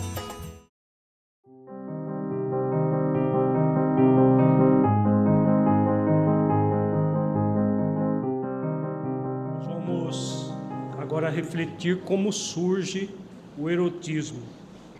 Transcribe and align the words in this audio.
refletir 11.52 11.98
como 12.05 12.32
surge 12.32 13.10
o 13.57 13.70
erotismo. 13.70 14.41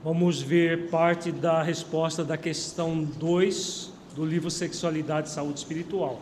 Vamos 0.04 0.42
ver 0.42 0.90
parte 0.90 1.32
da 1.32 1.64
resposta 1.64 2.26
da 2.26 2.36
questão 2.36 3.06
2 3.06 3.94
do 4.16 4.26
livro 4.26 4.52
Sexualidade 4.52 5.30
e 5.30 5.32
Saúde 5.32 5.60
Espiritual. 5.60 6.20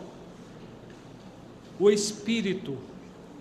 O 1.80 1.90
espírito 1.90 2.78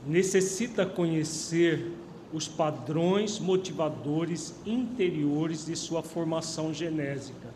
necessita 0.08 0.84
conhecer 0.84 1.92
os 2.34 2.48
padrões 2.48 3.38
motivadores 3.38 4.56
interiores 4.66 5.68
de 5.68 5.76
sua 5.76 6.02
formação 6.02 6.74
genésica, 6.74 7.54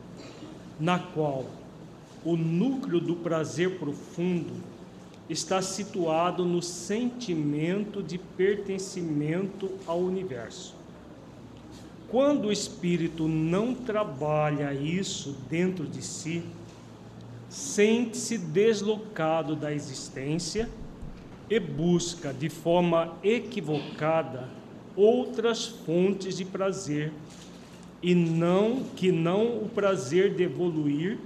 na 0.80 1.00
qual 1.00 1.46
o 2.24 2.38
núcleo 2.38 3.00
do 3.00 3.16
prazer 3.16 3.80
profundo 3.80 4.54
está 5.30 5.62
situado 5.62 6.46
no 6.46 6.62
sentimento 6.62 8.04
de 8.04 8.18
pertencimento 8.18 9.70
ao 9.88 10.00
universo. 10.00 10.76
Quando 12.10 12.46
o 12.46 12.52
espírito 12.52 13.28
não 13.28 13.74
trabalha 13.74 14.74
isso 14.74 15.36
dentro 15.50 15.88
de 15.88 16.02
si, 16.02 16.44
sente-se 17.50 18.38
deslocado 18.38 19.56
da 19.56 19.74
existência 19.74 20.70
e 21.50 21.60
busca 21.60 22.34
de 22.34 22.50
forma 22.50 23.18
equivocada 23.24 24.48
outras 24.96 25.66
fontes 25.66 26.38
de 26.38 26.46
prazer 26.46 27.12
e 28.02 28.14
não 28.14 28.84
que 28.96 29.12
não 29.12 29.58
o 29.58 29.70
prazer 29.74 30.36
de 30.36 30.44
evoluir, 30.44 31.18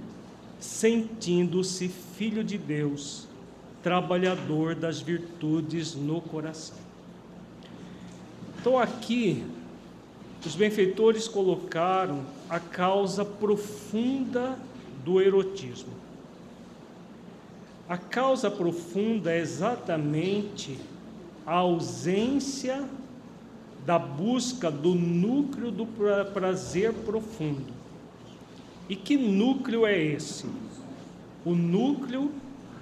sentindo-se 0.58 1.88
filho 2.16 2.42
de 2.42 2.56
Deus, 2.56 3.27
trabalhador 3.82 4.74
das 4.74 5.00
virtudes 5.00 5.94
no 5.94 6.20
coração. 6.20 6.78
Então 8.60 8.78
aqui 8.78 9.44
os 10.44 10.54
benfeitores 10.54 11.28
colocaram 11.28 12.24
a 12.48 12.58
causa 12.58 13.24
profunda 13.24 14.58
do 15.04 15.20
erotismo. 15.20 15.92
A 17.88 17.96
causa 17.96 18.50
profunda 18.50 19.32
é 19.32 19.38
exatamente 19.38 20.78
a 21.46 21.54
ausência 21.54 22.88
da 23.86 23.98
busca 23.98 24.70
do 24.70 24.94
núcleo 24.94 25.70
do 25.70 25.86
prazer 26.34 26.92
profundo. 26.92 27.72
E 28.88 28.94
que 28.94 29.16
núcleo 29.16 29.86
é 29.86 29.98
esse? 29.98 30.46
O 31.44 31.54
núcleo 31.54 32.30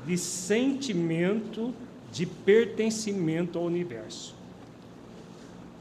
de 0.06 0.16
sentimento 0.16 1.74
de 2.12 2.24
pertencimento 2.24 3.58
ao 3.58 3.64
universo. 3.64 4.34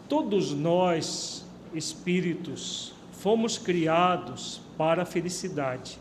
Todos 0.10 0.52
nós, 0.52 1.46
espíritos, 1.74 2.94
fomos 3.14 3.58
criados 3.58 4.60
para 4.78 5.04
a 5.04 5.06
felicidade. 5.06 5.98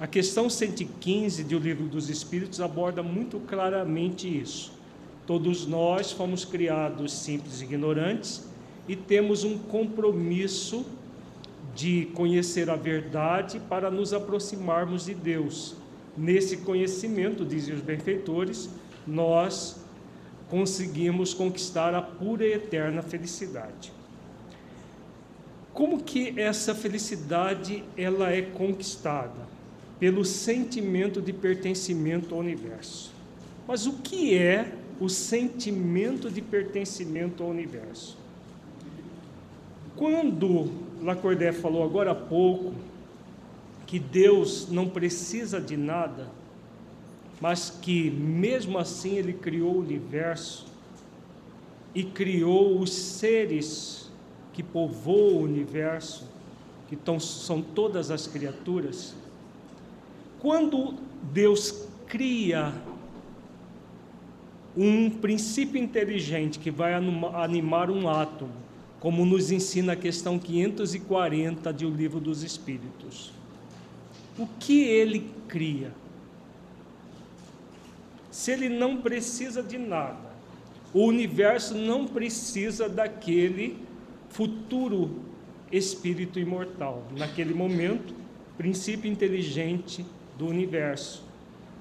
A 0.00 0.06
questão 0.06 0.48
115 0.48 1.44
do 1.44 1.58
Livro 1.58 1.86
dos 1.86 2.08
Espíritos 2.08 2.60
aborda 2.60 3.02
muito 3.02 3.38
claramente 3.40 4.28
isso. 4.28 4.72
Todos 5.26 5.66
nós 5.66 6.10
fomos 6.10 6.44
criados 6.44 7.12
simples 7.12 7.60
e 7.60 7.64
ignorantes 7.64 8.48
e 8.86 8.96
temos 8.96 9.44
um 9.44 9.58
compromisso 9.58 10.86
de 11.74 12.06
conhecer 12.14 12.70
a 12.70 12.76
verdade 12.76 13.60
para 13.68 13.90
nos 13.90 14.12
aproximarmos 14.12 15.04
de 15.04 15.14
Deus. 15.14 15.76
Nesse 16.18 16.56
conhecimento, 16.56 17.44
dizem 17.44 17.76
os 17.76 17.80
benfeitores, 17.80 18.68
nós 19.06 19.76
conseguimos 20.50 21.32
conquistar 21.32 21.94
a 21.94 22.02
pura 22.02 22.44
e 22.44 22.54
eterna 22.54 23.02
felicidade. 23.02 23.92
Como 25.72 26.02
que 26.02 26.34
essa 26.40 26.74
felicidade 26.74 27.84
ela 27.96 28.32
é 28.32 28.42
conquistada? 28.42 29.46
Pelo 30.00 30.24
sentimento 30.24 31.22
de 31.22 31.32
pertencimento 31.32 32.34
ao 32.34 32.40
universo. 32.40 33.12
Mas 33.66 33.86
o 33.86 33.92
que 33.98 34.36
é 34.36 34.72
o 34.98 35.08
sentimento 35.08 36.28
de 36.28 36.42
pertencimento 36.42 37.44
ao 37.44 37.50
universo? 37.50 38.18
Quando 39.94 40.68
Lacordaire 41.00 41.54
falou 41.54 41.84
agora 41.84 42.10
há 42.10 42.14
pouco 42.14 42.74
que 43.88 43.98
Deus 43.98 44.68
não 44.68 44.86
precisa 44.86 45.58
de 45.58 45.74
nada, 45.74 46.28
mas 47.40 47.70
que 47.70 48.10
mesmo 48.10 48.76
assim 48.76 49.16
ele 49.16 49.32
criou 49.32 49.76
o 49.76 49.80
universo 49.80 50.66
e 51.94 52.04
criou 52.04 52.78
os 52.78 52.92
seres 52.92 54.10
que 54.52 54.62
povoam 54.62 55.38
o 55.38 55.42
universo, 55.42 56.28
que 56.86 56.96
tão, 56.96 57.18
são 57.18 57.62
todas 57.62 58.10
as 58.10 58.26
criaturas. 58.26 59.14
Quando 60.38 60.94
Deus 61.32 61.88
cria 62.06 62.74
um 64.76 65.08
princípio 65.08 65.82
inteligente 65.82 66.58
que 66.58 66.70
vai 66.70 66.92
animar 66.92 67.90
um 67.90 68.06
átomo, 68.06 68.52
como 69.00 69.24
nos 69.24 69.50
ensina 69.50 69.94
a 69.94 69.96
questão 69.96 70.38
540 70.38 71.72
de 71.72 71.86
O 71.86 71.90
Livro 71.90 72.20
dos 72.20 72.42
Espíritos. 72.42 73.37
O 74.38 74.46
que 74.46 74.84
ele 74.84 75.30
cria? 75.48 75.92
Se 78.30 78.52
ele 78.52 78.68
não 78.68 78.98
precisa 78.98 79.62
de 79.62 79.76
nada, 79.76 80.28
o 80.94 81.04
universo 81.04 81.74
não 81.74 82.06
precisa 82.06 82.88
daquele 82.88 83.76
futuro 84.28 85.22
espírito 85.72 86.38
imortal. 86.38 87.04
Naquele 87.16 87.52
momento, 87.52 88.14
princípio 88.56 89.10
inteligente 89.10 90.06
do 90.38 90.46
universo. 90.46 91.24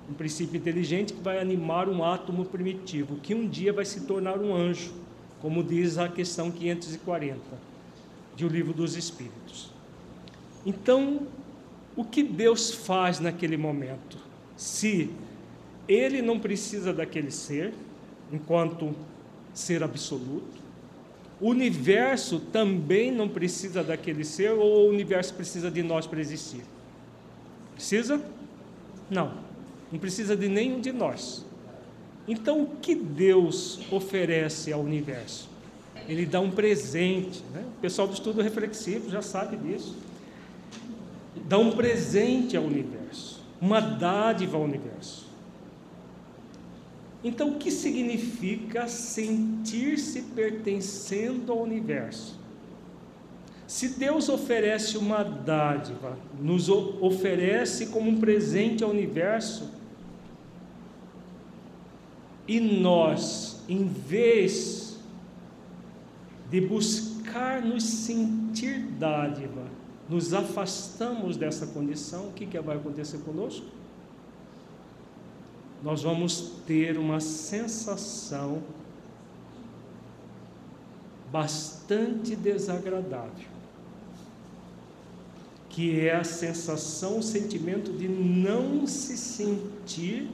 Um 0.10 0.14
princípio 0.14 0.58
inteligente 0.58 1.14
que 1.14 1.22
vai 1.22 1.40
animar 1.40 1.88
um 1.88 2.04
átomo 2.04 2.46
primitivo, 2.46 3.18
que 3.18 3.36
um 3.36 3.48
dia 3.48 3.72
vai 3.72 3.86
se 3.86 4.02
tornar 4.02 4.40
um 4.40 4.56
anjo, 4.56 4.94
como 5.40 5.64
diz 5.64 5.98
a 5.98 6.10
questão 6.10 6.50
540 6.50 7.40
de 8.36 8.46
O 8.46 8.48
Livro 8.48 8.74
dos 8.74 8.96
Espíritos. 8.96 9.70
Então, 10.66 11.28
o 11.98 12.06
que 12.06 12.22
Deus 12.22 12.72
faz 12.72 13.20
naquele 13.20 13.58
momento? 13.58 14.20
Se 14.56 15.10
ele 15.88 16.22
não 16.22 16.40
precisa 16.40 16.94
daquele 16.94 17.32
ser, 17.32 17.74
enquanto 18.32 18.96
ser 19.52 19.82
absoluto, 19.82 20.62
o 21.42 21.50
universo 21.50 22.40
também 22.40 23.12
não 23.12 23.28
precisa 23.28 23.84
daquele 23.84 24.24
ser, 24.24 24.52
ou 24.52 24.86
o 24.86 24.90
universo 24.90 25.34
precisa 25.34 25.72
de 25.72 25.82
nós 25.82 26.06
para 26.06 26.20
existir? 26.20 26.64
Precisa? 27.74 28.22
Não, 29.10 29.34
não 29.92 30.00
precisa 30.00 30.36
de 30.36 30.48
nenhum 30.48 30.80
de 30.80 30.92
nós. 30.92 31.46
Então, 32.28 32.62
o 32.62 32.68
que 32.78 32.94
Deus 32.94 33.80
oferece 33.92 34.72
ao 34.72 34.82
universo? 34.82 35.50
Ele 36.08 36.26
dá 36.26 36.40
um 36.40 36.52
presente. 36.52 37.42
Né? 37.54 37.64
O 37.78 37.82
pessoal 37.82 38.08
do 38.08 38.14
estudo 38.14 38.42
reflexivo 38.42 39.10
já 39.10 39.22
sabe 39.22 39.58
disso. 39.58 39.96
Dá 41.48 41.58
um 41.58 41.72
presente 41.72 42.58
ao 42.58 42.64
universo, 42.64 43.42
uma 43.62 43.80
dádiva 43.80 44.58
ao 44.58 44.64
universo. 44.64 45.28
Então, 47.24 47.52
o 47.52 47.56
que 47.56 47.72
significa 47.72 48.88
sentir-se 48.88 50.24
pertencendo 50.24 51.52
ao 51.52 51.62
universo? 51.62 52.38
Se 53.66 53.90
Deus 53.90 54.30
oferece 54.30 54.98
uma 54.98 55.24
dádiva, 55.24 56.18
nos 56.40 56.70
oferece 56.70 57.88
como 57.88 58.10
um 58.10 58.20
presente 58.20 58.84
ao 58.84 58.90
universo, 58.90 59.72
e 62.48 62.60
nós, 62.60 63.62
em 63.68 63.86
vez 63.86 64.98
de 66.50 66.62
buscar 66.62 67.62
nos 67.62 67.84
sentir 67.84 68.80
dádiva, 68.98 69.77
nos 70.10 70.34
afastamos 70.34 71.36
dessa 71.36 71.68
condição, 71.68 72.28
o 72.28 72.34
que, 72.34 72.46
que 72.46 72.60
vai 72.60 72.78
acontecer 72.78 73.18
conosco? 73.20 73.66
Nós 75.84 76.02
vamos 76.02 76.54
ter 76.66 76.98
uma 76.98 77.20
sensação 77.20 78.64
bastante 81.32 82.36
desagradável, 82.36 83.48
que 85.70 86.00
é 86.00 86.16
a 86.16 86.24
sensação, 86.24 87.20
o 87.20 87.24
sentimento 87.24 87.92
de 87.92 88.08
não 88.08 88.88
se 88.88 89.18
sentir 89.18 90.30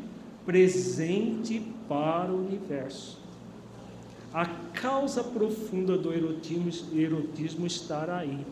presente 0.46 1.62
para 1.90 2.32
o 2.32 2.46
universo. 2.46 3.20
A 4.34 4.46
causa 4.46 5.24
profunda 5.24 5.98
do 5.98 6.14
erotismo, 6.14 6.72
erotismo 6.98 7.68
estará 7.68 8.18
aí. 8.18 8.46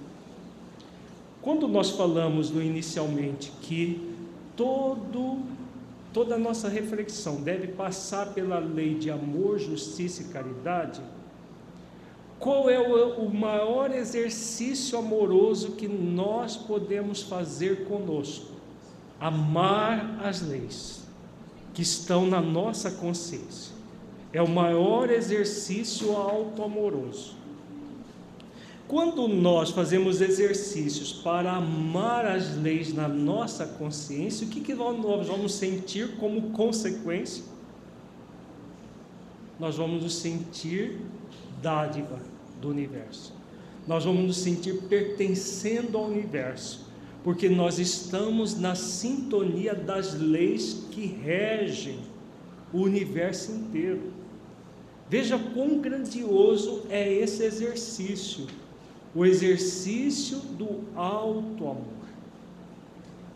Quando 1.41 1.67
nós 1.67 1.89
falamos 1.89 2.49
no 2.49 2.61
inicialmente 2.61 3.51
que 3.61 4.15
todo 4.55 5.39
toda 6.13 6.35
a 6.35 6.37
nossa 6.37 6.67
reflexão 6.67 7.37
deve 7.37 7.67
passar 7.67 8.33
pela 8.33 8.59
lei 8.59 8.95
de 8.95 9.09
amor, 9.09 9.57
justiça 9.57 10.21
e 10.21 10.25
caridade, 10.25 11.01
qual 12.37 12.69
é 12.69 12.79
o, 12.79 13.21
o 13.21 13.33
maior 13.33 13.93
exercício 13.93 14.97
amoroso 14.97 15.71
que 15.73 15.87
nós 15.87 16.57
podemos 16.57 17.21
fazer 17.21 17.85
conosco? 17.85 18.51
Amar 19.19 20.19
as 20.23 20.41
leis 20.41 21.03
que 21.73 21.81
estão 21.81 22.25
na 22.25 22.41
nossa 22.41 22.91
consciência. 22.91 23.73
É 24.33 24.41
o 24.41 24.47
maior 24.47 25.09
exercício 25.09 26.15
auto-amoroso. 26.15 27.35
Quando 28.91 29.25
nós 29.25 29.69
fazemos 29.69 30.19
exercícios 30.19 31.13
para 31.13 31.53
amar 31.53 32.25
as 32.25 32.57
leis 32.57 32.93
na 32.93 33.07
nossa 33.07 33.65
consciência, 33.65 34.45
o 34.45 34.49
que, 34.49 34.59
que 34.59 34.73
nós 34.73 35.27
vamos 35.27 35.53
sentir 35.53 36.17
como 36.17 36.51
consequência? 36.51 37.41
Nós 39.57 39.77
vamos 39.77 40.03
nos 40.03 40.15
sentir 40.15 40.99
dádiva 41.61 42.19
do 42.59 42.67
universo. 42.67 43.33
Nós 43.87 44.03
vamos 44.03 44.23
nos 44.25 44.37
sentir 44.39 44.81
pertencendo 44.89 45.97
ao 45.97 46.07
universo, 46.07 46.85
porque 47.23 47.47
nós 47.47 47.79
estamos 47.79 48.59
na 48.59 48.75
sintonia 48.75 49.73
das 49.73 50.19
leis 50.19 50.85
que 50.91 51.05
regem 51.05 51.97
o 52.73 52.79
universo 52.79 53.53
inteiro. 53.53 54.11
Veja 55.09 55.39
quão 55.39 55.79
grandioso 55.79 56.83
é 56.89 57.09
esse 57.09 57.41
exercício, 57.43 58.47
o 59.13 59.25
exercício 59.25 60.37
do 60.37 60.81
alto 60.95 61.65
amor. 61.65 62.01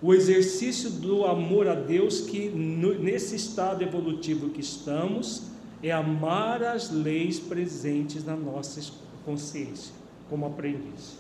O 0.02 0.14
exercício 0.14 0.90
do 0.90 1.26
amor 1.26 1.68
a 1.68 1.76
Deus 1.76 2.22
que 2.22 2.50
nesse 2.50 3.36
estado 3.36 3.84
evolutivo 3.84 4.50
que 4.50 4.62
estamos 4.62 5.44
é 5.82 5.92
amar 5.92 6.64
as 6.64 6.92
leis 6.92 7.40
presentes 7.40 8.24
na 8.24 8.36
nossa 8.36 8.82
consciência, 9.26 9.94
como 10.30 10.46
aprendiz. 10.46 11.18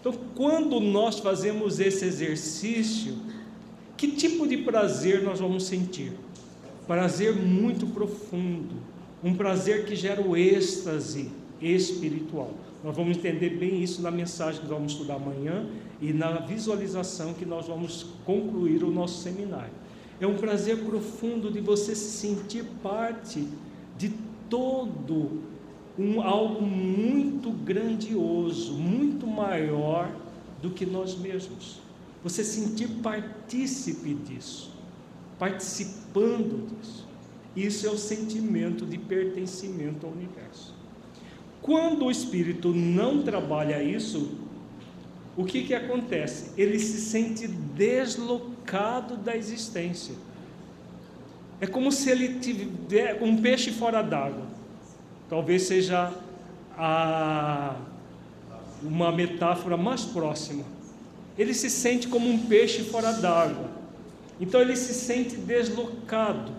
Então, 0.00 0.14
quando 0.34 0.80
nós 0.80 1.18
fazemos 1.18 1.78
esse 1.78 2.04
exercício, 2.04 3.14
que 3.96 4.12
tipo 4.12 4.46
de 4.46 4.58
prazer 4.58 5.22
nós 5.22 5.40
vamos 5.40 5.64
sentir? 5.64 6.12
Prazer 6.86 7.34
muito 7.34 7.86
profundo, 7.86 8.76
um 9.22 9.34
prazer 9.34 9.84
que 9.84 9.94
gera 9.94 10.22
o 10.22 10.36
êxtase 10.36 11.30
espiritual. 11.60 12.54
Nós 12.82 12.96
vamos 12.96 13.16
entender 13.16 13.50
bem 13.50 13.82
isso 13.82 14.00
na 14.00 14.10
mensagem 14.10 14.60
que 14.60 14.66
vamos 14.66 14.92
estudar 14.92 15.16
amanhã 15.16 15.66
e 16.00 16.12
na 16.12 16.38
visualização 16.38 17.34
que 17.34 17.44
nós 17.44 17.66
vamos 17.66 18.06
concluir 18.24 18.82
o 18.82 18.90
nosso 18.90 19.22
seminário. 19.22 19.72
É 20.18 20.26
um 20.26 20.36
prazer 20.36 20.78
profundo 20.84 21.50
de 21.50 21.60
você 21.60 21.94
se 21.94 22.18
sentir 22.18 22.64
parte 22.82 23.46
de 23.98 24.10
todo 24.48 25.42
um, 25.98 26.22
algo 26.22 26.62
muito 26.62 27.50
grandioso, 27.50 28.72
muito 28.72 29.26
maior 29.26 30.10
do 30.62 30.70
que 30.70 30.86
nós 30.86 31.16
mesmos. 31.16 31.80
Você 32.22 32.42
sentir 32.42 32.88
partícipe 33.02 34.14
disso, 34.14 34.70
participando 35.38 36.66
disso. 36.68 37.08
Isso 37.54 37.86
é 37.86 37.90
o 37.90 37.98
sentimento 37.98 38.86
de 38.86 38.96
pertencimento 38.96 40.06
ao 40.06 40.12
universo. 40.12 40.79
Quando 41.62 42.06
o 42.06 42.10
espírito 42.10 42.72
não 42.74 43.22
trabalha 43.22 43.82
isso, 43.82 44.38
o 45.36 45.44
que, 45.44 45.62
que 45.62 45.74
acontece? 45.74 46.52
Ele 46.56 46.78
se 46.78 47.00
sente 47.00 47.46
deslocado 47.46 49.16
da 49.16 49.36
existência. 49.36 50.14
É 51.60 51.66
como 51.66 51.92
se 51.92 52.10
ele 52.10 52.40
tivesse 52.40 53.22
um 53.22 53.36
peixe 53.36 53.70
fora 53.70 54.02
d'água. 54.02 54.46
Talvez 55.28 55.62
seja 55.62 56.12
a, 56.76 57.76
uma 58.82 59.12
metáfora 59.12 59.76
mais 59.76 60.04
próxima. 60.04 60.64
Ele 61.38 61.54
se 61.54 61.70
sente 61.70 62.08
como 62.08 62.28
um 62.28 62.46
peixe 62.46 62.82
fora 62.82 63.12
d'água. 63.12 63.70
Então 64.40 64.60
ele 64.60 64.74
se 64.74 64.94
sente 64.94 65.36
deslocado. 65.36 66.52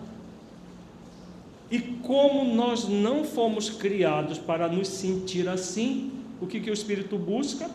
E 1.72 1.80
como 1.80 2.54
nós 2.54 2.86
não 2.86 3.24
fomos 3.24 3.70
criados 3.70 4.36
para 4.38 4.68
nos 4.68 4.88
sentir 4.88 5.48
assim, 5.48 6.12
o 6.38 6.46
que, 6.46 6.60
que 6.60 6.70
o 6.70 6.74
Espírito 6.74 7.16
busca? 7.16 7.70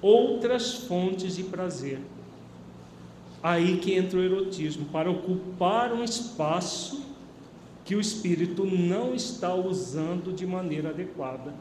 Outras 0.00 0.72
fontes 0.72 1.36
de 1.36 1.42
prazer. 1.42 1.98
Aí 3.42 3.76
que 3.76 3.92
entra 3.92 4.18
o 4.18 4.22
erotismo, 4.22 4.86
para 4.86 5.10
ocupar 5.10 5.92
um 5.92 6.02
espaço 6.02 7.04
que 7.84 7.94
o 7.94 8.00
espírito 8.00 8.64
não 8.64 9.14
está 9.14 9.54
usando 9.54 10.34
de 10.34 10.46
maneira 10.46 10.88
adequada. 10.88 11.54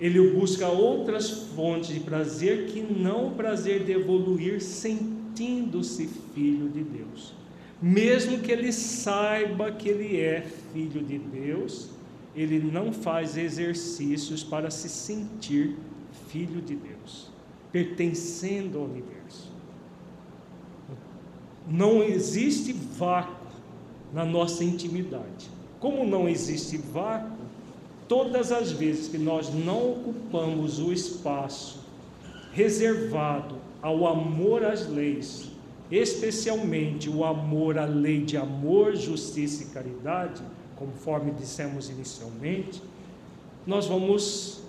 Ele 0.00 0.30
busca 0.30 0.68
outras 0.68 1.30
fontes 1.54 1.90
de 1.90 2.00
prazer 2.00 2.66
que 2.68 2.80
não 2.80 3.28
o 3.28 3.30
prazer 3.32 3.84
de 3.84 3.92
evoluir 3.92 4.60
sentindo-se 4.62 6.06
filho 6.34 6.68
de 6.70 6.82
Deus. 6.82 7.34
Mesmo 7.80 8.40
que 8.40 8.50
ele 8.50 8.72
saiba 8.72 9.70
que 9.70 9.88
ele 9.88 10.20
é 10.20 10.42
filho 10.72 11.02
de 11.02 11.18
Deus, 11.18 11.90
ele 12.34 12.58
não 12.58 12.92
faz 12.92 13.36
exercícios 13.36 14.42
para 14.42 14.70
se 14.70 14.88
sentir 14.88 15.76
filho 16.28 16.60
de 16.60 16.74
Deus, 16.74 17.30
pertencendo 17.70 18.78
ao 18.78 18.84
universo. 18.84 19.52
Não 21.68 22.02
existe 22.02 22.72
vácuo 22.72 23.46
na 24.12 24.24
nossa 24.24 24.64
intimidade. 24.64 25.50
Como 25.78 26.04
não 26.04 26.28
existe 26.28 26.76
vácuo, 26.76 27.38
todas 28.08 28.50
as 28.50 28.72
vezes 28.72 29.08
que 29.08 29.18
nós 29.18 29.52
não 29.52 29.92
ocupamos 29.92 30.80
o 30.80 30.92
espaço 30.92 31.86
reservado 32.52 33.56
ao 33.82 34.06
amor 34.06 34.64
às 34.64 34.88
leis, 34.88 35.47
especialmente 35.90 37.08
o 37.08 37.24
amor 37.24 37.78
à 37.78 37.84
lei 37.84 38.24
de 38.24 38.36
amor, 38.36 38.94
justiça 38.94 39.62
e 39.62 39.66
caridade, 39.66 40.42
conforme 40.76 41.32
dissemos 41.32 41.88
inicialmente, 41.88 42.82
nós 43.66 43.86
vamos 43.86 44.62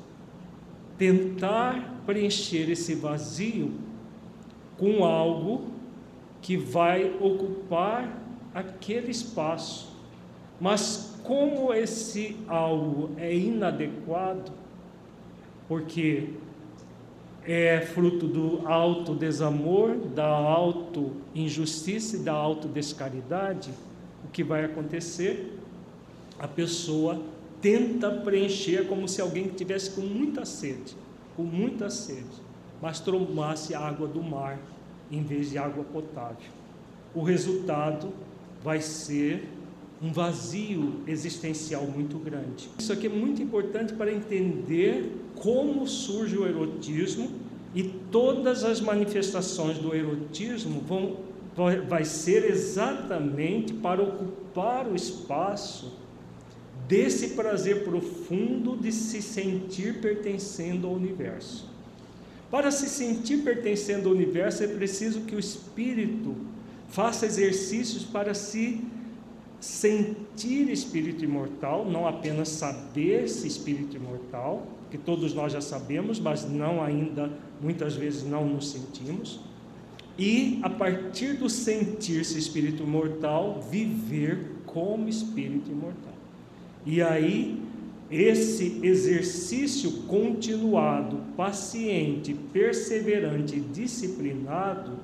tentar 0.97 2.01
preencher 2.05 2.69
esse 2.69 2.95
vazio 2.95 3.71
com 4.77 5.03
algo 5.05 5.65
que 6.41 6.57
vai 6.57 7.15
ocupar 7.19 8.21
aquele 8.53 9.11
espaço. 9.11 9.95
Mas 10.59 11.15
como 11.23 11.73
esse 11.73 12.37
algo 12.47 13.11
é 13.17 13.33
inadequado, 13.33 14.51
porque 15.67 16.29
é 17.45 17.81
fruto 17.81 18.27
do 18.27 18.67
alto 18.67 19.15
desamor, 19.15 19.95
da 19.95 20.27
auto 20.27 21.11
injustiça 21.33 22.17
e 22.17 22.19
da 22.19 22.33
auto 22.33 22.67
descaridade, 22.67 23.71
o 24.23 24.27
que 24.27 24.43
vai 24.43 24.65
acontecer? 24.65 25.57
A 26.37 26.47
pessoa 26.47 27.21
tenta 27.61 28.09
preencher 28.11 28.87
como 28.87 29.07
se 29.07 29.21
alguém 29.21 29.47
tivesse 29.47 29.91
com 29.91 30.01
muita 30.01 30.45
sede, 30.45 30.95
com 31.35 31.43
muita 31.43 31.89
sede, 31.89 32.41
mas 32.81 32.99
tomasse 32.99 33.73
água 33.73 34.07
do 34.07 34.21
mar 34.21 34.59
em 35.11 35.23
vez 35.23 35.49
de 35.49 35.57
água 35.57 35.83
potável. 35.83 36.49
O 37.13 37.23
resultado 37.23 38.13
vai 38.63 38.79
ser 38.81 39.49
um 40.01 40.11
vazio 40.11 41.01
existencial 41.07 41.83
muito 41.83 42.17
grande. 42.17 42.69
Isso 42.77 42.93
aqui 42.93 43.07
é 43.07 43.09
muito 43.09 43.41
importante 43.41 43.93
para 43.93 44.11
entender 44.11 45.11
como 45.35 45.87
surge 45.87 46.37
o 46.37 46.47
erotismo 46.47 47.31
e 47.75 47.83
todas 47.83 48.63
as 48.63 48.79
manifestações 48.79 49.77
do 49.77 49.93
erotismo 49.93 50.81
vão 50.81 51.29
vai 51.89 52.05
ser 52.05 52.49
exatamente 52.49 53.73
para 53.73 54.01
ocupar 54.01 54.87
o 54.87 54.95
espaço 54.95 55.91
desse 56.87 57.29
prazer 57.29 57.83
profundo 57.83 58.77
de 58.77 58.93
se 58.93 59.21
sentir 59.21 59.99
pertencendo 59.99 60.87
ao 60.87 60.93
universo. 60.93 61.67
Para 62.49 62.71
se 62.71 62.87
sentir 62.87 63.43
pertencendo 63.43 64.07
ao 64.07 64.15
universo 64.15 64.63
é 64.63 64.67
preciso 64.67 65.21
que 65.21 65.35
o 65.35 65.39
espírito 65.39 66.33
faça 66.87 67.25
exercícios 67.25 68.03
para 68.03 68.33
se 68.33 68.81
sentir 69.59 70.69
espírito 70.69 71.23
imortal, 71.23 71.85
não 71.85 72.07
apenas 72.07 72.49
saber-se 72.49 73.47
espírito 73.47 73.95
imortal, 73.95 74.65
que 74.89 74.97
todos 74.97 75.33
nós 75.33 75.53
já 75.53 75.61
sabemos, 75.61 76.19
mas 76.19 76.49
não 76.49 76.81
ainda, 76.81 77.31
muitas 77.61 77.95
vezes 77.95 78.23
não 78.23 78.45
nos 78.45 78.69
sentimos. 78.69 79.39
E 80.17 80.59
a 80.63 80.69
partir 80.69 81.33
do 81.33 81.49
sentir-se 81.49 82.37
espírito 82.37 82.83
imortal, 82.83 83.61
viver 83.61 84.57
como 84.65 85.07
espírito 85.07 85.71
imortal. 85.71 86.13
E 86.85 87.01
aí, 87.01 87.61
esse 88.09 88.79
exercício 88.83 89.91
continuado, 90.07 91.17
paciente, 91.37 92.33
perseverante 92.33 93.59
disciplinado 93.59 94.97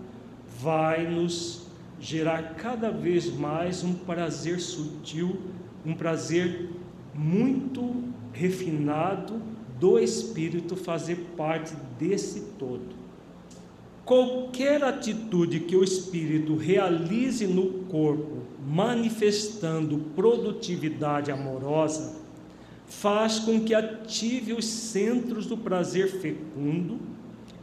vai 0.60 1.06
nos 1.10 1.65
gerar 2.06 2.54
cada 2.54 2.92
vez 2.92 3.36
mais 3.36 3.84
um 3.84 3.92
prazer 3.92 4.60
sutil, 4.60 5.40
um 5.84 5.96
prazer 5.96 6.70
muito 7.16 7.96
refinado 8.32 9.42
do 9.80 9.98
espírito 9.98 10.76
fazer 10.76 11.16
parte 11.36 11.74
desse 11.98 12.42
todo. 12.60 12.94
Qualquer 14.06 14.84
atitude 14.84 15.62
que 15.62 15.76
o 15.76 15.84
espírito 15.84 16.56
realize 16.56 17.48
no 17.48 17.86
corpo, 17.86 18.44
manifestando 18.64 19.98
produtividade 20.16 21.32
amorosa, 21.32 22.18
faz 22.86 23.40
com 23.40 23.62
que 23.62 23.74
ative 23.74 24.54
os 24.54 24.66
centros 24.66 25.48
do 25.48 25.58
prazer 25.58 26.08
fecundo 26.22 27.00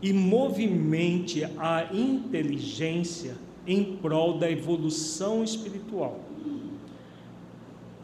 e 0.02 0.12
movimente 0.12 1.44
a 1.44 1.88
inteligência 1.94 3.36
em 3.66 3.96
prol 3.96 4.38
da 4.38 4.50
evolução 4.50 5.44
espiritual. 5.44 6.20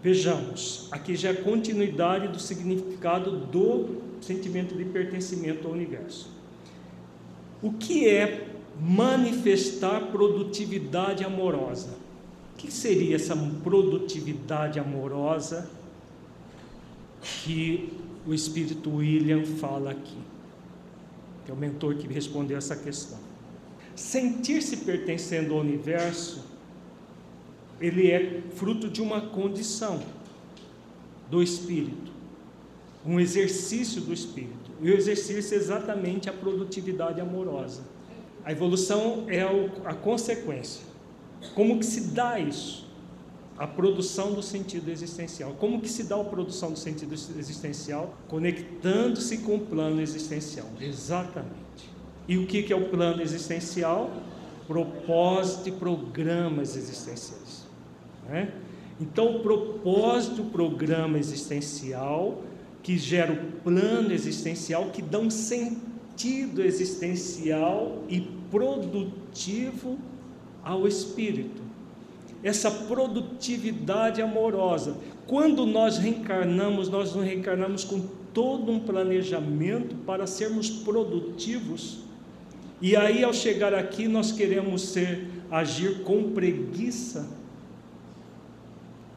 Vejamos, 0.02 0.88
aqui 0.92 1.16
já 1.16 1.30
é 1.30 1.34
continuidade 1.34 2.28
do 2.28 2.38
significado 2.38 3.32
do 3.32 4.00
sentimento 4.20 4.74
de 4.74 4.84
pertencimento 4.84 5.66
ao 5.66 5.74
universo. 5.74 6.30
O 7.60 7.72
que 7.72 8.08
é 8.08 8.48
manifestar 8.80 10.06
produtividade 10.12 11.24
amorosa? 11.24 11.96
O 12.54 12.56
que 12.56 12.70
seria 12.72 13.16
essa 13.16 13.36
produtividade 13.36 14.78
amorosa 14.78 15.68
que 17.20 17.92
o 18.24 18.32
Espírito 18.32 18.90
William 18.90 19.44
fala 19.44 19.90
aqui? 19.90 20.18
Que 21.44 21.50
é 21.50 21.54
o 21.54 21.56
mentor 21.56 21.96
que 21.96 22.06
respondeu 22.06 22.56
essa 22.56 22.76
questão. 22.76 23.27
Sentir-se 23.98 24.76
pertencendo 24.76 25.54
ao 25.54 25.60
universo, 25.60 26.44
ele 27.80 28.08
é 28.12 28.42
fruto 28.54 28.88
de 28.88 29.02
uma 29.02 29.20
condição 29.20 30.00
do 31.28 31.42
espírito, 31.42 32.12
um 33.04 33.18
exercício 33.18 34.00
do 34.00 34.12
espírito. 34.12 34.70
E 34.80 34.88
o 34.88 34.96
exercício 34.96 35.52
é 35.52 35.56
exatamente 35.56 36.30
a 36.30 36.32
produtividade 36.32 37.20
amorosa. 37.20 37.82
A 38.44 38.52
evolução 38.52 39.24
é 39.26 39.42
a 39.84 39.94
consequência. 39.94 40.82
Como 41.56 41.80
que 41.80 41.84
se 41.84 42.12
dá 42.12 42.38
isso? 42.38 42.86
A 43.58 43.66
produção 43.66 44.32
do 44.32 44.44
sentido 44.44 44.92
existencial. 44.92 45.56
Como 45.58 45.80
que 45.80 45.88
se 45.88 46.04
dá 46.04 46.20
a 46.20 46.24
produção 46.24 46.70
do 46.70 46.78
sentido 46.78 47.14
existencial? 47.14 48.16
Conectando-se 48.28 49.38
com 49.38 49.56
o 49.56 49.60
plano 49.60 50.00
existencial. 50.00 50.68
Exatamente. 50.80 51.97
E 52.28 52.36
o 52.36 52.46
que 52.46 52.70
é 52.70 52.76
o 52.76 52.90
plano 52.90 53.22
existencial? 53.22 54.12
Propósito 54.66 55.70
e 55.70 55.72
programas 55.72 56.76
existenciais. 56.76 57.66
Né? 58.28 58.52
Então, 59.00 59.36
o 59.36 59.40
propósito, 59.40 60.42
o 60.42 60.50
programa 60.50 61.18
existencial, 61.18 62.42
que 62.82 62.98
gera 62.98 63.32
o 63.32 63.62
plano 63.62 64.12
existencial, 64.12 64.90
que 64.90 65.00
dá 65.00 65.18
um 65.18 65.30
sentido 65.30 66.62
existencial 66.62 68.02
e 68.10 68.20
produtivo 68.50 69.98
ao 70.62 70.86
espírito. 70.86 71.62
Essa 72.42 72.70
produtividade 72.70 74.20
amorosa. 74.20 74.98
Quando 75.26 75.64
nós 75.64 75.96
reencarnamos, 75.96 76.90
nós 76.90 77.14
nos 77.14 77.24
reencarnamos 77.24 77.84
com 77.84 78.00
todo 78.34 78.70
um 78.70 78.80
planejamento 78.80 79.96
para 80.04 80.26
sermos 80.26 80.68
produtivos 80.68 82.07
e 82.80 82.94
aí, 82.94 83.24
ao 83.24 83.32
chegar 83.32 83.74
aqui, 83.74 84.06
nós 84.06 84.30
queremos 84.30 84.82
ser, 84.82 85.28
agir 85.50 86.02
com 86.02 86.32
preguiça, 86.32 87.28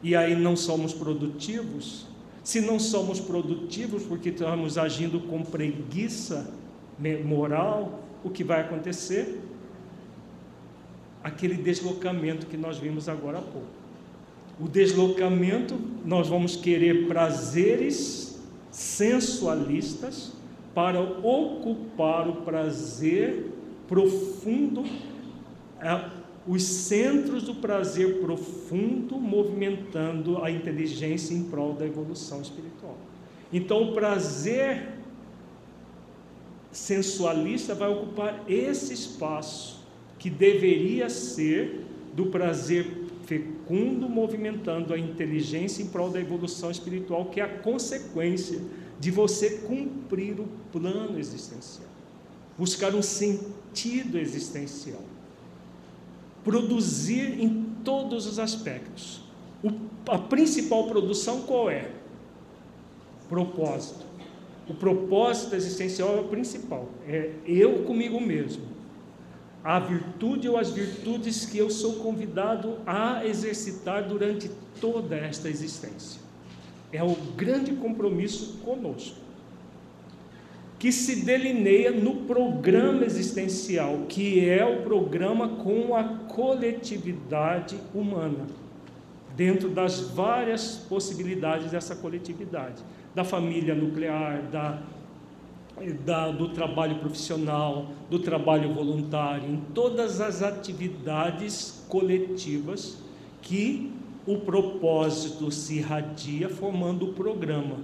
e 0.02 0.16
aí 0.16 0.34
não 0.34 0.56
somos 0.56 0.92
produtivos. 0.92 2.06
Se 2.42 2.60
não 2.60 2.80
somos 2.80 3.20
produtivos 3.20 4.02
porque 4.02 4.30
estamos 4.30 4.76
agindo 4.76 5.20
com 5.20 5.42
preguiça 5.42 6.52
moral, 7.24 8.00
o 8.24 8.30
que 8.30 8.42
vai 8.42 8.60
acontecer? 8.62 9.40
Aquele 11.22 11.54
deslocamento 11.54 12.46
que 12.46 12.56
nós 12.56 12.78
vimos 12.78 13.08
agora 13.08 13.38
há 13.38 13.42
pouco. 13.42 13.68
O 14.60 14.68
deslocamento, 14.68 15.78
nós 16.04 16.28
vamos 16.28 16.56
querer 16.56 17.06
prazeres 17.06 18.40
sensualistas 18.72 20.32
para 20.74 21.00
ocupar 21.00 22.28
o 22.28 22.36
prazer 22.42 23.52
profundo, 23.86 24.84
é, 25.80 26.10
os 26.46 26.62
centros 26.62 27.44
do 27.44 27.54
prazer 27.56 28.20
profundo 28.20 29.16
movimentando 29.16 30.42
a 30.42 30.50
inteligência 30.50 31.34
em 31.34 31.44
prol 31.44 31.74
da 31.74 31.86
evolução 31.86 32.40
espiritual. 32.40 32.96
Então, 33.52 33.90
o 33.90 33.92
prazer 33.92 34.88
sensualista 36.70 37.74
vai 37.74 37.90
ocupar 37.90 38.44
esse 38.48 38.94
espaço 38.94 39.84
que 40.18 40.30
deveria 40.30 41.10
ser 41.10 41.84
do 42.14 42.26
prazer 42.26 42.86
fecundo 43.26 44.08
movimentando 44.08 44.92
a 44.92 44.98
inteligência 44.98 45.82
em 45.82 45.86
prol 45.86 46.10
da 46.10 46.20
evolução 46.20 46.70
espiritual, 46.70 47.26
que 47.26 47.40
é 47.40 47.44
a 47.44 47.58
consequência 47.58 48.60
de 49.02 49.10
você 49.10 49.58
cumprir 49.66 50.38
o 50.38 50.46
plano 50.70 51.18
existencial, 51.18 51.88
buscar 52.56 52.94
um 52.94 53.02
sentido 53.02 54.16
existencial, 54.16 55.02
produzir 56.44 57.40
em 57.42 57.64
todos 57.82 58.28
os 58.28 58.38
aspectos. 58.38 59.20
O, 59.60 59.72
a 60.08 60.18
principal 60.18 60.86
produção 60.86 61.42
qual 61.42 61.68
é? 61.68 61.90
Propósito. 63.28 64.06
O 64.68 64.74
propósito 64.74 65.56
existencial 65.56 66.18
é 66.18 66.20
o 66.20 66.28
principal, 66.28 66.88
é 67.04 67.32
eu 67.44 67.82
comigo 67.82 68.20
mesmo. 68.20 68.62
A 69.64 69.80
virtude 69.80 70.48
ou 70.48 70.56
as 70.56 70.70
virtudes 70.70 71.44
que 71.44 71.58
eu 71.58 71.70
sou 71.70 71.94
convidado 71.96 72.78
a 72.86 73.26
exercitar 73.26 74.06
durante 74.06 74.48
toda 74.80 75.16
esta 75.16 75.48
existência. 75.48 76.21
É 76.92 77.02
o 77.02 77.14
grande 77.36 77.72
compromisso 77.72 78.58
conosco, 78.64 79.16
que 80.78 80.92
se 80.92 81.24
delineia 81.24 81.90
no 81.90 82.16
programa 82.26 83.04
existencial, 83.04 84.00
que 84.08 84.46
é 84.48 84.64
o 84.64 84.82
programa 84.82 85.48
com 85.48 85.94
a 85.94 86.02
coletividade 86.04 87.76
humana, 87.94 88.46
dentro 89.36 89.68
das 89.68 90.00
várias 90.00 90.76
possibilidades 90.76 91.70
dessa 91.70 91.96
coletividade, 91.96 92.82
da 93.14 93.24
família 93.24 93.74
nuclear, 93.74 94.42
da, 94.50 94.82
da, 96.04 96.30
do 96.30 96.48
trabalho 96.48 96.98
profissional, 96.98 97.86
do 98.10 98.18
trabalho 98.18 98.74
voluntário, 98.74 99.48
em 99.48 99.62
todas 99.72 100.20
as 100.20 100.42
atividades 100.42 101.84
coletivas 101.88 102.98
que 103.40 103.92
o 104.26 104.38
propósito 104.38 105.50
se 105.50 105.78
irradia 105.78 106.48
formando 106.48 107.06
o 107.06 107.12
programa. 107.12 107.76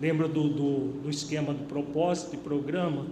Lembra 0.00 0.26
do, 0.26 0.48
do, 0.48 0.78
do 1.02 1.10
esquema 1.10 1.52
do 1.52 1.64
propósito 1.64 2.34
e 2.34 2.38
programa? 2.38 3.06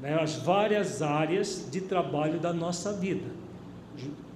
Né? 0.00 0.14
As 0.20 0.36
várias 0.36 1.02
áreas 1.02 1.68
de 1.70 1.80
trabalho 1.80 2.38
da 2.38 2.52
nossa 2.52 2.92
vida, 2.92 3.26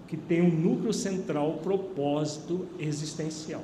que 0.08 0.16
tem 0.16 0.42
um 0.42 0.50
núcleo 0.50 0.92
central, 0.92 1.60
propósito 1.62 2.66
existencial. 2.78 3.62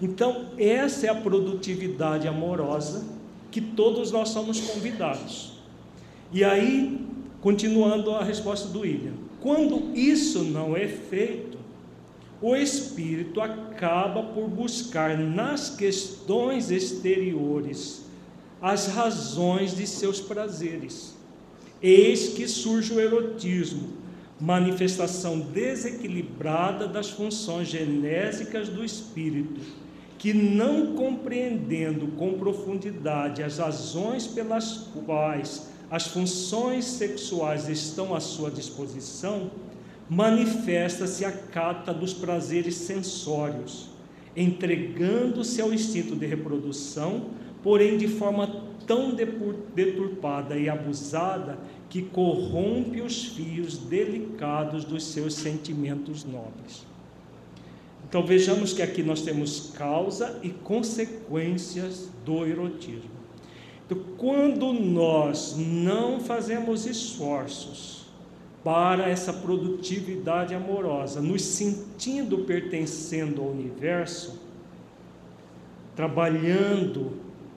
Então, 0.00 0.46
essa 0.58 1.06
é 1.06 1.10
a 1.10 1.14
produtividade 1.14 2.28
amorosa 2.28 3.04
que 3.50 3.60
todos 3.60 4.10
nós 4.10 4.30
somos 4.30 4.60
convidados. 4.60 5.52
E 6.32 6.44
aí, 6.44 7.06
continuando 7.40 8.10
a 8.10 8.22
resposta 8.24 8.68
do 8.68 8.80
William, 8.80 9.14
quando 9.40 9.96
isso 9.96 10.42
não 10.42 10.76
é 10.76 10.88
feito, 10.88 11.55
o 12.40 12.54
espírito 12.54 13.40
acaba 13.40 14.22
por 14.22 14.48
buscar 14.48 15.16
nas 15.16 15.70
questões 15.70 16.70
exteriores 16.70 18.04
as 18.60 18.88
razões 18.88 19.74
de 19.74 19.86
seus 19.86 20.20
prazeres. 20.20 21.14
Eis 21.82 22.30
que 22.30 22.48
surge 22.48 22.92
o 22.92 23.00
erotismo, 23.00 23.88
manifestação 24.40 25.40
desequilibrada 25.40 26.86
das 26.86 27.10
funções 27.10 27.68
genésicas 27.68 28.68
do 28.68 28.84
espírito, 28.84 29.60
que 30.18 30.32
não 30.32 30.94
compreendendo 30.94 32.08
com 32.08 32.38
profundidade 32.38 33.42
as 33.42 33.58
razões 33.58 34.26
pelas 34.26 34.88
quais 35.04 35.68
as 35.90 36.08
funções 36.08 36.84
sexuais 36.84 37.68
estão 37.68 38.14
à 38.14 38.20
sua 38.20 38.50
disposição, 38.50 39.50
manifesta-se 40.08 41.24
a 41.24 41.32
cata 41.32 41.92
dos 41.92 42.14
prazeres 42.14 42.74
sensórios, 42.76 43.88
entregando-se 44.36 45.60
ao 45.60 45.72
instinto 45.72 46.14
de 46.14 46.26
reprodução, 46.26 47.30
porém 47.62 47.98
de 47.98 48.06
forma 48.06 48.64
tão 48.86 49.14
deturpada 49.74 50.56
e 50.56 50.68
abusada 50.68 51.58
que 51.88 52.02
corrompe 52.02 53.00
os 53.00 53.24
fios 53.24 53.76
delicados 53.78 54.84
dos 54.84 55.04
seus 55.04 55.34
sentimentos 55.34 56.24
nobres. 56.24 56.86
Então 58.08 58.24
vejamos 58.24 58.72
que 58.72 58.82
aqui 58.82 59.02
nós 59.02 59.22
temos 59.22 59.72
causa 59.76 60.38
e 60.42 60.50
consequências 60.50 62.08
do 62.24 62.46
erotismo. 62.46 63.16
Então, 63.84 63.98
quando 64.16 64.72
nós 64.72 65.56
não 65.56 66.20
fazemos 66.20 66.86
esforços 66.86 68.05
para 68.66 69.08
essa 69.08 69.32
produtividade 69.32 70.52
amorosa, 70.52 71.20
nos 71.20 71.40
sentindo 71.40 72.38
pertencendo 72.38 73.40
ao 73.40 73.50
universo, 73.50 74.40
trabalhando 75.94 77.12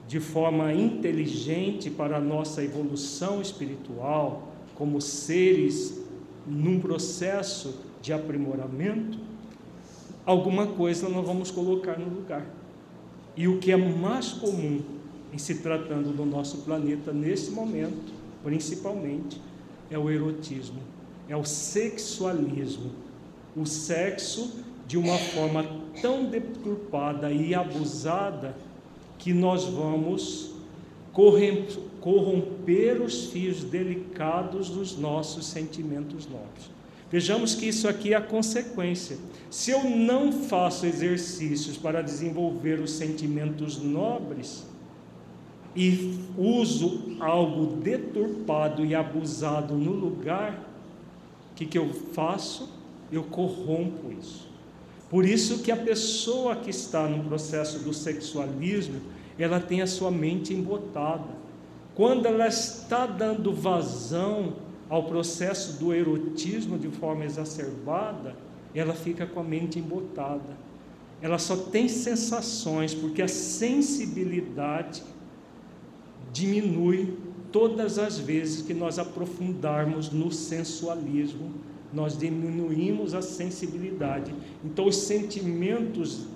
de 0.06 0.20
forma 0.20 0.72
inteligente 0.72 1.90
para 1.90 2.18
a 2.18 2.20
nossa 2.20 2.62
evolução 2.62 3.42
espiritual, 3.42 4.52
como 4.76 5.00
seres 5.00 6.00
num 6.46 6.78
processo 6.78 7.80
de 8.00 8.12
aprimoramento, 8.12 9.18
alguma 10.24 10.68
coisa 10.68 11.08
nós 11.08 11.26
vamos 11.26 11.50
colocar 11.50 11.98
no 11.98 12.08
lugar. 12.08 12.46
E 13.36 13.48
o 13.48 13.58
que 13.58 13.72
é 13.72 13.76
mais 13.76 14.28
comum 14.28 14.80
em 15.32 15.38
se 15.38 15.56
tratando 15.56 16.16
do 16.16 16.24
nosso 16.24 16.58
planeta 16.58 17.12
nesse 17.12 17.50
momento, 17.50 18.12
principalmente, 18.44 19.40
é 19.90 19.98
o 19.98 20.08
erotismo, 20.08 20.78
é 21.30 21.36
o 21.36 21.44
sexualismo. 21.44 22.90
O 23.56 23.64
sexo 23.64 24.64
de 24.86 24.98
uma 24.98 25.16
forma 25.16 25.64
tão 26.02 26.24
deturpada 26.24 27.30
e 27.30 27.54
abusada 27.54 28.56
que 29.16 29.32
nós 29.32 29.64
vamos 29.64 30.50
corromper 31.12 33.00
os 33.00 33.26
fios 33.26 33.62
delicados 33.62 34.70
dos 34.70 34.98
nossos 34.98 35.46
sentimentos 35.46 36.26
novos. 36.28 36.70
Vejamos 37.10 37.54
que 37.54 37.66
isso 37.66 37.86
aqui 37.86 38.12
é 38.12 38.16
a 38.16 38.20
consequência. 38.20 39.16
Se 39.50 39.70
eu 39.70 39.84
não 39.84 40.32
faço 40.32 40.84
exercícios 40.84 41.76
para 41.76 42.02
desenvolver 42.02 42.80
os 42.80 42.92
sentimentos 42.92 43.80
nobres, 43.80 44.64
e 45.74 46.18
uso 46.36 47.16
algo 47.20 47.76
deturpado 47.76 48.84
e 48.84 48.94
abusado 48.94 49.74
no 49.74 49.92
lugar, 49.92 50.69
que, 51.60 51.66
que 51.66 51.78
eu 51.78 51.90
faço? 52.14 52.70
Eu 53.12 53.24
corrompo 53.24 54.10
isso. 54.18 54.48
Por 55.10 55.26
isso 55.26 55.58
que 55.58 55.70
a 55.70 55.76
pessoa 55.76 56.56
que 56.56 56.70
está 56.70 57.06
no 57.06 57.24
processo 57.24 57.80
do 57.80 57.92
sexualismo, 57.92 59.00
ela 59.38 59.60
tem 59.60 59.82
a 59.82 59.86
sua 59.86 60.10
mente 60.10 60.54
embotada. 60.54 61.28
Quando 61.94 62.24
ela 62.26 62.46
está 62.46 63.04
dando 63.04 63.52
vazão 63.52 64.54
ao 64.88 65.04
processo 65.04 65.78
do 65.78 65.92
erotismo 65.92 66.78
de 66.78 66.88
forma 66.88 67.24
exacerbada, 67.24 68.34
ela 68.74 68.94
fica 68.94 69.26
com 69.26 69.40
a 69.40 69.44
mente 69.44 69.78
embotada. 69.78 70.56
Ela 71.20 71.38
só 71.38 71.56
tem 71.56 71.88
sensações, 71.88 72.94
porque 72.94 73.20
a 73.20 73.28
sensibilidade 73.28 75.02
diminui 76.32 77.18
todas 77.52 77.98
as 77.98 78.18
vezes 78.18 78.62
que 78.62 78.74
nós 78.74 78.98
aprofundarmos 78.98 80.10
no 80.10 80.30
sensualismo, 80.32 81.52
nós 81.92 82.16
diminuímos 82.16 83.14
a 83.14 83.22
sensibilidade. 83.22 84.32
Então, 84.64 84.86
os 84.86 84.96
sentimentos, 84.96 86.26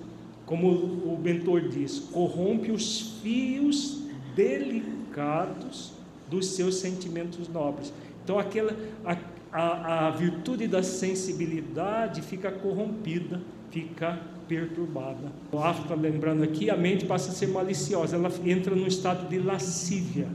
como 0.45 0.67
o 0.67 1.19
mentor 1.21 1.69
diz, 1.69 1.99
corrompe 1.99 2.71
os 2.71 3.19
fios 3.21 4.03
delicados 4.35 5.93
dos 6.29 6.47
seus 6.47 6.75
sentimentos 6.75 7.47
nobres. 7.47 7.93
Então, 8.23 8.37
aquela, 8.37 8.75
a, 9.05 9.17
a, 9.51 10.07
a 10.07 10.11
virtude 10.11 10.67
da 10.67 10.83
sensibilidade 10.83 12.21
fica 12.21 12.51
corrompida, 12.51 13.41
fica 13.71 14.19
perturbada. 14.47 15.31
O 15.51 15.59
África, 15.59 15.95
lembrando 15.95 16.43
aqui, 16.43 16.69
a 16.69 16.75
mente 16.75 17.05
passa 17.05 17.31
a 17.31 17.33
ser 17.33 17.47
maliciosa, 17.47 18.15
ela 18.15 18.31
entra 18.45 18.75
num 18.75 18.87
estado 18.87 19.27
de 19.29 19.39
lascívia, 19.39 20.27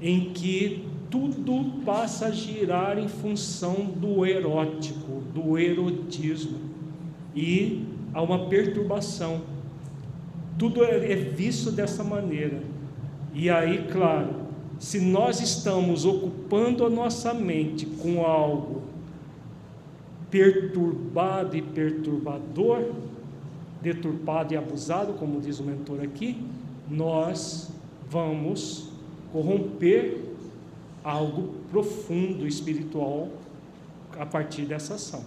em 0.00 0.32
que 0.32 0.86
tudo 1.10 1.82
passa 1.84 2.26
a 2.26 2.30
girar 2.30 2.98
em 2.98 3.08
função 3.08 3.84
do 3.84 4.24
erótico, 4.24 5.22
do 5.34 5.58
erotismo, 5.58 6.58
e 7.34 7.84
há 8.14 8.22
uma 8.22 8.46
perturbação. 8.46 9.42
Tudo 10.58 10.84
é, 10.84 11.12
é 11.12 11.16
visto 11.16 11.70
dessa 11.70 12.04
maneira. 12.04 12.62
E 13.34 13.48
aí, 13.48 13.86
claro, 13.90 14.40
se 14.78 15.00
nós 15.00 15.40
estamos 15.40 16.04
ocupando 16.04 16.84
a 16.84 16.90
nossa 16.90 17.34
mente 17.34 17.86
com 17.86 18.24
algo 18.24 18.82
perturbado 20.30 21.56
e 21.56 21.62
perturbador, 21.62 22.92
deturpado 23.82 24.54
e 24.54 24.56
abusado, 24.56 25.14
como 25.14 25.40
diz 25.40 25.58
o 25.58 25.64
mentor 25.64 26.00
aqui, 26.02 26.36
nós 26.88 27.70
vamos 28.08 28.89
corromper 29.32 30.18
algo 31.02 31.54
profundo 31.70 32.46
espiritual 32.46 33.28
a 34.18 34.26
partir 34.26 34.62
dessa 34.62 34.94
ação. 34.94 35.24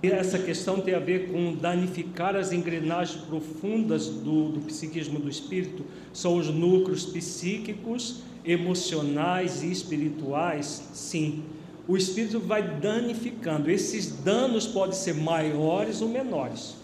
E 0.00 0.06
essa 0.08 0.38
questão 0.38 0.80
tem 0.80 0.94
a 0.94 1.00
ver 1.00 1.32
com 1.32 1.54
danificar 1.56 2.36
as 2.36 2.52
engrenagens 2.52 3.20
profundas 3.24 4.06
do, 4.06 4.50
do 4.50 4.60
psiquismo 4.60 5.18
do 5.18 5.28
espírito, 5.28 5.84
são 6.12 6.36
os 6.36 6.48
núcleos 6.48 7.04
psíquicos, 7.04 8.22
emocionais 8.44 9.62
e 9.64 9.72
espirituais, 9.72 10.90
sim. 10.92 11.42
O 11.88 11.96
espírito 11.96 12.38
vai 12.38 12.62
danificando. 12.62 13.70
Esses 13.70 14.12
danos 14.22 14.66
podem 14.66 14.94
ser 14.94 15.14
maiores 15.14 16.00
ou 16.00 16.08
menores. 16.08 16.76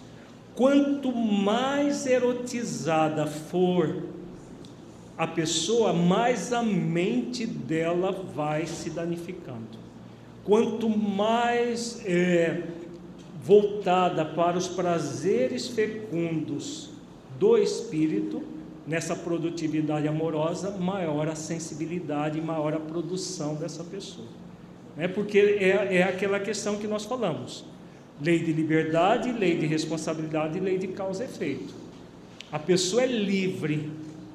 Quanto 0.57 1.13
mais 1.13 2.07
erotizada 2.07 3.27
for 3.27 4.03
a 5.17 5.27
pessoa, 5.27 5.93
mais 5.93 6.53
a 6.53 6.63
mente 6.63 7.47
dela 7.47 8.13
vai 8.13 8.67
se 8.67 8.91
danificando. 8.91 9.85
Quanto 10.45 10.89
mais 10.89 12.05
é, 12.05 12.65
voltada 13.43 14.25
para 14.25 14.59
os 14.59 14.69
prazeres 14.69 15.69
fecundos 15.69 16.91
do 17.39 17.57
espírito, 17.57 18.43
nessa 18.87 19.17
produtividade 19.17 20.07
amorosa, 20.07 20.71
maior 20.73 21.29
a 21.29 21.35
sensibilidade 21.35 22.39
e 22.39 22.43
maior 22.43 22.75
a 22.75 22.81
produção 22.81 23.55
dessa 23.55 23.83
pessoa. 23.83 24.29
É 24.99 25.09
porque 25.09 25.39
é, 25.39 25.97
é 25.97 26.03
aquela 26.03 26.39
questão 26.39 26.77
que 26.77 26.87
nós 26.87 27.05
falamos 27.05 27.65
Lei 28.23 28.39
de 28.39 28.53
liberdade, 28.53 29.33
lei 29.33 29.59
de 29.59 29.67
responsabilidade 29.67 30.57
e 30.57 30.61
lei 30.61 30.79
de 30.79 30.89
causa 30.89 31.25
e 31.25 31.27
efeito. 31.27 31.75
A 32.53 32.59
pessoa 32.59 33.03
é 33.03 33.07
livre 33.07 33.91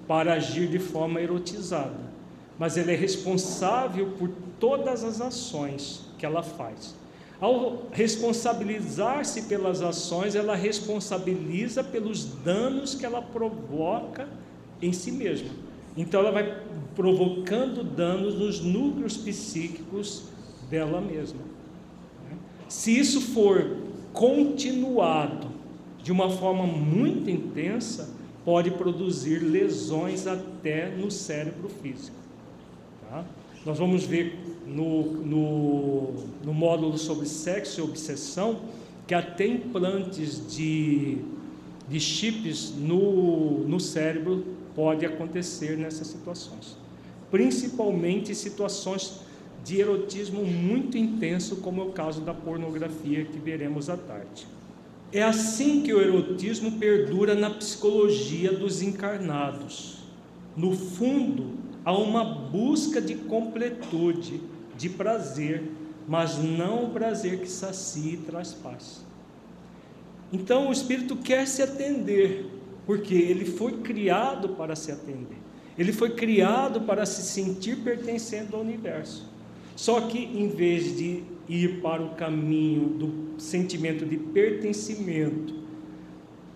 para 0.10 0.34
agir 0.34 0.68
de 0.68 0.80
forma 0.80 1.22
erotizada, 1.22 2.10
mas 2.58 2.78
ela 2.80 2.92
é 2.92 2.96
responsável 2.96 4.08
por 4.18 4.28
todas 4.60 5.04
as 5.04 5.22
ações 5.22 6.02
que 6.18 6.26
ela 6.26 6.42
faz. 6.42 6.96
Ao 7.40 7.84
responsabilizar-se 7.92 9.44
pelas 9.44 9.84
ações, 9.84 10.34
ela 10.34 10.56
responsabiliza 10.56 11.84
pelos 11.84 12.26
danos 12.26 12.96
que 12.96 13.06
ela 13.06 13.22
provoca 13.22 14.28
em 14.82 14.92
si 14.92 15.12
mesma. 15.12 15.52
Então, 15.96 16.22
ela 16.22 16.32
vai 16.32 16.60
provocando 16.96 17.84
danos 17.84 18.34
nos 18.34 18.62
núcleos 18.62 19.16
psíquicos 19.16 20.24
dela 20.72 21.00
mesma. 21.00 21.42
Se 22.68 22.98
isso 22.98 23.22
for 23.22 23.78
continuado 24.12 25.50
de 26.02 26.12
uma 26.12 26.32
forma 26.32 26.66
muito 26.66 27.30
intensa, 27.30 28.18
pode 28.44 28.72
produzir 28.72 29.40
lesões 29.40 30.28
até 30.28 30.90
no 30.90 31.12
cérebro 31.12 31.70
físico. 31.70 32.16
Tá? 33.10 33.26
Nós 33.66 33.78
vamos 33.78 34.06
ver 34.06 34.38
no, 34.66 35.04
no, 35.04 36.14
no 36.44 36.54
módulo 36.54 36.98
sobre 36.98 37.26
sexo 37.26 37.82
e 37.82 37.84
obsessão 37.84 38.62
que 39.06 39.14
até 39.14 39.48
implantes 39.48 40.56
de, 40.56 41.18
de 41.88 42.00
chips 42.00 42.74
no, 42.78 43.68
no 43.68 43.80
cérebro 43.80 44.46
pode 44.76 45.06
acontecer 45.06 45.78
nessas 45.78 46.08
situações. 46.08 46.78
Principalmente 47.32 48.34
situações 48.34 49.22
de 49.64 49.80
erotismo 49.80 50.44
muito 50.46 50.98
intenso, 50.98 51.58
como 51.58 51.82
é 51.82 51.86
o 51.86 51.92
caso 51.92 52.22
da 52.22 52.34
pornografia 52.34 53.26
que 53.26 53.38
veremos 53.38 53.90
à 53.90 53.98
tarde. 53.98 54.48
É 55.12 55.24
assim 55.24 55.82
que 55.82 55.92
o 55.92 56.00
erotismo 56.00 56.74
perdura 56.74 57.34
na 57.34 57.50
psicologia 57.50 58.52
dos 58.52 58.84
encarnados. 58.84 59.98
No 60.56 60.76
fundo, 60.76 61.58
há 61.84 61.92
uma 61.92 62.24
busca 62.24 63.02
de 63.02 63.16
completude, 63.16 64.40
de 64.78 64.88
prazer, 64.88 65.64
mas 66.08 66.38
não 66.38 66.86
o 66.86 66.90
prazer 66.92 67.40
que 67.40 67.50
sacia 67.50 68.14
e 68.14 68.18
traz 68.18 68.54
paz. 68.54 69.04
Então 70.32 70.70
o 70.70 70.72
espírito 70.72 71.16
quer 71.16 71.48
se 71.48 71.64
atender, 71.64 72.46
porque 72.86 73.16
ele 73.16 73.46
foi 73.46 73.80
criado 73.80 74.50
para 74.50 74.76
se 74.76 74.92
atender. 74.92 75.38
Ele 75.76 75.92
foi 75.92 76.12
criado 76.12 76.82
para 76.82 77.06
se 77.06 77.24
sentir 77.24 77.78
pertencendo 77.78 78.56
ao 78.56 78.62
universo. 78.62 79.28
Só 79.80 80.02
que 80.02 80.18
em 80.18 80.50
vez 80.50 80.98
de 80.98 81.24
ir 81.48 81.80
para 81.82 82.04
o 82.04 82.10
caminho 82.10 82.90
do 82.90 83.40
sentimento 83.40 84.06
de 84.06 84.18
pertencimento, 84.18 85.54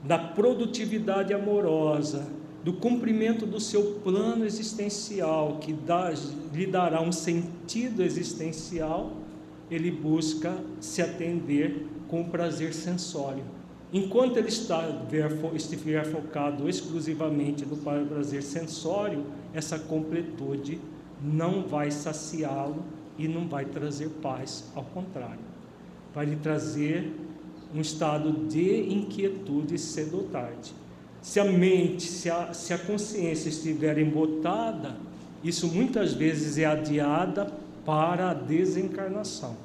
da 0.04 0.20
produtividade 0.20 1.34
amorosa, 1.34 2.28
do 2.66 2.74
cumprimento 2.74 3.46
do 3.46 3.62
seu 3.62 4.02
plano 4.04 4.44
existencial, 4.44 5.60
que 5.62 5.72
dá, 5.72 6.14
lhe 6.54 6.66
dará 6.66 7.00
um 7.00 7.14
sentido 7.14 8.04
existencial, 8.04 9.14
ele 9.72 9.90
busca 9.90 10.58
se 10.82 11.02
atender 11.02 11.88
com 12.10 12.24
o 12.24 12.26
prazer 12.26 12.74
sensório. 12.74 13.46
Enquanto 13.94 14.36
ele 14.36 14.50
estiver 14.50 16.06
focado 16.08 16.68
exclusivamente 16.68 17.66
no 17.66 17.78
prazer 17.78 18.44
sensório, 18.44 19.24
essa 19.54 19.80
completude 19.80 20.78
não 21.24 21.64
vai 21.64 21.90
saciá-lo 21.90 22.84
e 23.18 23.28
não 23.28 23.48
vai 23.48 23.66
trazer 23.66 24.10
paz, 24.22 24.66
ao 24.76 24.84
contrário, 24.84 25.40
vai 26.14 26.26
lhe 26.26 26.36
trazer 26.36 27.14
um 27.74 27.82
estado 27.82 28.48
de 28.48 28.94
inquietude 28.94 29.78
cedo 29.78 30.18
ou 30.18 30.24
tarde. 30.24 30.74
Se 31.22 31.40
a 31.40 31.46
mente, 31.46 32.04
se 32.04 32.30
a, 32.30 32.54
se 32.54 32.74
a 32.74 32.78
consciência 32.78 33.50
estiver 33.50 33.98
embotada, 33.98 34.98
isso 35.44 35.68
muitas 35.68 36.14
vezes 36.14 36.58
é 36.58 36.66
adiada 36.66 37.52
para 37.86 38.32
a 38.32 38.34
desencarnação. 38.34 39.56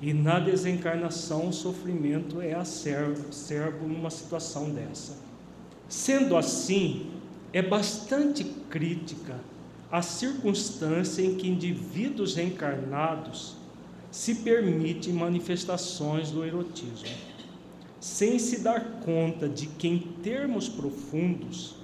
E 0.00 0.12
na 0.12 0.38
desencarnação 0.38 1.48
o 1.48 1.52
sofrimento 1.52 2.40
é 2.40 2.54
acerbo 2.54 3.86
numa 3.86 4.10
situação 4.10 4.70
dessa. 4.70 5.16
Sendo 5.88 6.36
assim, 6.36 7.10
é 7.52 7.62
bastante 7.62 8.44
crítica 8.68 9.36
a 9.90 10.02
circunstância 10.02 11.22
em 11.22 11.34
que 11.34 11.48
indivíduos 11.48 12.34
reencarnados 12.34 13.56
se 14.10 14.36
permitem 14.36 15.12
manifestações 15.12 16.30
do 16.30 16.44
erotismo, 16.44 17.08
sem 18.00 18.38
se 18.38 18.60
dar 18.60 19.00
conta 19.04 19.48
de 19.48 19.66
que, 19.66 19.86
em 19.86 19.98
termos 20.22 20.68
profundos, 20.68 21.76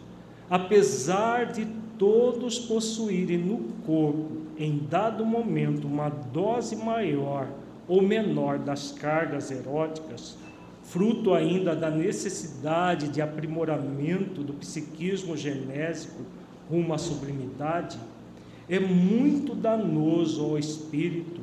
apesar 0.49 1.53
de 1.53 1.67
todos 1.99 2.59
possuírem 2.59 3.39
no 3.39 3.59
corpo, 3.87 4.43
em 4.59 4.79
dado 4.79 5.25
momento, 5.25 5.87
uma 5.87 6.09
dose 6.09 6.75
maior 6.75 7.49
ou 7.87 8.03
menor 8.03 8.59
das 8.59 8.93
cargas 8.93 9.51
eróticas, 9.51 10.37
fruto 10.83 11.33
ainda 11.33 11.77
da 11.77 11.91
necessidade 11.91 13.09
de 13.09 13.23
aprimoramento 13.23 14.43
do 14.43 14.53
psiquismo 14.55 15.37
genésico 15.37 16.23
rumo 16.73 16.95
à 16.95 16.99
sublimidade, 16.99 17.99
é 18.67 18.81
muito 18.81 19.55
danoso 19.55 20.43
ao 20.43 20.59
espírito, 20.59 21.43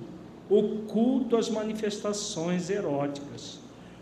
oculto 0.50 1.38
às 1.38 1.48
manifestações 1.48 2.72
eróticas, 2.72 3.60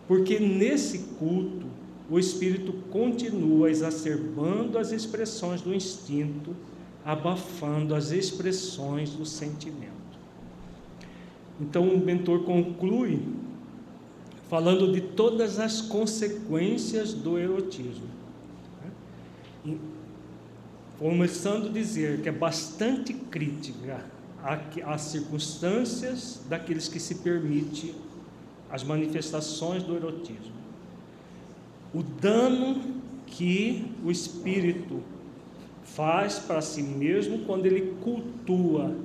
porque 0.08 0.40
nesse 0.40 1.00
culto 1.20 1.68
o 2.10 2.18
espírito 2.18 2.72
continua 2.90 3.70
exacerbando 3.70 4.78
as 4.78 4.94
expressões 4.94 5.62
do 5.62 5.76
instinto, 5.76 6.56
abafando 7.04 7.94
as 7.94 8.12
expressões 8.12 9.10
do 9.10 9.26
sentimento. 9.26 9.92
Então 11.60 11.90
o 11.90 11.98
mentor 11.98 12.44
conclui 12.44 13.20
falando 14.50 14.94
de 14.94 15.02
todas 15.02 15.60
as 15.60 15.82
consequências 15.82 17.14
do 17.14 17.38
erotismo 17.38 18.08
começando 20.98 21.68
a 21.68 21.72
dizer 21.72 22.22
que 22.22 22.30
é 22.30 22.32
bastante 22.32 23.14
crítica 23.14 24.04
às 24.86 25.02
circunstâncias 25.02 26.42
daqueles 26.50 26.88
que 26.88 27.00
se 27.00 27.16
permite 27.16 27.94
as 28.70 28.84
manifestações 28.84 29.84
do 29.84 29.96
erotismo. 29.96 30.58
O 31.94 32.02
dano 32.02 33.02
que 33.28 33.92
o 34.04 34.10
espírito 34.10 35.02
faz 35.84 36.40
para 36.40 36.62
si 36.62 36.82
mesmo 36.82 37.46
quando 37.46 37.66
ele 37.66 37.96
cultua 38.02 38.96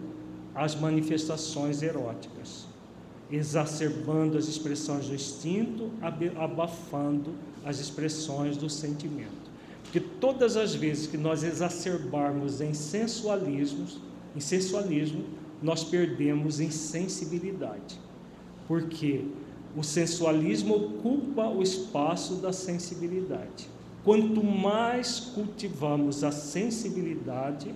as 0.54 0.74
manifestações 0.74 1.82
eróticas, 1.82 2.66
exacerbando 3.30 4.36
as 4.36 4.48
expressões 4.48 5.08
do 5.08 5.14
instinto, 5.14 5.90
abafando 6.38 7.34
as 7.64 7.78
expressões 7.78 8.56
do 8.56 8.68
sentimento 8.68 9.41
que 9.92 10.00
todas 10.00 10.56
as 10.56 10.74
vezes 10.74 11.06
que 11.06 11.18
nós 11.18 11.42
exacerbarmos 11.42 12.62
em 12.62 12.72
sensualismos, 12.72 13.98
em 14.34 14.40
sensualismo, 14.40 15.22
nós 15.62 15.84
perdemos 15.84 16.60
em 16.60 16.70
sensibilidade. 16.70 18.00
Porque 18.66 19.26
o 19.76 19.82
sensualismo 19.82 20.74
ocupa 20.74 21.46
o 21.46 21.62
espaço 21.62 22.36
da 22.36 22.54
sensibilidade. 22.54 23.68
Quanto 24.02 24.42
mais 24.42 25.20
cultivamos 25.20 26.24
a 26.24 26.32
sensibilidade, 26.32 27.72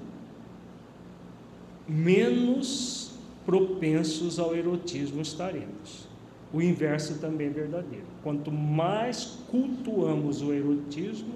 menos 1.87 3.13
propensos 3.45 4.39
ao 4.39 4.57
erotismo 4.57 5.21
estaremos. 5.21 6.09
O 6.53 6.63
inverso 6.63 7.19
também 7.19 7.49
é 7.49 7.51
verdadeiro. 7.51 8.07
Quanto 8.23 8.51
mais 8.51 9.39
cultuamos 9.51 10.41
o 10.41 10.53
erotismo, 10.53 11.35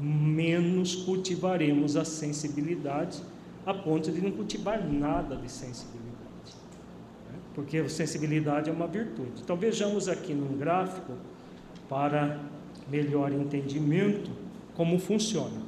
menos 0.00 0.94
cultivaremos 0.94 1.96
a 1.96 2.04
sensibilidade, 2.04 3.20
a 3.66 3.74
ponto 3.74 4.10
de 4.10 4.20
não 4.20 4.30
cultivar 4.30 4.82
nada 4.86 5.36
de 5.36 5.50
sensibilidade. 5.50 6.08
Né? 7.30 7.38
Porque 7.54 7.78
a 7.78 7.88
sensibilidade 7.88 8.70
é 8.70 8.72
uma 8.72 8.86
virtude. 8.86 9.42
Então 9.42 9.56
vejamos 9.56 10.08
aqui 10.08 10.32
num 10.32 10.56
gráfico, 10.56 11.14
para 11.88 12.38
melhor 12.88 13.32
entendimento, 13.32 14.30
como 14.74 14.98
funciona. 14.98 15.62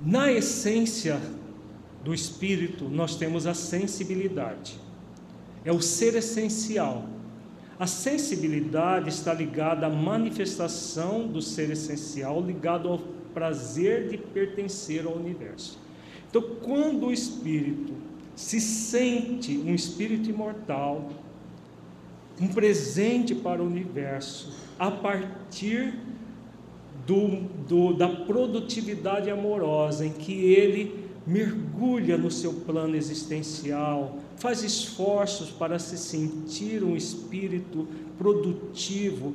Na 0.00 0.30
essência 0.30 1.20
do 2.04 2.14
espírito, 2.14 2.88
nós 2.88 3.16
temos 3.16 3.46
a 3.46 3.54
sensibilidade. 3.54 4.78
É 5.64 5.72
o 5.72 5.80
ser 5.80 6.14
essencial, 6.14 7.06
a 7.80 7.86
sensibilidade 7.86 9.08
está 9.08 9.32
ligada 9.32 9.86
à 9.86 9.90
manifestação 9.90 11.26
do 11.26 11.40
ser 11.40 11.70
essencial, 11.70 12.38
ligado 12.42 12.86
ao 12.86 12.98
prazer 13.32 14.08
de 14.08 14.18
pertencer 14.18 15.06
ao 15.06 15.14
universo. 15.14 15.78
Então, 16.28 16.42
quando 16.62 17.06
o 17.06 17.12
espírito 17.12 17.94
se 18.36 18.60
sente 18.60 19.56
um 19.56 19.74
espírito 19.74 20.28
imortal, 20.28 21.08
um 22.38 22.48
presente 22.48 23.34
para 23.34 23.62
o 23.62 23.66
universo, 23.66 24.52
a 24.78 24.90
partir 24.90 25.94
do, 27.06 27.44
do, 27.66 27.94
da 27.94 28.08
produtividade 28.08 29.30
amorosa, 29.30 30.04
em 30.04 30.12
que 30.12 30.32
ele 30.32 31.08
mergulha 31.26 32.18
no 32.18 32.30
seu 32.30 32.52
plano 32.52 32.94
existencial, 32.94 34.18
faz 34.40 34.64
esforços 34.64 35.50
para 35.50 35.78
se 35.78 35.96
sentir 35.98 36.82
um 36.82 36.96
espírito 36.96 37.86
produtivo, 38.18 39.34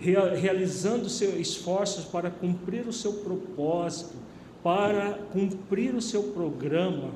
realizando 0.00 1.10
seus 1.10 1.34
esforços 1.34 2.04
para 2.04 2.30
cumprir 2.30 2.86
o 2.86 2.92
seu 2.92 3.12
propósito, 3.14 4.14
para 4.62 5.14
cumprir 5.32 5.94
o 5.94 6.00
seu 6.00 6.22
programa, 6.22 7.10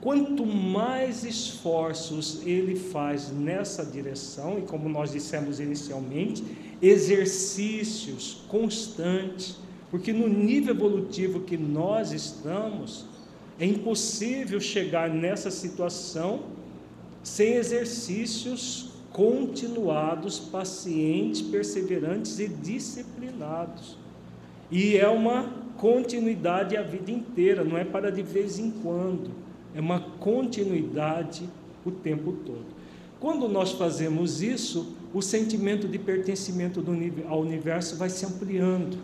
quanto 0.00 0.44
mais 0.44 1.24
esforços 1.24 2.44
ele 2.44 2.74
faz 2.74 3.30
nessa 3.30 3.86
direção, 3.86 4.58
e 4.58 4.62
como 4.62 4.88
nós 4.88 5.12
dissemos 5.12 5.60
inicialmente, 5.60 6.44
exercícios 6.82 8.42
constantes, 8.48 9.56
porque 9.92 10.12
no 10.12 10.28
nível 10.28 10.74
evolutivo 10.74 11.40
que 11.40 11.56
nós 11.56 12.10
estamos, 12.10 13.11
é 13.58 13.66
impossível 13.66 14.60
chegar 14.60 15.08
nessa 15.10 15.50
situação 15.50 16.44
sem 17.22 17.54
exercícios 17.54 18.90
continuados, 19.12 20.38
pacientes, 20.38 21.42
perseverantes 21.42 22.38
e 22.38 22.48
disciplinados. 22.48 23.96
E 24.70 24.96
é 24.96 25.08
uma 25.08 25.52
continuidade 25.76 26.76
a 26.76 26.82
vida 26.82 27.10
inteira, 27.10 27.62
não 27.62 27.76
é 27.76 27.84
para 27.84 28.10
de 28.10 28.22
vez 28.22 28.58
em 28.58 28.70
quando 28.70 29.30
é 29.74 29.80
uma 29.80 30.00
continuidade 30.00 31.48
o 31.84 31.90
tempo 31.90 32.32
todo. 32.44 32.66
Quando 33.18 33.48
nós 33.48 33.72
fazemos 33.72 34.42
isso, 34.42 34.96
o 35.14 35.22
sentimento 35.22 35.86
de 35.86 35.98
pertencimento 35.98 36.84
ao 37.28 37.40
universo 37.40 37.96
vai 37.96 38.10
se 38.10 38.26
ampliando 38.26 38.98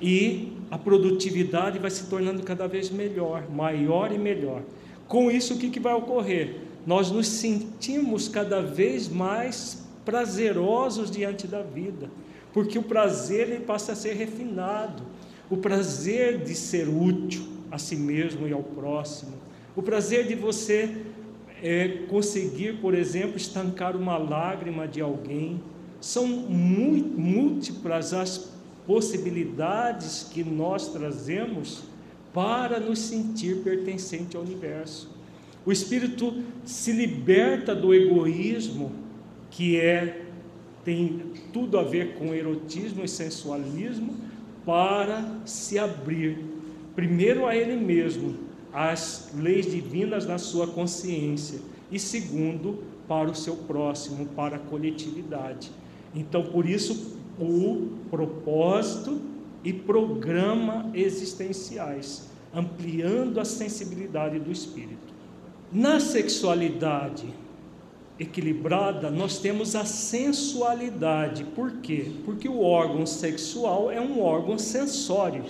e 0.00 0.55
a 0.70 0.78
produtividade 0.78 1.78
vai 1.78 1.90
se 1.90 2.06
tornando 2.06 2.42
cada 2.42 2.66
vez 2.66 2.90
melhor, 2.90 3.48
maior 3.50 4.12
e 4.12 4.18
melhor. 4.18 4.62
Com 5.06 5.30
isso, 5.30 5.54
o 5.54 5.58
que, 5.58 5.70
que 5.70 5.80
vai 5.80 5.94
ocorrer? 5.94 6.56
Nós 6.86 7.10
nos 7.10 7.28
sentimos 7.28 8.28
cada 8.28 8.60
vez 8.60 9.08
mais 9.08 9.86
prazerosos 10.04 11.10
diante 11.10 11.46
da 11.46 11.62
vida, 11.62 12.10
porque 12.52 12.78
o 12.78 12.82
prazer 12.82 13.48
ele 13.48 13.64
passa 13.64 13.92
a 13.92 13.96
ser 13.96 14.14
refinado, 14.14 15.02
o 15.50 15.56
prazer 15.56 16.38
de 16.38 16.54
ser 16.54 16.88
útil 16.88 17.44
a 17.70 17.78
si 17.78 17.96
mesmo 17.96 18.46
e 18.46 18.52
ao 18.52 18.62
próximo, 18.62 19.32
o 19.74 19.82
prazer 19.82 20.26
de 20.26 20.34
você 20.34 20.96
é, 21.62 21.88
conseguir, 22.08 22.80
por 22.80 22.94
exemplo, 22.94 23.36
estancar 23.36 23.96
uma 23.96 24.16
lágrima 24.16 24.86
de 24.86 25.00
alguém. 25.00 25.60
São 26.00 26.26
múltiplas 26.26 28.12
as 28.12 28.55
possibilidades 28.86 30.28
que 30.30 30.44
nós 30.44 30.88
trazemos 30.88 31.82
para 32.32 32.78
nos 32.78 32.98
sentir 32.98 33.62
pertencente 33.62 34.36
ao 34.36 34.42
universo. 34.42 35.10
O 35.64 35.72
espírito 35.72 36.42
se 36.64 36.92
liberta 36.92 37.74
do 37.74 37.92
egoísmo, 37.94 38.92
que 39.50 39.80
é 39.80 40.22
tem 40.84 41.32
tudo 41.52 41.78
a 41.78 41.82
ver 41.82 42.14
com 42.14 42.32
erotismo 42.32 43.02
e 43.02 43.08
sensualismo, 43.08 44.14
para 44.64 45.40
se 45.44 45.78
abrir 45.78 46.38
primeiro 46.94 47.44
a 47.44 47.56
ele 47.56 47.76
mesmo 47.76 48.36
as 48.72 49.32
leis 49.36 49.70
divinas 49.70 50.26
na 50.26 50.38
sua 50.38 50.66
consciência 50.66 51.58
e 51.90 51.98
segundo 51.98 52.84
para 53.08 53.30
o 53.30 53.34
seu 53.34 53.56
próximo, 53.56 54.26
para 54.26 54.56
a 54.56 54.60
coletividade. 54.60 55.70
Então, 56.14 56.44
por 56.44 56.68
isso 56.68 57.15
o 57.38 57.88
propósito 58.10 59.20
e 59.64 59.72
programa 59.72 60.90
existenciais, 60.94 62.28
ampliando 62.54 63.40
a 63.40 63.44
sensibilidade 63.44 64.38
do 64.38 64.50
espírito. 64.50 65.14
Na 65.72 66.00
sexualidade 66.00 67.26
equilibrada, 68.18 69.10
nós 69.10 69.38
temos 69.38 69.76
a 69.76 69.84
sensualidade. 69.84 71.44
Por 71.44 71.72
quê? 71.78 72.12
Porque 72.24 72.48
o 72.48 72.60
órgão 72.60 73.04
sexual 73.04 73.90
é 73.90 74.00
um 74.00 74.22
órgão 74.22 74.58
sensório 74.58 75.44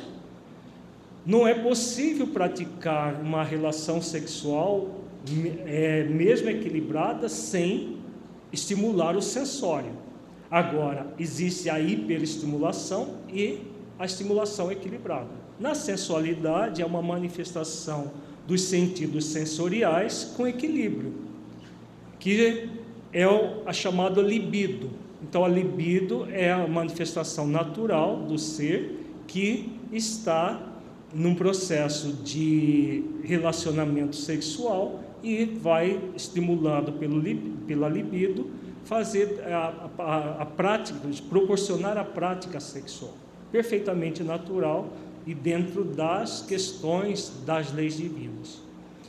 não 1.27 1.45
é 1.45 1.53
possível 1.53 2.29
praticar 2.29 3.21
uma 3.21 3.43
relação 3.43 4.01
sexual, 4.01 5.01
é, 5.67 6.05
mesmo 6.05 6.49
equilibrada, 6.49 7.29
sem 7.29 7.97
estimular 8.53 9.17
o 9.17 9.21
sensório. 9.21 9.91
Agora, 10.51 11.13
existe 11.19 11.69
a 11.69 11.81
hiperestimulação 11.81 13.19
e 13.29 13.61
a 13.99 14.05
estimulação 14.05 14.71
equilibrada. 14.71 15.31
Na 15.59 15.75
sensualidade, 15.75 16.83
é 16.83 16.87
uma 16.87 17.03
manifestação 17.03 18.13
dos 18.47 18.63
sentidos 18.63 19.27
sensoriais 19.27 20.33
com 20.37 20.47
equilíbrio, 20.47 21.13
que 22.19 22.69
é 23.13 23.25
a 23.65 23.73
chamada 23.73 24.21
libido. 24.21 24.91
Então, 25.23 25.45
a 25.45 25.49
libido 25.49 26.29
é 26.31 26.53
a 26.53 26.67
manifestação 26.69 27.47
natural 27.47 28.19
do 28.19 28.39
ser 28.39 29.01
que 29.27 29.81
está 29.91 30.75
num 31.13 31.35
processo 31.35 32.13
de 32.23 33.03
relacionamento 33.25 34.15
sexual 34.15 35.01
e 35.23 35.45
vai 35.45 36.01
estimulado 36.15 36.93
pelo, 36.93 37.23
pela 37.67 37.89
libido 37.89 38.51
fazer 38.87 39.43
a, 39.45 39.89
a, 39.99 40.43
a 40.43 40.47
prática, 40.47 40.99
proporcionar 41.29 41.99
a 41.99 42.05
prática 42.05 42.59
sexual, 42.61 43.15
perfeitamente 43.53 44.23
natural 44.23 44.89
e 45.27 45.35
dentro 45.35 45.85
das 45.85 46.43
questões 46.43 47.33
das 47.45 47.73
leis 47.73 47.97
divinas. 47.97 48.65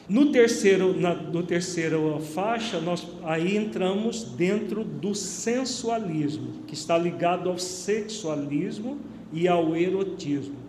No 0.09 0.31
terceiro, 0.31 0.99
na 0.99 1.13
no 1.13 1.43
terceiro 1.43 2.19
faixa, 2.19 2.79
nós 2.79 3.07
aí 3.23 3.55
entramos 3.55 4.23
dentro 4.23 4.83
do 4.83 5.13
sensualismo, 5.13 6.63
que 6.65 6.73
está 6.73 6.97
ligado 6.97 7.49
ao 7.49 7.57
sexualismo 7.57 8.99
e 9.31 9.47
ao 9.47 9.75
erotismo 9.75 10.67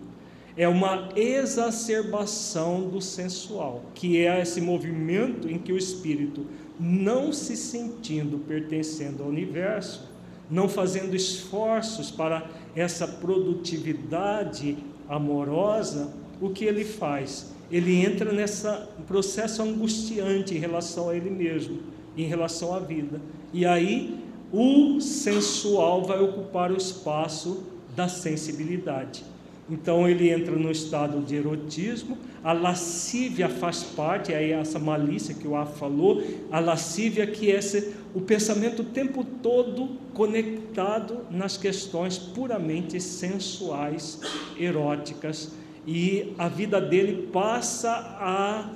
é 0.59 0.67
uma 0.67 1.07
exacerbação 1.15 2.81
do 2.89 2.99
sensual, 2.99 3.85
que 3.95 4.17
é 4.17 4.41
esse 4.41 4.59
movimento 4.59 5.49
em 5.49 5.57
que 5.57 5.71
o 5.71 5.77
espírito, 5.77 6.45
não 6.79 7.33
se 7.33 7.57
sentindo 7.57 8.39
pertencendo 8.39 9.23
ao 9.23 9.29
universo, 9.29 10.09
não 10.49 10.69
fazendo 10.69 11.15
esforços 11.15 12.09
para 12.09 12.49
essa 12.75 13.07
produtividade 13.07 14.77
amorosa, 15.07 16.13
o 16.41 16.49
que 16.49 16.65
ele 16.65 16.85
faz? 16.85 17.51
Ele 17.71 18.03
entra 18.03 18.31
nesse 18.31 18.67
processo 19.05 19.61
angustiante 19.61 20.55
em 20.55 20.57
relação 20.57 21.09
a 21.09 21.15
ele 21.15 21.29
mesmo, 21.29 21.79
em 22.17 22.25
relação 22.25 22.73
à 22.73 22.79
vida. 22.79 23.21
E 23.53 23.65
aí 23.65 24.23
o 24.51 24.99
sensual 24.99 26.03
vai 26.03 26.19
ocupar 26.19 26.71
o 26.71 26.77
espaço 26.77 27.63
da 27.95 28.07
sensibilidade. 28.07 29.23
Então 29.69 30.09
ele 30.09 30.29
entra 30.29 30.55
no 30.55 30.71
estado 30.71 31.21
de 31.21 31.35
erotismo, 31.35 32.17
a 32.43 32.53
lascívia 32.53 33.47
faz 33.47 33.83
parte, 33.83 34.33
aí 34.33 34.51
essa 34.51 34.79
malícia 34.79 35.35
que 35.35 35.47
o 35.47 35.55
Af 35.55 35.77
falou, 35.77 36.23
a 36.51 36.59
lascívia 36.59 37.27
que 37.27 37.51
é 37.51 37.59
o 38.13 38.21
pensamento 38.21 38.81
o 38.81 38.85
tempo 38.85 39.23
todo 39.23 39.89
conectado 40.13 41.19
nas 41.29 41.55
questões 41.55 42.17
puramente 42.17 42.99
sensuais, 42.99 44.19
eróticas, 44.57 45.51
e 45.85 46.33
a 46.37 46.47
vida 46.47 46.81
dele 46.81 47.29
passa 47.31 47.91
a 47.91 48.71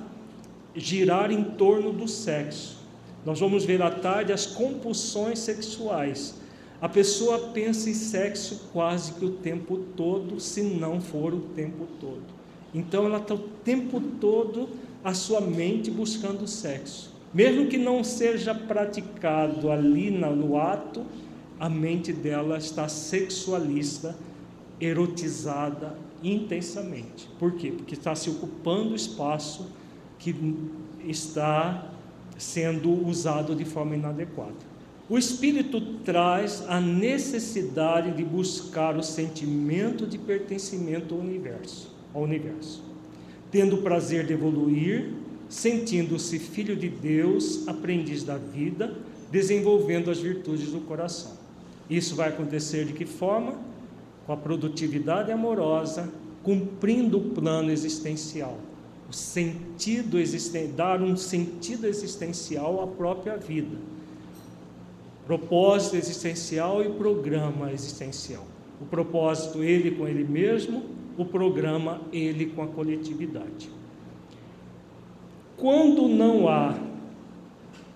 girar 0.76 1.30
em 1.30 1.42
torno 1.42 1.92
do 1.92 2.06
sexo. 2.06 2.84
Nós 3.24 3.40
vamos 3.40 3.64
ver 3.64 3.82
à 3.82 3.90
tarde 3.90 4.32
as 4.32 4.46
compulsões 4.46 5.38
sexuais 5.38 6.34
a 6.84 6.88
pessoa 6.90 7.38
pensa 7.38 7.88
em 7.88 7.94
sexo 7.94 8.68
quase 8.70 9.14
que 9.14 9.24
o 9.24 9.30
tempo 9.30 9.78
todo, 9.96 10.38
se 10.38 10.62
não 10.62 11.00
for 11.00 11.32
o 11.32 11.40
tempo 11.40 11.86
todo. 11.98 12.20
Então 12.74 13.06
ela 13.06 13.16
está 13.16 13.32
o 13.32 13.38
tempo 13.38 13.98
todo 14.20 14.68
a 15.02 15.14
sua 15.14 15.40
mente 15.40 15.90
buscando 15.90 16.46
sexo. 16.46 17.10
Mesmo 17.32 17.68
que 17.68 17.78
não 17.78 18.04
seja 18.04 18.54
praticado 18.54 19.70
ali 19.70 20.10
no 20.10 20.60
ato, 20.60 21.06
a 21.58 21.70
mente 21.70 22.12
dela 22.12 22.58
está 22.58 22.86
sexualista, 22.86 24.14
erotizada 24.78 25.96
intensamente. 26.22 27.30
Por 27.38 27.52
quê? 27.52 27.72
Porque 27.74 27.94
está 27.94 28.14
se 28.14 28.28
ocupando 28.28 28.90
o 28.90 28.94
espaço 28.94 29.70
que 30.18 30.36
está 31.06 31.90
sendo 32.36 32.90
usado 33.08 33.56
de 33.56 33.64
forma 33.64 33.94
inadequada. 33.94 34.73
O 35.06 35.18
Espírito 35.18 35.82
traz 36.02 36.64
a 36.66 36.80
necessidade 36.80 38.12
de 38.12 38.24
buscar 38.24 38.96
o 38.96 39.02
sentimento 39.02 40.06
de 40.06 40.16
pertencimento 40.16 41.14
ao 41.14 41.20
universo, 41.20 41.94
ao 42.14 42.22
universo, 42.22 42.82
tendo 43.50 43.76
o 43.76 43.82
prazer 43.82 44.26
de 44.26 44.32
evoluir, 44.32 45.12
sentindo-se 45.46 46.38
filho 46.38 46.74
de 46.74 46.88
Deus, 46.88 47.68
aprendiz 47.68 48.24
da 48.24 48.38
vida, 48.38 48.96
desenvolvendo 49.30 50.10
as 50.10 50.20
virtudes 50.20 50.72
do 50.72 50.80
coração. 50.80 51.32
Isso 51.90 52.14
vai 52.14 52.30
acontecer 52.30 52.86
de 52.86 52.94
que 52.94 53.04
forma? 53.04 53.56
Com 54.26 54.32
a 54.32 54.38
produtividade 54.38 55.30
amorosa, 55.30 56.10
cumprindo 56.42 57.18
o 57.18 57.30
plano 57.34 57.70
existencial, 57.70 58.58
o 59.10 59.12
sentido 59.12 60.18
existen 60.18 60.72
dar 60.74 61.02
um 61.02 61.14
sentido 61.14 61.86
existencial 61.86 62.82
à 62.82 62.86
própria 62.86 63.36
vida 63.36 63.76
propósito 65.26 65.96
existencial 65.96 66.82
e 66.82 66.90
programa 66.90 67.72
existencial. 67.72 68.46
O 68.80 68.84
propósito, 68.84 69.62
ele 69.62 69.92
com 69.92 70.06
ele 70.06 70.24
mesmo, 70.24 70.84
o 71.16 71.24
programa, 71.24 72.00
ele 72.12 72.46
com 72.46 72.62
a 72.62 72.66
coletividade. 72.66 73.70
Quando 75.56 76.08
não 76.08 76.48
há 76.48 76.76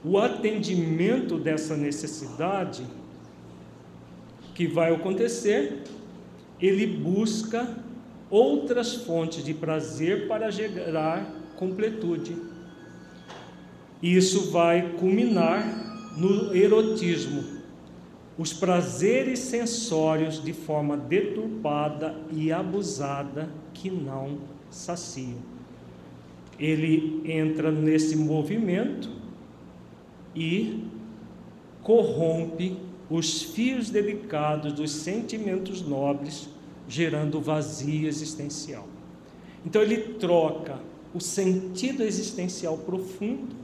o 0.04 0.16
atendimento 0.16 1.36
dessa 1.36 1.76
necessidade, 1.76 2.84
que 4.54 4.66
vai 4.66 4.92
acontecer? 4.92 5.82
Ele 6.60 6.86
busca 6.86 7.76
outras 8.30 8.94
fontes 8.94 9.44
de 9.44 9.54
prazer 9.54 10.26
para 10.26 10.50
gerar 10.50 11.32
completude. 11.56 12.36
Isso 14.02 14.50
vai 14.50 14.94
culminar 14.98 15.87
no 16.18 16.54
erotismo 16.54 17.44
os 18.36 18.52
prazeres 18.52 19.38
sensórios 19.40 20.42
de 20.42 20.52
forma 20.52 20.96
deturpada 20.96 22.16
e 22.32 22.52
abusada 22.52 23.48
que 23.72 23.90
não 23.90 24.38
saciam. 24.70 25.38
Ele 26.58 27.22
entra 27.24 27.70
nesse 27.70 28.16
movimento 28.16 29.10
e 30.34 30.84
corrompe 31.82 32.76
os 33.10 33.42
fios 33.42 33.90
delicados 33.90 34.72
dos 34.72 34.90
sentimentos 34.90 35.82
nobres, 35.82 36.48
gerando 36.88 37.40
vazio 37.40 38.06
existencial. 38.06 38.86
Então 39.64 39.82
ele 39.82 40.14
troca 40.14 40.80
o 41.14 41.20
sentido 41.20 42.02
existencial 42.02 42.76
profundo 42.78 43.56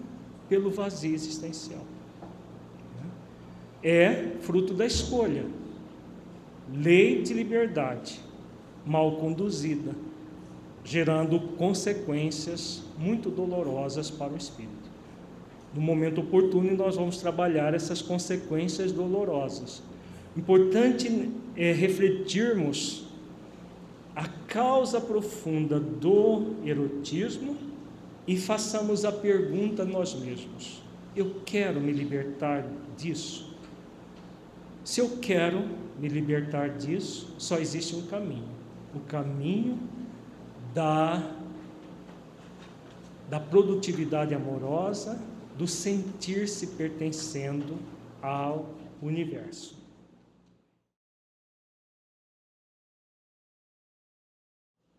pelo 0.48 0.70
vazio 0.70 1.14
existencial 1.14 1.93
é 3.84 4.32
fruto 4.40 4.72
da 4.72 4.86
escolha. 4.86 5.44
Lei 6.74 7.22
de 7.22 7.34
liberdade 7.34 8.18
mal 8.86 9.16
conduzida, 9.16 9.94
gerando 10.82 11.38
consequências 11.56 12.82
muito 12.98 13.30
dolorosas 13.30 14.10
para 14.10 14.32
o 14.32 14.36
espírito. 14.36 14.72
No 15.74 15.80
momento 15.80 16.22
oportuno, 16.22 16.74
nós 16.74 16.96
vamos 16.96 17.18
trabalhar 17.18 17.74
essas 17.74 18.00
consequências 18.00 18.92
dolorosas. 18.92 19.82
Importante 20.36 21.30
é 21.56 21.72
refletirmos 21.72 23.06
a 24.14 24.28
causa 24.46 25.00
profunda 25.00 25.78
do 25.78 26.54
erotismo 26.64 27.56
e 28.26 28.36
façamos 28.36 29.04
a 29.04 29.12
pergunta 29.12 29.82
a 29.82 29.86
nós 29.86 30.14
mesmos: 30.14 30.82
eu 31.16 31.36
quero 31.44 31.80
me 31.80 31.92
libertar 31.92 32.64
disso? 32.96 33.43
Se 34.84 35.00
eu 35.00 35.16
quero 35.16 35.66
me 35.98 36.08
libertar 36.08 36.76
disso, 36.76 37.34
só 37.38 37.58
existe 37.58 37.96
um 37.96 38.06
caminho: 38.06 38.48
o 38.94 39.00
caminho 39.00 39.78
da, 40.74 41.34
da 43.30 43.40
produtividade 43.40 44.34
amorosa, 44.34 45.18
do 45.56 45.66
sentir-se 45.66 46.66
pertencendo 46.68 47.78
ao 48.20 48.74
universo. 49.00 49.82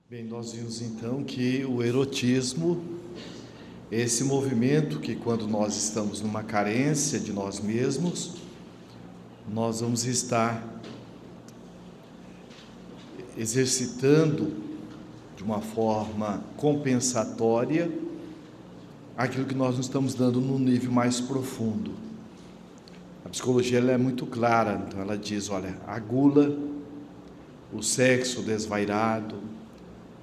Bem, 0.09 0.23
nós 0.23 0.53
vimos 0.53 0.81
então 0.81 1.23
que 1.23 1.65
o 1.65 1.83
erotismo, 1.83 2.83
esse 3.91 4.23
movimento 4.23 4.99
que 4.99 5.15
quando 5.15 5.47
nós 5.47 5.75
estamos 5.75 6.21
numa 6.21 6.43
carência 6.43 7.19
de 7.19 7.33
nós 7.33 7.59
mesmos, 7.59 8.44
nós 9.47 9.81
vamos 9.81 10.05
estar 10.05 10.63
exercitando 13.37 14.53
de 15.35 15.43
uma 15.43 15.61
forma 15.61 16.43
compensatória 16.57 17.91
aquilo 19.17 19.45
que 19.45 19.55
nós 19.55 19.75
não 19.75 19.81
estamos 19.81 20.13
dando 20.13 20.41
no 20.41 20.59
nível 20.59 20.91
mais 20.91 21.21
profundo. 21.21 21.91
A 23.23 23.29
psicologia 23.29 23.79
ela 23.79 23.91
é 23.91 23.97
muito 23.97 24.25
clara, 24.25 24.85
então 24.87 24.99
ela 24.99 25.17
diz, 25.17 25.49
olha, 25.49 25.77
a 25.87 25.97
gula, 25.99 26.57
o 27.73 27.81
sexo 27.81 28.41
desvairado, 28.41 29.35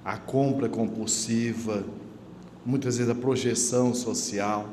a 0.05 0.17
compra 0.17 0.69
compulsiva, 0.69 1.85
muitas 2.65 2.97
vezes 2.97 3.11
a 3.11 3.15
projeção 3.15 3.95
social, 3.95 4.69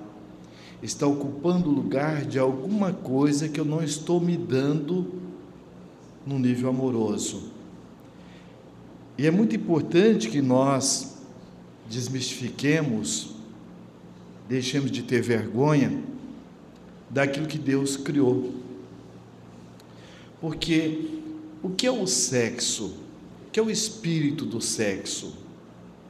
está 0.82 1.06
ocupando 1.06 1.70
o 1.70 1.74
lugar 1.74 2.26
de 2.26 2.40
alguma 2.40 2.94
coisa 2.94 3.50
que 3.50 3.60
eu 3.60 3.66
não 3.66 3.84
estou 3.84 4.20
me 4.20 4.38
dando 4.38 5.14
no 6.26 6.40
nível 6.40 6.70
amoroso. 6.70 7.52
E 9.18 9.28
é 9.28 9.32
muito 9.32 9.56
importante 9.56 10.30
que 10.30 10.42
nós 10.42 11.18
desmistifiquemos, 11.90 13.36
deixemos 14.48 14.92
de 14.92 15.04
ter 15.04 15.22
vergonha 15.22 16.02
daquilo 17.10 17.48
que 17.48 17.58
Deus 17.58 17.98
criou. 17.98 18.54
Porque 20.40 21.20
o 21.62 21.70
que 21.70 21.86
é 21.86 21.92
o 21.92 22.08
sexo? 22.08 22.96
O 23.48 23.52
que 23.52 23.60
é 23.60 23.64
o 23.64 23.70
espírito 23.70 24.46
do 24.46 24.62
sexo? 24.62 25.34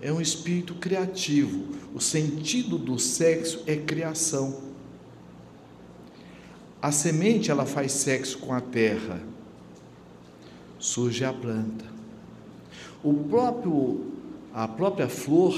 É 0.01 0.11
um 0.11 0.21
espírito 0.21 0.75
criativo. 0.75 1.75
O 1.93 1.99
sentido 1.99 2.77
do 2.77 2.97
sexo 2.97 3.63
é 3.65 3.75
criação. 3.75 4.61
A 6.81 6.91
semente 6.91 7.51
ela 7.51 7.65
faz 7.65 7.91
sexo 7.91 8.37
com 8.39 8.53
a 8.53 8.61
terra. 8.61 9.21
Surge 10.77 11.25
a 11.25 11.33
planta. 11.33 11.85
O 13.03 13.13
próprio 13.13 14.13
a 14.53 14.67
própria 14.67 15.07
flor 15.07 15.55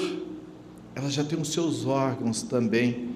ela 0.93 1.09
já 1.09 1.23
tem 1.23 1.39
os 1.39 1.53
seus 1.53 1.85
órgãos 1.85 2.41
também 2.41 3.15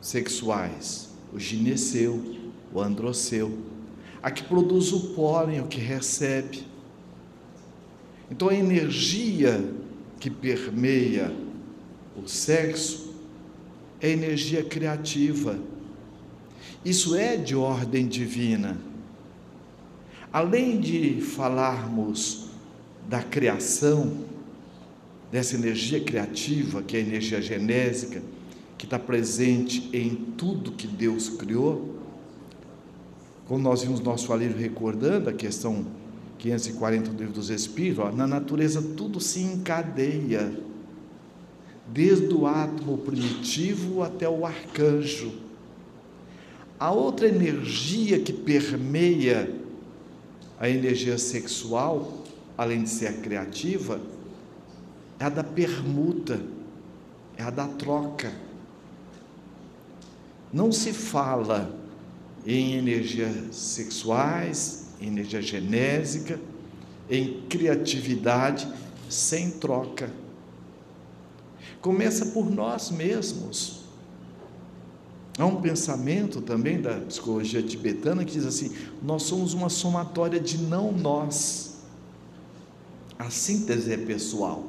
sexuais, 0.00 1.08
o 1.32 1.38
gineceu, 1.38 2.36
o 2.72 2.80
androceu, 2.80 3.58
a 4.22 4.30
que 4.30 4.44
produz 4.44 4.92
o 4.92 5.14
pólen, 5.14 5.60
o 5.60 5.66
que 5.66 5.80
recebe. 5.80 6.66
Então 8.30 8.48
a 8.48 8.54
energia 8.54 9.72
que 10.18 10.30
permeia 10.30 11.32
o 12.16 12.28
sexo 12.28 13.14
é 14.00 14.10
energia 14.10 14.62
criativa. 14.62 15.58
Isso 16.84 17.14
é 17.14 17.36
de 17.36 17.54
ordem 17.54 18.06
divina. 18.06 18.76
Além 20.32 20.80
de 20.80 21.20
falarmos 21.20 22.48
da 23.08 23.22
criação, 23.22 24.24
dessa 25.30 25.54
energia 25.54 26.00
criativa, 26.00 26.82
que 26.82 26.96
é 26.96 27.00
a 27.00 27.02
energia 27.02 27.40
genésica, 27.40 28.22
que 28.76 28.86
está 28.86 28.98
presente 28.98 29.88
em 29.92 30.14
tudo 30.14 30.72
que 30.72 30.86
Deus 30.86 31.28
criou, 31.28 31.96
como 33.46 33.62
nós 33.62 33.82
vimos 33.82 34.00
nosso 34.00 34.32
alívio 34.32 34.58
recordando 34.58 35.30
a 35.30 35.32
questão 35.32 35.86
540 36.38 37.10
do 37.10 37.18
livro 37.18 37.34
dos 37.34 37.50
Espíritos, 37.50 38.04
ó, 38.04 38.12
na 38.12 38.26
natureza 38.26 38.80
tudo 38.96 39.20
se 39.20 39.40
encadeia, 39.40 40.58
desde 41.86 42.32
o 42.32 42.46
átomo 42.46 42.98
primitivo 42.98 44.02
até 44.02 44.28
o 44.28 44.46
arcanjo. 44.46 45.32
A 46.78 46.92
outra 46.92 47.26
energia 47.26 48.20
que 48.20 48.32
permeia 48.32 49.52
a 50.60 50.68
energia 50.68 51.18
sexual, 51.18 52.24
além 52.56 52.82
de 52.82 52.90
ser 52.90 53.20
criativa, 53.20 54.00
é 55.18 55.24
a 55.24 55.28
da 55.28 55.42
permuta, 55.42 56.40
é 57.36 57.42
a 57.42 57.50
da 57.50 57.66
troca. 57.66 58.32
Não 60.52 60.70
se 60.70 60.92
fala 60.92 61.74
em 62.46 62.74
energias 62.74 63.54
sexuais, 63.54 64.87
em 65.00 65.08
energia 65.08 65.40
genésica, 65.42 66.40
em 67.10 67.42
criatividade, 67.48 68.68
sem 69.08 69.50
troca. 69.50 70.10
Começa 71.80 72.26
por 72.26 72.50
nós 72.50 72.90
mesmos. 72.90 73.78
Há 75.38 75.46
um 75.46 75.60
pensamento 75.60 76.40
também 76.40 76.80
da 76.80 76.94
psicologia 76.94 77.62
tibetana 77.62 78.24
que 78.24 78.32
diz 78.32 78.44
assim: 78.44 78.72
nós 79.02 79.22
somos 79.22 79.54
uma 79.54 79.68
somatória 79.68 80.40
de 80.40 80.58
não 80.58 80.90
nós. 80.92 81.78
A 83.18 83.30
síntese 83.30 83.92
é 83.92 83.96
pessoal. 83.96 84.64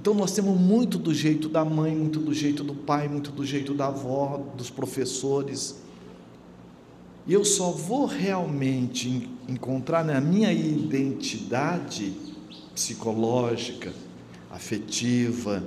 Então 0.00 0.14
nós 0.14 0.30
temos 0.30 0.58
muito 0.58 0.96
do 0.96 1.12
jeito 1.12 1.48
da 1.48 1.64
mãe, 1.64 1.94
muito 1.94 2.20
do 2.20 2.32
jeito 2.32 2.62
do 2.62 2.72
pai, 2.72 3.08
muito 3.08 3.32
do 3.32 3.44
jeito 3.44 3.74
da 3.74 3.88
avó, 3.88 4.40
dos 4.56 4.70
professores. 4.70 5.74
E 7.28 7.32
eu 7.34 7.44
só 7.44 7.70
vou 7.70 8.06
realmente 8.06 9.28
encontrar 9.46 10.02
na 10.02 10.18
minha 10.18 10.50
identidade 10.50 12.14
psicológica, 12.74 13.92
afetiva, 14.50 15.62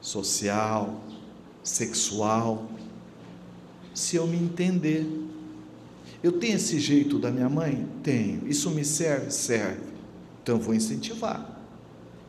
social, 0.00 1.00
sexual, 1.62 2.68
se 3.94 4.16
eu 4.16 4.26
me 4.26 4.36
entender. 4.36 5.06
Eu 6.20 6.32
tenho 6.32 6.56
esse 6.56 6.80
jeito 6.80 7.16
da 7.16 7.30
minha 7.30 7.48
mãe? 7.48 7.86
Tenho. 8.02 8.48
Isso 8.48 8.68
me 8.70 8.84
serve? 8.84 9.30
Serve. 9.30 9.82
Então 10.42 10.56
eu 10.56 10.60
vou 10.60 10.74
incentivar. 10.74 11.62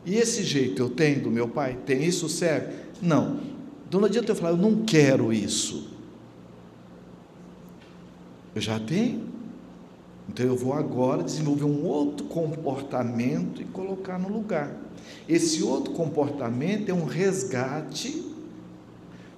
E 0.06 0.14
esse 0.14 0.44
jeito 0.44 0.80
eu 0.80 0.90
tenho 0.90 1.24
do 1.24 1.30
meu 1.30 1.48
pai? 1.48 1.76
Tem. 1.84 2.04
Isso 2.04 2.28
serve? 2.28 2.72
Não. 3.02 3.40
Então 3.88 4.00
não 4.00 4.06
adianta 4.06 4.30
eu 4.30 4.36
falar, 4.36 4.50
eu 4.50 4.56
não 4.56 4.84
quero 4.84 5.32
isso. 5.32 5.88
Eu 8.54 8.60
já 8.60 8.78
tenho. 8.78 9.28
Então 10.28 10.46
eu 10.46 10.56
vou 10.56 10.72
agora 10.72 11.22
desenvolver 11.22 11.64
um 11.64 11.84
outro 11.84 12.26
comportamento 12.26 13.60
e 13.60 13.64
colocar 13.64 14.18
no 14.18 14.28
lugar. 14.28 14.74
Esse 15.28 15.62
outro 15.62 15.92
comportamento 15.92 16.88
é 16.88 16.94
um 16.94 17.04
resgate 17.04 18.30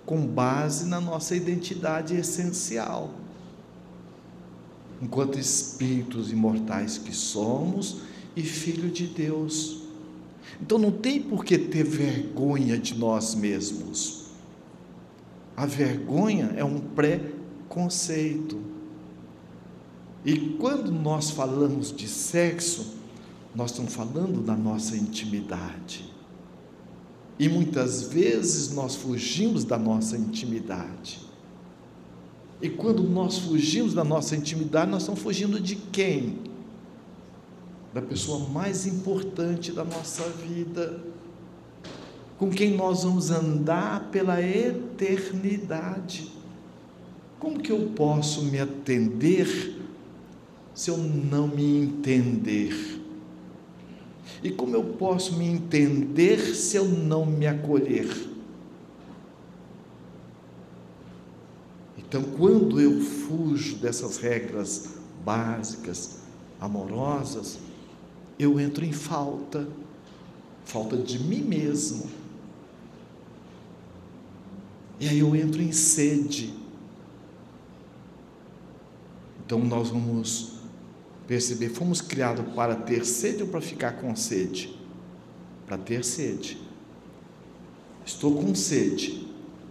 com 0.04 0.26
base 0.26 0.86
na 0.86 1.00
nossa 1.00 1.34
identidade 1.34 2.14
essencial. 2.14 3.10
Enquanto 5.00 5.38
espíritos 5.38 6.30
imortais 6.30 6.98
que 6.98 7.14
somos 7.14 8.02
e 8.36 8.42
filho 8.42 8.90
de 8.90 9.06
Deus. 9.06 9.82
Então 10.60 10.78
não 10.78 10.90
tem 10.90 11.20
por 11.20 11.44
que 11.44 11.58
ter 11.58 11.84
vergonha 11.84 12.78
de 12.78 12.94
nós 12.94 13.34
mesmos. 13.34 14.26
A 15.56 15.66
vergonha 15.66 16.52
é 16.56 16.64
um 16.64 16.78
pré-conceito. 16.78 18.71
E 20.24 20.38
quando 20.60 20.92
nós 20.92 21.30
falamos 21.30 21.92
de 21.92 22.06
sexo, 22.06 22.94
nós 23.54 23.70
estamos 23.70 23.92
falando 23.92 24.40
da 24.40 24.56
nossa 24.56 24.96
intimidade. 24.96 26.10
E 27.38 27.48
muitas 27.48 28.04
vezes 28.04 28.72
nós 28.72 28.94
fugimos 28.94 29.64
da 29.64 29.76
nossa 29.76 30.16
intimidade. 30.16 31.20
E 32.60 32.70
quando 32.70 33.02
nós 33.02 33.38
fugimos 33.38 33.92
da 33.94 34.04
nossa 34.04 34.36
intimidade, 34.36 34.90
nós 34.90 35.02
estamos 35.02 35.20
fugindo 35.20 35.58
de 35.58 35.74
quem? 35.74 36.38
Da 37.92 38.00
pessoa 38.00 38.48
mais 38.48 38.86
importante 38.86 39.72
da 39.72 39.82
nossa 39.82 40.22
vida, 40.28 41.02
com 42.38 42.48
quem 42.48 42.76
nós 42.76 43.02
vamos 43.02 43.32
andar 43.32 44.08
pela 44.10 44.40
eternidade. 44.40 46.30
Como 47.40 47.58
que 47.58 47.72
eu 47.72 47.90
posso 47.96 48.44
me 48.44 48.60
atender 48.60 49.81
se 50.74 50.90
eu 50.90 50.96
não 50.96 51.48
me 51.48 51.82
entender? 51.82 53.00
E 54.42 54.50
como 54.50 54.74
eu 54.74 54.82
posso 54.82 55.36
me 55.36 55.46
entender 55.46 56.38
se 56.54 56.76
eu 56.76 56.84
não 56.84 57.24
me 57.24 57.46
acolher? 57.46 58.08
Então, 61.96 62.22
quando 62.22 62.80
eu 62.80 63.00
fujo 63.00 63.76
dessas 63.76 64.18
regras 64.18 64.90
básicas, 65.24 66.18
amorosas, 66.60 67.58
eu 68.38 68.58
entro 68.58 68.84
em 68.84 68.92
falta, 68.92 69.66
falta 70.64 70.96
de 70.96 71.18
mim 71.18 71.42
mesmo. 71.42 72.10
E 75.00 75.08
aí 75.08 75.18
eu 75.18 75.34
entro 75.34 75.62
em 75.62 75.72
sede. 75.72 76.54
Então 79.44 79.58
nós 79.58 79.88
vamos 79.88 80.51
perceber, 81.26 81.68
fomos 81.68 82.00
criados 82.00 82.44
para 82.54 82.74
ter 82.74 83.04
sede 83.04 83.42
ou 83.42 83.48
para 83.48 83.60
ficar 83.60 83.92
com 83.92 84.14
sede? 84.14 84.78
Para 85.66 85.78
ter 85.78 86.04
sede. 86.04 86.58
Estou 88.04 88.34
com 88.34 88.54
sede. 88.54 89.28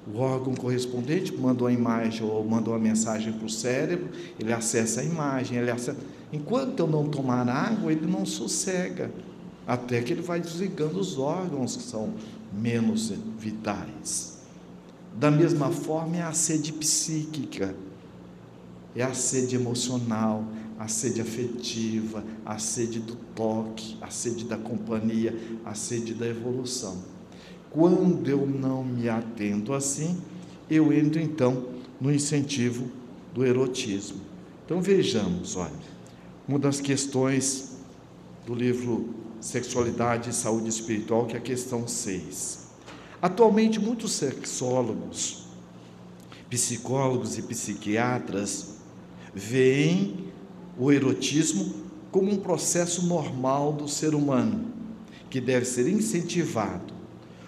O 0.08 0.18
órgão 0.20 0.56
correspondente 0.56 1.36
manda 1.36 1.64
uma 1.64 1.72
imagem 1.72 2.26
ou 2.26 2.44
manda 2.44 2.70
uma 2.70 2.80
mensagem 2.80 3.32
para 3.32 3.46
o 3.46 3.50
cérebro, 3.50 4.10
ele 4.40 4.52
acessa 4.52 5.02
a 5.02 5.04
imagem, 5.04 5.58
ele 5.60 5.70
acessa... 5.70 5.98
enquanto 6.34 6.80
eu 6.80 6.88
não 6.88 7.08
tomar 7.08 7.48
água, 7.48 7.92
ele 7.92 8.08
não 8.08 8.26
sossega, 8.26 9.12
até 9.68 10.02
que 10.02 10.12
ele 10.12 10.22
vai 10.22 10.40
desligando 10.40 11.00
os 11.00 11.20
órgãos 11.20 11.78
que 11.78 11.84
são 11.84 12.16
menos 12.52 13.14
vitais. 13.38 14.40
Da 15.16 15.30
mesma 15.30 15.70
forma 15.70 16.18
é 16.18 16.24
a 16.24 16.34
sede 16.34 16.74
psíquica, 16.74 17.76
é 18.96 19.04
a 19.04 19.14
sede 19.14 19.56
emocional, 19.56 20.46
a 20.82 20.88
sede 20.88 21.22
afetiva, 21.22 22.24
a 22.44 22.58
sede 22.58 23.00
do 23.00 23.16
toque, 23.36 23.96
a 24.02 24.10
sede 24.10 24.46
da 24.46 24.58
companhia, 24.58 25.38
a 25.64 25.76
sede 25.76 26.16
da 26.16 26.26
evolução. 26.26 26.98
Quando 27.70 28.28
eu 28.28 28.48
não 28.48 28.84
me 28.84 29.08
atendo 29.08 29.76
assim, 29.76 30.20
eu 30.68 30.92
entro 30.92 31.22
então 31.22 31.68
no 32.00 32.12
incentivo 32.12 32.90
do 33.32 33.46
erotismo. 33.46 34.22
Então 34.66 34.82
vejamos, 34.82 35.56
olha, 35.56 35.70
uma 36.48 36.58
das 36.58 36.82
questões 36.82 37.78
do 38.48 38.56
livro 38.56 39.14
Sexualidade 39.40 40.32
e 40.32 40.34
Saúde 40.34 40.70
Espiritual, 40.70 41.28
que 41.28 41.36
é 41.36 41.38
a 41.38 41.42
questão 41.42 41.88
6. 41.88 42.70
Atualmente, 43.22 43.80
muitos 43.80 44.14
sexólogos, 44.14 45.46
psicólogos 46.50 47.38
e 47.38 47.44
psiquiatras 47.44 48.78
veem 49.32 50.31
o 50.78 50.92
erotismo 50.92 51.74
como 52.12 52.32
um 52.32 52.38
processo 52.38 53.06
normal 53.06 53.74
do 53.74 53.88
ser 53.88 54.14
humano, 54.14 54.66
que 55.30 55.40
deve 55.40 55.66
ser 55.66 55.88
incentivado. 55.88 56.94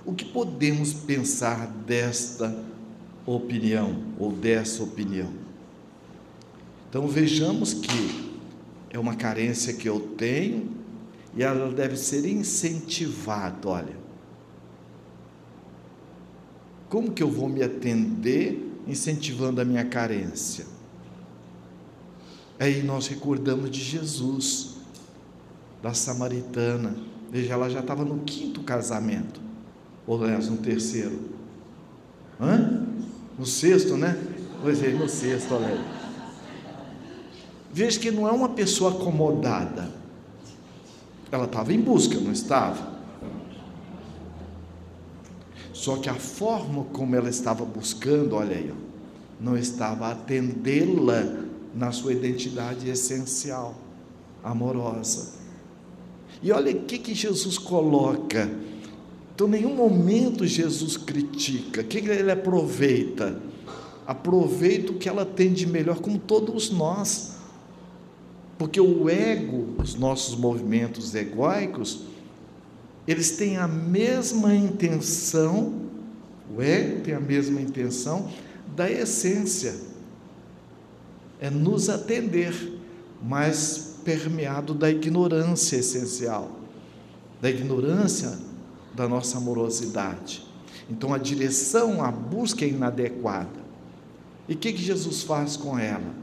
O 0.05 0.13
que 0.13 0.25
podemos 0.25 0.93
pensar 0.93 1.67
desta 1.67 2.55
opinião 3.25 4.03
ou 4.17 4.31
dessa 4.31 4.83
opinião? 4.83 5.31
Então 6.89 7.07
vejamos 7.07 7.73
que 7.73 8.31
é 8.89 8.99
uma 8.99 9.15
carência 9.15 9.73
que 9.73 9.89
eu 9.89 9.99
tenho 9.99 10.69
e 11.35 11.43
ela 11.43 11.71
deve 11.71 11.97
ser 11.97 12.25
incentivada. 12.25 13.67
Olha, 13.67 13.97
como 16.89 17.11
que 17.11 17.23
eu 17.23 17.31
vou 17.31 17.49
me 17.49 17.63
atender 17.63 18.71
incentivando 18.87 19.59
a 19.59 19.65
minha 19.65 19.83
carência? 19.83 20.65
Aí 22.63 22.81
nós 22.81 23.07
recordamos 23.07 23.69
de 23.69 23.81
Jesus, 23.81 24.77
da 25.81 25.93
samaritana. 25.93 26.95
Veja, 27.29 27.55
ela 27.55 27.69
já 27.69 27.81
estava 27.81 28.05
no 28.05 28.19
quinto 28.19 28.61
casamento, 28.61 29.41
ou 30.07 30.23
aliás, 30.23 30.47
no 30.47 30.55
terceiro. 30.55 31.19
Hã? 32.39 32.85
No 33.37 33.45
sexto, 33.45 33.97
né? 33.97 34.17
Pois 34.61 34.81
é, 34.81 34.93
no 34.93 35.09
sexto, 35.09 35.55
olha. 35.55 35.77
Veja 37.73 37.99
que 37.99 38.09
não 38.11 38.29
é 38.29 38.31
uma 38.31 38.47
pessoa 38.47 38.91
acomodada. 38.91 39.91
Ela 41.29 41.43
estava 41.43 41.73
em 41.73 41.81
busca, 41.81 42.17
não 42.17 42.31
estava? 42.31 42.93
Só 45.73 45.97
que 45.97 46.07
a 46.07 46.15
forma 46.15 46.85
como 46.93 47.13
ela 47.13 47.27
estava 47.27 47.65
buscando, 47.65 48.37
olha 48.37 48.55
aí, 48.55 48.73
não 49.37 49.57
estava 49.57 50.09
atendê-la 50.09 51.51
na 51.73 51.91
sua 51.91 52.13
identidade 52.13 52.89
essencial, 52.89 53.75
amorosa. 54.43 55.33
E 56.41 56.51
olha 56.51 56.71
o 56.71 56.83
que, 56.83 56.99
que 56.99 57.15
Jesus 57.15 57.57
coloca. 57.57 58.49
Então, 59.33 59.47
em 59.47 59.51
nenhum 59.51 59.75
momento 59.75 60.45
Jesus 60.45 60.97
critica. 60.97 61.81
O 61.81 61.83
que 61.83 61.97
ele 61.97 62.31
aproveita? 62.31 63.41
Aproveita 64.05 64.91
o 64.91 64.95
que 64.95 65.09
ela 65.09 65.25
tem 65.25 65.51
de 65.51 65.65
melhor, 65.65 65.99
como 65.99 66.19
todos 66.19 66.69
nós. 66.69 67.37
Porque 68.57 68.79
o 68.79 69.09
ego, 69.09 69.75
os 69.81 69.95
nossos 69.95 70.35
movimentos 70.35 71.15
egóicos, 71.15 72.01
eles 73.07 73.31
têm 73.31 73.57
a 73.57 73.67
mesma 73.67 74.53
intenção, 74.53 75.73
o 76.55 76.61
ego 76.61 77.01
tem 77.01 77.13
a 77.13 77.19
mesma 77.19 77.59
intenção 77.59 78.29
da 78.75 78.89
essência 78.89 79.92
é 81.43 81.49
nos 81.49 81.89
atender, 81.89 82.55
mas 83.21 83.97
permeado 84.05 84.73
da 84.73 84.89
ignorância 84.89 85.75
essencial, 85.75 86.49
da 87.41 87.49
ignorância 87.49 88.39
da 88.93 89.09
nossa 89.09 89.39
amorosidade. 89.39 90.47
Então 90.89 91.13
a 91.13 91.17
direção, 91.17 92.01
a 92.01 92.09
busca 92.09 92.63
é 92.63 92.69
inadequada. 92.69 93.59
E 94.47 94.53
o 94.53 94.57
que, 94.57 94.71
que 94.71 94.81
Jesus 94.81 95.23
faz 95.23 95.57
com 95.57 95.77
ela? 95.77 96.15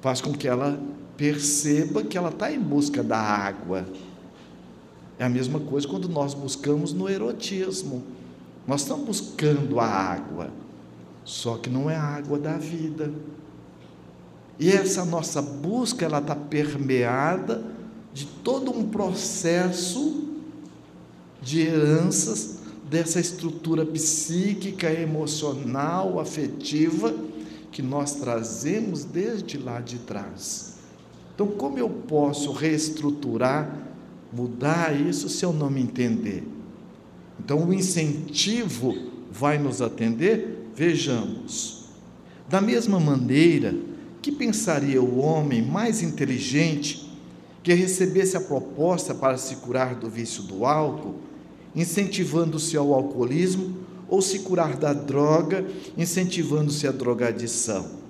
Faz 0.00 0.20
com 0.20 0.32
que 0.32 0.46
ela 0.46 0.80
perceba 1.16 2.04
que 2.04 2.16
ela 2.16 2.28
está 2.28 2.52
em 2.52 2.60
busca 2.60 3.02
da 3.02 3.18
água. 3.18 3.84
É 5.18 5.24
a 5.24 5.28
mesma 5.28 5.58
coisa 5.58 5.88
quando 5.88 6.08
nós 6.08 6.32
buscamos 6.32 6.92
no 6.92 7.08
erotismo. 7.08 8.04
Nós 8.68 8.82
estamos 8.82 9.04
buscando 9.04 9.80
a 9.80 9.84
água, 9.84 10.52
só 11.24 11.56
que 11.56 11.68
não 11.68 11.90
é 11.90 11.96
a 11.96 12.04
água 12.04 12.38
da 12.38 12.56
vida. 12.56 13.12
E 14.60 14.70
essa 14.70 15.06
nossa 15.06 15.40
busca, 15.40 16.04
ela 16.04 16.18
está 16.18 16.36
permeada 16.36 17.64
de 18.12 18.26
todo 18.26 18.70
um 18.70 18.90
processo 18.90 20.24
de 21.40 21.62
heranças 21.62 22.58
dessa 22.90 23.18
estrutura 23.18 23.86
psíquica, 23.86 24.92
emocional, 24.92 26.20
afetiva 26.20 27.14
que 27.72 27.80
nós 27.80 28.16
trazemos 28.16 29.02
desde 29.02 29.56
lá 29.56 29.80
de 29.80 29.98
trás. 30.00 30.74
Então, 31.34 31.46
como 31.46 31.78
eu 31.78 31.88
posso 31.88 32.52
reestruturar, 32.52 33.78
mudar 34.30 34.94
isso 34.94 35.30
se 35.30 35.42
eu 35.42 35.54
não 35.54 35.70
me 35.70 35.80
entender? 35.80 36.46
Então, 37.38 37.66
o 37.66 37.72
incentivo 37.72 38.94
vai 39.32 39.56
nos 39.56 39.80
atender? 39.80 40.70
Vejamos. 40.74 41.86
Da 42.46 42.60
mesma 42.60 43.00
maneira, 43.00 43.74
que 44.22 44.30
pensaria 44.30 45.00
o 45.02 45.18
homem 45.18 45.62
mais 45.62 46.02
inteligente 46.02 47.10
que 47.62 47.72
recebesse 47.72 48.36
a 48.36 48.40
proposta 48.40 49.14
para 49.14 49.36
se 49.36 49.56
curar 49.56 49.94
do 49.94 50.08
vício 50.08 50.42
do 50.42 50.64
álcool, 50.64 51.16
incentivando-se 51.74 52.76
ao 52.76 52.92
alcoolismo, 52.92 53.76
ou 54.08 54.20
se 54.20 54.40
curar 54.40 54.76
da 54.76 54.92
droga, 54.92 55.64
incentivando-se 55.96 56.86
à 56.86 56.90
drogadição? 56.90 58.00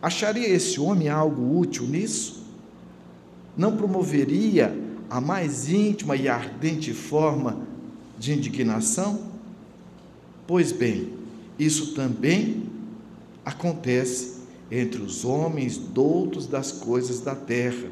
Acharia 0.00 0.48
esse 0.48 0.78
homem 0.78 1.08
algo 1.08 1.58
útil 1.58 1.86
nisso? 1.86 2.44
Não 3.56 3.76
promoveria 3.76 4.76
a 5.10 5.20
mais 5.20 5.68
íntima 5.68 6.14
e 6.14 6.28
ardente 6.28 6.92
forma 6.92 7.60
de 8.18 8.32
indignação? 8.32 9.28
Pois 10.46 10.70
bem, 10.70 11.14
isso 11.58 11.94
também 11.94 12.64
acontece 13.44 14.37
entre 14.70 15.00
os 15.00 15.24
homens 15.24 15.78
doutos 15.78 16.46
das 16.46 16.72
coisas 16.72 17.20
da 17.20 17.34
terra 17.34 17.90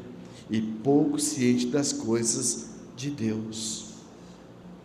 e 0.49 0.61
pouco 0.61 1.19
cientes 1.19 1.65
das 1.65 1.91
coisas 1.91 2.69
de 2.95 3.09
Deus. 3.09 3.93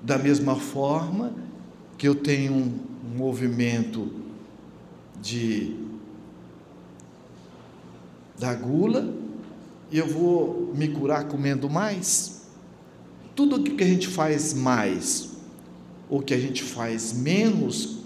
Da 0.02 0.18
mesma 0.18 0.56
forma 0.56 1.34
que 1.96 2.08
eu 2.08 2.14
tenho 2.14 2.52
um 2.52 3.16
movimento 3.16 4.10
de 5.20 5.76
da 8.38 8.54
gula, 8.54 9.14
eu 9.92 10.06
vou 10.06 10.72
me 10.74 10.88
curar 10.88 11.28
comendo 11.28 11.70
mais. 11.70 12.42
Tudo 13.36 13.56
o 13.56 13.62
que 13.62 13.84
a 13.84 13.86
gente 13.86 14.08
faz 14.08 14.52
mais, 14.52 15.30
ou 16.10 16.20
que 16.20 16.34
a 16.34 16.38
gente 16.38 16.62
faz 16.62 17.12
menos, 17.12 17.98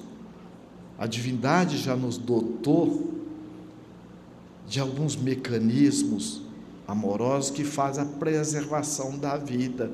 a 0.98 1.06
divindade 1.06 1.78
já 1.78 1.96
nos 1.96 2.18
dotou 2.18 3.15
de 4.66 4.80
alguns 4.80 5.16
mecanismos 5.16 6.42
amorosos 6.86 7.50
que 7.50 7.64
fazem 7.64 8.04
a 8.04 8.06
preservação 8.06 9.18
da 9.18 9.36
vida 9.36 9.90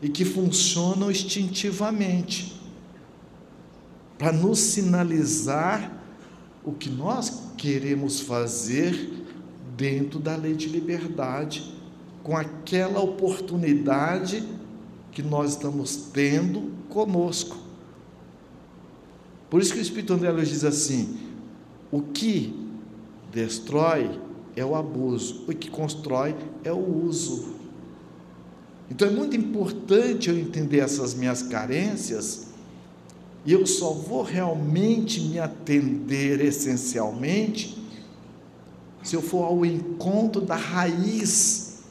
e 0.00 0.08
que 0.08 0.24
funcionam 0.24 1.10
instintivamente 1.10 2.60
para 4.18 4.32
nos 4.32 4.58
sinalizar 4.58 6.00
o 6.64 6.72
que 6.72 6.88
nós 6.88 7.42
queremos 7.56 8.20
fazer 8.20 9.24
dentro 9.76 10.18
da 10.18 10.36
lei 10.36 10.54
de 10.54 10.68
liberdade, 10.68 11.74
com 12.22 12.36
aquela 12.36 13.00
oportunidade 13.00 14.44
que 15.10 15.22
nós 15.22 15.50
estamos 15.52 15.96
tendo 16.12 16.70
conosco. 16.88 17.56
Por 19.50 19.60
isso 19.60 19.72
que 19.72 19.80
o 19.80 19.82
Espírito 19.82 20.12
André 20.12 20.32
diz 20.42 20.64
assim: 20.64 21.18
o 21.90 22.00
que 22.00 22.61
destrói 23.32 24.20
é 24.54 24.64
o 24.64 24.74
abuso, 24.74 25.44
o 25.48 25.54
que 25.54 25.70
constrói 25.70 26.36
é 26.62 26.70
o 26.70 27.04
uso. 27.06 27.54
Então 28.90 29.08
é 29.08 29.10
muito 29.10 29.34
importante 29.34 30.28
eu 30.28 30.38
entender 30.38 30.78
essas 30.80 31.14
minhas 31.14 31.42
carências, 31.42 32.48
e 33.44 33.52
eu 33.52 33.66
só 33.66 33.92
vou 33.92 34.22
realmente 34.22 35.20
me 35.20 35.38
atender 35.38 36.40
essencialmente 36.40 37.82
se 39.02 39.16
eu 39.16 39.22
for 39.22 39.44
ao 39.44 39.66
encontro 39.66 40.40
da 40.42 40.54
raiz 40.54 41.82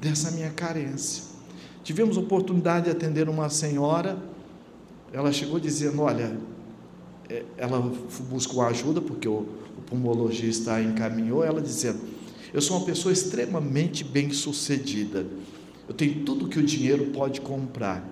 dessa 0.00 0.30
minha 0.32 0.50
carência. 0.50 1.24
Tivemos 1.82 2.16
oportunidade 2.16 2.86
de 2.86 2.90
atender 2.90 3.28
uma 3.28 3.48
senhora, 3.48 4.18
ela 5.12 5.32
chegou 5.32 5.58
dizendo: 5.58 6.02
Olha, 6.02 6.36
ela 7.56 7.80
buscou 8.30 8.62
ajuda 8.62 9.00
porque 9.00 9.28
o, 9.28 9.46
o 9.78 9.82
pulmologista 9.86 10.74
a 10.74 10.82
encaminhou, 10.82 11.44
ela 11.44 11.60
dizendo: 11.60 12.00
Eu 12.52 12.60
sou 12.60 12.76
uma 12.76 12.86
pessoa 12.86 13.12
extremamente 13.12 14.04
bem 14.04 14.30
sucedida, 14.30 15.26
eu 15.88 15.94
tenho 15.94 16.24
tudo 16.24 16.48
que 16.48 16.58
o 16.58 16.62
dinheiro 16.62 17.06
pode 17.06 17.40
comprar. 17.40 18.06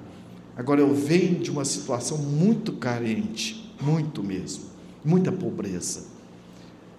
Agora 0.56 0.80
eu 0.80 0.94
venho 0.94 1.40
de 1.40 1.50
uma 1.50 1.64
situação 1.64 2.18
muito 2.18 2.72
carente, 2.74 3.72
muito 3.80 4.22
mesmo, 4.22 4.64
muita 5.04 5.32
pobreza. 5.32 6.04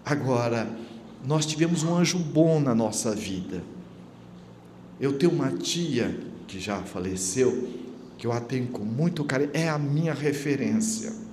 Agora, 0.03 0.69
nós 1.25 1.45
tivemos 1.45 1.81
um 1.83 1.95
anjo 1.95 2.19
bom 2.19 2.59
na 2.59 2.75
nossa 2.75 3.15
vida. 3.15 3.63
Eu 4.99 5.17
tenho 5.17 5.31
uma 5.31 5.51
tia 5.51 6.15
que 6.47 6.59
já 6.59 6.81
faleceu, 6.81 7.69
que 8.17 8.27
eu 8.27 8.31
a 8.31 8.39
tenho 8.39 8.67
com 8.67 8.83
muito 8.83 9.23
carinho, 9.23 9.49
é 9.53 9.67
a 9.67 9.79
minha 9.79 10.13
referência. 10.13 11.24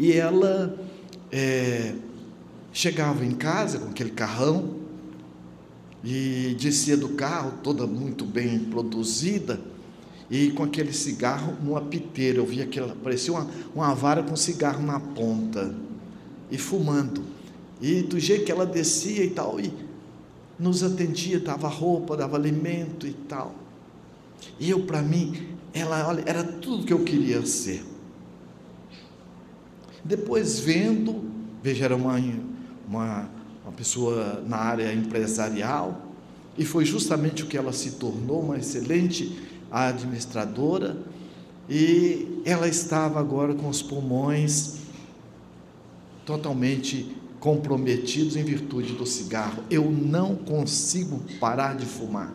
E 0.00 0.14
ela 0.14 0.74
é, 1.30 1.92
chegava 2.72 3.22
em 3.22 3.32
casa 3.32 3.78
com 3.78 3.90
aquele 3.90 4.12
carrão 4.12 4.76
e 6.02 6.56
descia 6.58 6.96
do 6.96 7.10
carro, 7.10 7.58
toda 7.62 7.86
muito 7.86 8.24
bem 8.24 8.60
produzida, 8.60 9.60
e 10.30 10.52
com 10.52 10.64
aquele 10.64 10.94
cigarro 10.94 11.54
numa 11.62 11.82
piteira. 11.82 12.38
Eu 12.38 12.46
via 12.46 12.64
que 12.64 12.80
parecia 12.80 13.30
uma, 13.30 13.46
uma 13.74 13.94
vara 13.94 14.22
com 14.22 14.34
cigarro 14.36 14.82
na 14.82 14.98
ponta 14.98 15.74
e 16.50 16.56
fumando. 16.56 17.22
E 17.78 18.00
do 18.00 18.18
jeito 18.18 18.46
que 18.46 18.52
ela 18.52 18.64
descia 18.64 19.22
e 19.22 19.28
tal, 19.28 19.60
e 19.60 19.70
nos 20.58 20.82
atendia, 20.82 21.38
dava 21.38 21.68
roupa, 21.68 22.16
dava 22.16 22.38
alimento 22.38 23.06
e 23.06 23.12
tal. 23.12 23.54
E 24.58 24.70
eu, 24.70 24.80
para 24.86 25.02
mim, 25.02 25.58
ela, 25.74 26.08
olha, 26.08 26.22
era 26.24 26.42
tudo 26.42 26.86
que 26.86 26.92
eu 26.94 27.04
queria 27.04 27.44
ser. 27.44 27.89
Depois, 30.04 30.60
vendo, 30.60 31.24
veja, 31.62 31.84
era 31.84 31.96
uma, 31.96 32.18
uma, 32.88 33.30
uma 33.64 33.72
pessoa 33.76 34.42
na 34.46 34.56
área 34.56 34.92
empresarial, 34.92 36.10
e 36.56 36.64
foi 36.64 36.84
justamente 36.84 37.42
o 37.42 37.46
que 37.46 37.56
ela 37.56 37.72
se 37.72 37.92
tornou, 37.92 38.40
uma 38.42 38.58
excelente 38.58 39.38
administradora, 39.70 40.96
e 41.68 42.42
ela 42.44 42.66
estava 42.66 43.20
agora 43.20 43.54
com 43.54 43.68
os 43.68 43.80
pulmões 43.80 44.78
totalmente 46.26 47.16
comprometidos 47.38 48.36
em 48.36 48.42
virtude 48.44 48.92
do 48.92 49.06
cigarro. 49.06 49.62
Eu 49.70 49.90
não 49.90 50.34
consigo 50.34 51.22
parar 51.38 51.76
de 51.76 51.86
fumar. 51.86 52.34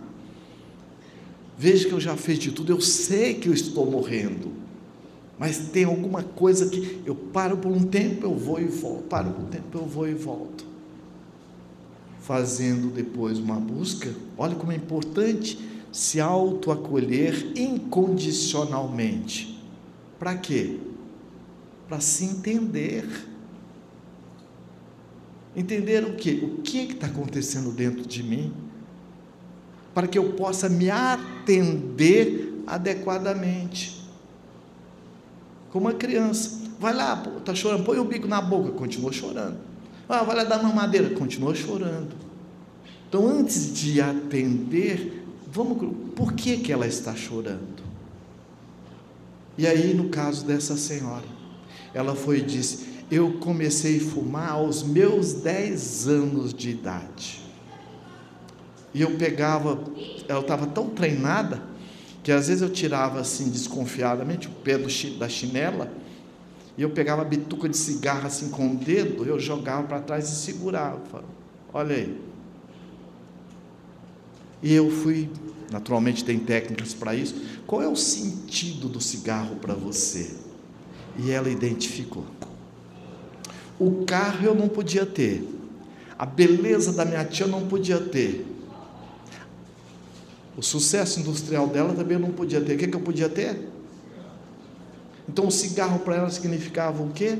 Veja 1.57 1.87
que 1.87 1.93
eu 1.93 1.99
já 1.99 2.17
fiz 2.17 2.39
de 2.39 2.51
tudo, 2.51 2.71
eu 2.71 2.81
sei 2.81 3.35
que 3.35 3.47
eu 3.47 3.53
estou 3.53 3.89
morrendo, 3.89 4.51
mas 5.37 5.69
tem 5.69 5.83
alguma 5.83 6.23
coisa 6.23 6.69
que 6.69 7.01
eu 7.05 7.15
paro 7.15 7.57
por 7.57 7.71
um 7.71 7.83
tempo, 7.83 8.25
eu 8.25 8.35
vou 8.35 8.59
e 8.59 8.65
volto, 8.65 9.03
paro 9.03 9.31
por 9.31 9.43
um 9.43 9.47
tempo, 9.47 9.77
eu 9.77 9.85
vou 9.85 10.07
e 10.07 10.13
volto. 10.13 10.65
Fazendo 12.21 12.93
depois 12.93 13.37
uma 13.37 13.59
busca, 13.59 14.13
olha 14.37 14.55
como 14.55 14.71
é 14.71 14.75
importante 14.75 15.59
se 15.91 16.19
autoacolher 16.19 17.51
incondicionalmente. 17.55 19.63
Para 20.17 20.35
quê? 20.35 20.79
Para 21.87 21.99
se 21.99 22.25
entender 22.25 23.05
Entender 25.55 26.03
o 26.03 26.15
que? 26.15 26.31
O 26.31 26.61
que 26.61 26.79
está 26.79 27.07
acontecendo 27.07 27.71
dentro 27.71 28.05
de 28.05 28.21
mim? 28.21 28.53
Para 29.93 30.05
que 30.05 30.17
eu 30.17 30.33
possa 30.33 30.67
me 30.67 30.89
atender 30.89 32.61
adequadamente. 32.67 34.04
Como 35.75 35.87
uma 35.87 35.93
criança. 35.93 36.57
Vai 36.79 36.93
lá, 36.93 37.21
está 37.37 37.53
chorando, 37.53 37.83
põe 37.83 37.99
o 37.99 38.05
bico 38.05 38.29
na 38.29 38.39
boca, 38.39 38.71
continua 38.71 39.11
chorando. 39.11 39.57
Ah, 40.07 40.23
vai 40.23 40.33
lá 40.37 40.45
dar 40.45 40.63
mamadeira, 40.63 41.09
continua 41.09 41.53
chorando. 41.53 42.15
Então, 43.09 43.27
antes 43.27 43.73
de 43.73 43.99
atender, 43.99 45.25
vamos, 45.51 45.93
por 46.15 46.31
que, 46.31 46.55
que 46.59 46.71
ela 46.71 46.87
está 46.87 47.13
chorando? 47.13 47.83
E 49.57 49.67
aí, 49.67 49.93
no 49.93 50.07
caso 50.07 50.45
dessa 50.45 50.77
senhora, 50.77 51.25
ela 51.93 52.15
foi 52.15 52.37
e 52.39 52.43
disse: 52.43 52.87
eu 53.11 53.33
comecei 53.33 53.97
a 53.97 54.01
fumar 54.01 54.51
aos 54.51 54.81
meus 54.81 55.33
10 55.33 56.07
anos 56.07 56.53
de 56.53 56.69
idade. 56.69 57.41
E 58.93 59.01
eu 59.01 59.17
pegava, 59.17 59.77
eu 60.25 60.39
estava 60.39 60.67
tão 60.67 60.87
treinada, 60.87 61.61
que 62.25 62.31
às 62.31 62.47
vezes 62.47 62.63
eu 62.63 62.71
tirava 62.71 63.19
assim 63.19 63.49
desconfiadamente 63.49 64.47
o 64.47 64.51
pé 64.51 64.79
do, 64.79 64.87
da 65.19 65.29
chinela, 65.29 65.93
e 66.75 66.81
eu 66.81 66.89
pegava 66.89 67.21
a 67.21 67.25
bituca 67.25 67.69
de 67.69 67.77
cigarro 67.77 68.25
assim 68.25 68.49
com 68.49 68.71
o 68.71 68.75
dedo, 68.75 69.23
eu 69.25 69.39
jogava 69.39 69.83
para 69.83 69.99
trás 69.99 70.27
e 70.27 70.35
segurava. 70.35 71.23
Olha 71.71 71.95
aí. 71.95 72.19
E 74.63 74.73
eu 74.73 74.89
fui, 74.89 75.29
naturalmente 75.71 76.25
tem 76.25 76.39
técnicas 76.39 76.95
para 76.95 77.13
isso. 77.13 77.35
Qual 77.67 77.83
é 77.83 77.87
o 77.87 77.95
sentido 77.95 78.89
do 78.89 78.99
cigarro 78.99 79.57
para 79.57 79.75
você? 79.75 80.31
E 81.19 81.29
ela 81.29 81.47
identificou. 81.47 82.25
O 83.77 84.03
carro 84.03 84.43
eu 84.43 84.55
não 84.55 84.67
podia 84.67 85.05
ter. 85.05 85.47
A 86.17 86.25
beleza 86.25 86.91
da 86.91 87.05
minha 87.05 87.23
tia 87.23 87.45
eu 87.45 87.51
não 87.51 87.67
podia 87.67 87.99
ter. 87.99 88.54
O 90.57 90.61
sucesso 90.61 91.19
industrial 91.19 91.67
dela 91.67 91.93
também 91.93 92.15
eu 92.15 92.21
não 92.21 92.31
podia 92.31 92.61
ter. 92.61 92.75
O 92.75 92.77
que, 92.77 92.87
que 92.87 92.95
eu 92.95 93.01
podia 93.01 93.27
ter? 93.27 93.69
Então 95.27 95.47
o 95.47 95.51
cigarro 95.51 95.99
para 95.99 96.15
ela 96.15 96.29
significava 96.29 97.03
o 97.03 97.09
quê? 97.09 97.37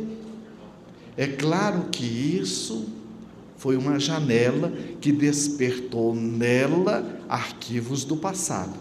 É 1.15 1.27
claro 1.27 1.85
que 1.91 2.05
isso 2.05 2.89
foi 3.57 3.77
uma 3.77 3.99
janela 3.99 4.71
que 4.99 5.11
despertou 5.11 6.13
nela 6.13 7.21
arquivos 7.29 8.03
do 8.03 8.17
passado. 8.17 8.73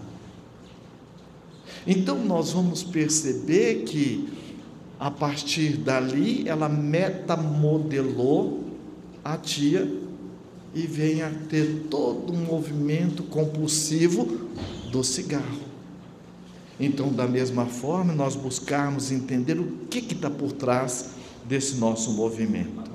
Então 1.86 2.18
nós 2.24 2.50
vamos 2.52 2.82
perceber 2.82 3.84
que 3.84 4.28
a 4.98 5.10
partir 5.10 5.76
dali 5.76 6.48
ela 6.48 6.68
metamodelou 6.68 8.64
a 9.22 9.36
tia 9.36 9.90
e 10.74 10.86
vem 10.86 11.22
a 11.22 11.30
ter 11.48 11.86
todo 11.88 12.32
um 12.32 12.44
movimento 12.44 13.22
compulsivo 13.22 14.48
do 14.90 15.04
cigarro. 15.04 15.62
Então, 16.78 17.12
da 17.12 17.26
mesma 17.26 17.66
forma, 17.66 18.12
nós 18.12 18.34
buscarmos 18.34 19.12
entender 19.12 19.58
o 19.58 19.86
que 19.88 19.98
está 19.98 20.28
por 20.28 20.52
trás 20.52 21.10
desse 21.46 21.76
nosso 21.76 22.12
movimento. 22.12 22.90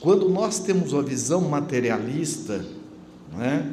Quando 0.00 0.28
nós 0.28 0.58
temos 0.58 0.92
uma 0.92 1.02
visão 1.02 1.42
materialista, 1.42 2.64
não 3.32 3.42
é? 3.42 3.66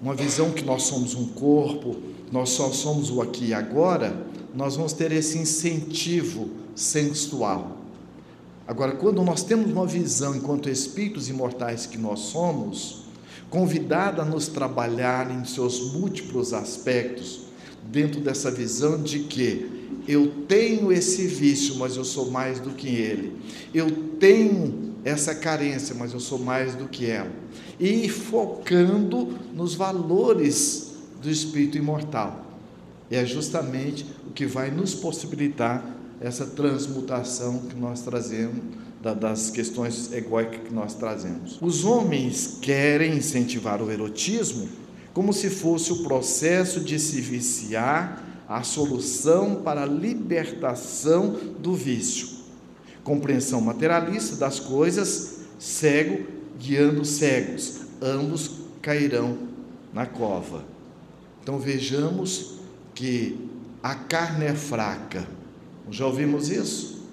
uma 0.00 0.14
visão 0.14 0.50
que 0.50 0.64
nós 0.64 0.82
somos 0.82 1.14
um 1.14 1.26
corpo, 1.28 1.96
nós 2.30 2.50
só 2.50 2.70
somos 2.70 3.10
o 3.10 3.22
aqui 3.22 3.46
e 3.46 3.54
agora, 3.54 4.26
nós 4.54 4.76
vamos 4.76 4.92
ter 4.92 5.12
esse 5.12 5.38
incentivo 5.38 6.50
sensual. 6.74 7.78
Agora, 8.66 8.92
quando 8.92 9.22
nós 9.22 9.44
temos 9.44 9.70
uma 9.70 9.86
visão 9.86 10.34
enquanto 10.34 10.68
espíritos 10.68 11.28
imortais 11.28 11.86
que 11.86 11.96
nós 11.96 12.20
somos, 12.20 13.04
convidada 13.48 14.22
a 14.22 14.24
nos 14.24 14.48
trabalhar 14.48 15.30
em 15.30 15.44
seus 15.44 15.92
múltiplos 15.92 16.52
aspectos, 16.52 17.46
dentro 17.84 18.20
dessa 18.20 18.50
visão 18.50 19.00
de 19.00 19.20
que 19.20 19.88
eu 20.08 20.28
tenho 20.48 20.92
esse 20.92 21.26
vício, 21.26 21.76
mas 21.76 21.96
eu 21.96 22.04
sou 22.04 22.30
mais 22.30 22.60
do 22.60 22.70
que 22.70 22.88
ele. 22.88 23.32
Eu 23.72 23.90
tenho 24.18 24.94
essa 25.04 25.34
carência, 25.34 25.94
mas 25.94 26.12
eu 26.12 26.20
sou 26.20 26.38
mais 26.38 26.74
do 26.74 26.88
que 26.88 27.06
ela. 27.06 27.30
E 27.78 28.08
focando 28.08 29.38
nos 29.54 29.74
valores 29.74 30.94
do 31.22 31.30
espírito 31.30 31.78
imortal. 31.78 32.44
E 33.10 33.16
é 33.16 33.24
justamente 33.24 34.04
o 34.26 34.32
que 34.32 34.46
vai 34.46 34.70
nos 34.70 34.94
possibilitar 34.94 35.95
essa 36.20 36.46
transmutação 36.46 37.60
que 37.60 37.76
nós 37.76 38.02
trazemos 38.02 38.62
das 39.20 39.50
questões 39.50 40.12
egóicas 40.12 40.60
que 40.62 40.74
nós 40.74 40.94
trazemos. 40.94 41.58
Os 41.60 41.84
homens 41.84 42.58
querem 42.60 43.16
incentivar 43.16 43.80
o 43.80 43.90
erotismo 43.90 44.68
como 45.14 45.32
se 45.32 45.48
fosse 45.48 45.92
o 45.92 46.02
processo 46.02 46.80
de 46.80 46.98
se 46.98 47.20
viciar 47.20 48.22
a 48.48 48.62
solução 48.62 49.62
para 49.62 49.82
a 49.82 49.86
libertação 49.86 51.36
do 51.58 51.74
vício. 51.74 52.28
Compreensão 53.02 53.60
materialista 53.60 54.36
das 54.36 54.58
coisas, 54.58 55.40
cego 55.58 56.26
guiando 56.58 57.04
cegos, 57.04 57.80
ambos 58.00 58.50
cairão 58.82 59.38
na 59.92 60.06
cova. 60.06 60.64
Então 61.42 61.58
vejamos 61.58 62.56
que 62.94 63.48
a 63.82 63.94
carne 63.94 64.46
é 64.46 64.54
fraca. 64.54 65.26
Já 65.90 66.06
ouvimos 66.06 66.48
isso? 66.48 67.06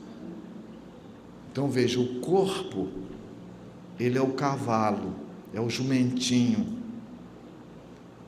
Então 1.51 1.69
veja, 1.69 1.99
o 1.99 2.19
corpo, 2.19 2.87
ele 3.99 4.17
é 4.17 4.21
o 4.21 4.33
cavalo, 4.33 5.13
é 5.53 5.61
o 5.61 5.69
jumentinho, 5.69 6.77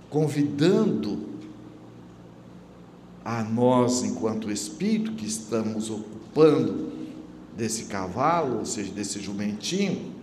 convidando 0.10 1.24
a 3.24 3.44
nós, 3.44 4.04
enquanto 4.04 4.52
espírito, 4.52 5.14
que 5.14 5.26
estamos 5.26 5.90
ocupando 5.90 6.92
desse 7.58 7.86
cavalo, 7.86 8.60
ou 8.60 8.66
seja, 8.66 8.92
desse 8.92 9.20
jumentinho, 9.20 10.14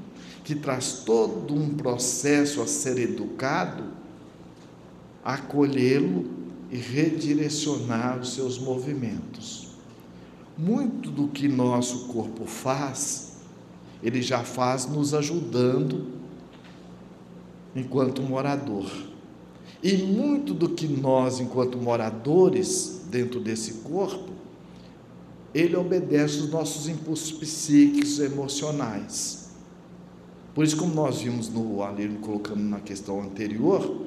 que 0.45 0.55
traz 0.55 1.03
todo 1.05 1.53
um 1.53 1.75
processo 1.75 2.63
a 2.63 2.67
ser 2.67 2.99
educado, 2.99 3.85
acolhê-lo 5.25 6.31
e 6.71 6.77
redirecionar 6.77 8.21
os 8.21 8.35
seus 8.35 8.59
movimentos. 8.59 9.62
Muito 10.57 11.11
do 11.11 11.29
que 11.29 11.49
nosso 11.49 12.09
corpo 12.09 12.45
faz, 12.45 13.33
ele 14.03 14.21
já 14.21 14.45
faz 14.45 14.87
nos 14.87 15.15
ajudando 15.15 16.07
enquanto 17.75 18.23
morador. 18.23 18.91
E 19.83 19.97
muito 19.97 20.55
do 20.55 20.69
que 20.69 20.87
nós, 20.87 21.41
enquanto 21.41 21.79
moradores 21.79 23.03
dentro 23.11 23.41
desse 23.41 23.75
corpo, 23.85 24.31
ele 25.55 25.77
obedece 25.77 26.39
os 26.39 26.51
nossos 26.51 26.89
impulsos 26.89 27.33
psíquicos 27.33 28.19
emocionais. 28.21 29.51
Por 30.55 30.65
isso, 30.65 30.77
como 30.77 30.95
nós 30.95 31.21
vimos 31.21 31.49
no 31.49 31.83
ali 31.83 32.09
colocando 32.21 32.63
na 32.63 32.81
questão 32.81 33.21
anterior, 33.21 34.03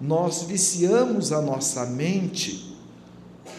nós 0.00 0.42
viciamos 0.42 1.32
a 1.32 1.40
nossa 1.40 1.86
mente 1.86 2.76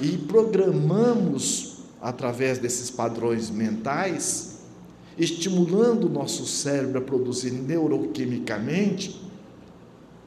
e 0.02 0.18
programamos 0.18 1.69
através 2.02 2.58
desses 2.58 2.90
padrões 2.90 3.50
mentais, 3.50 4.60
estimulando 5.18 6.06
o 6.06 6.10
nosso 6.10 6.46
cérebro 6.46 7.00
a 7.00 7.02
produzir 7.02 7.52
neuroquimicamente 7.52 9.30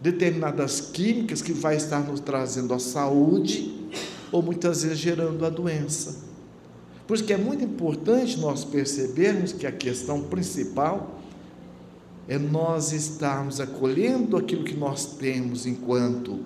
determinadas 0.01 0.81
químicas 0.81 1.41
que 1.41 1.53
vai 1.53 1.77
estar 1.77 2.01
nos 2.01 2.20
trazendo 2.20 2.75
a 2.75 2.79
saúde 2.79 3.89
ou 4.33 4.43
muitas 4.43 4.83
vezes 4.83 4.99
gerando 4.99 5.47
a 5.47 5.51
doença. 5.51 6.16
Por 7.07 7.14
isso 7.14 7.25
que 7.25 7.33
é 7.33 7.39
muito 7.39 7.64
importante 7.64 8.39
nós 8.39 8.64
percebermos 8.64 9.53
que 9.53 9.66
a 9.66 9.73
questão 9.73 10.23
principal 10.23 11.20
é 12.29 12.39
nós 12.39 12.93
estarmos 12.93 13.61
acolhendo 13.61 14.37
aquilo 14.37 14.64
que 14.64 14.75
nós 14.75 15.05
temos 15.05 15.66
enquanto 15.66 16.41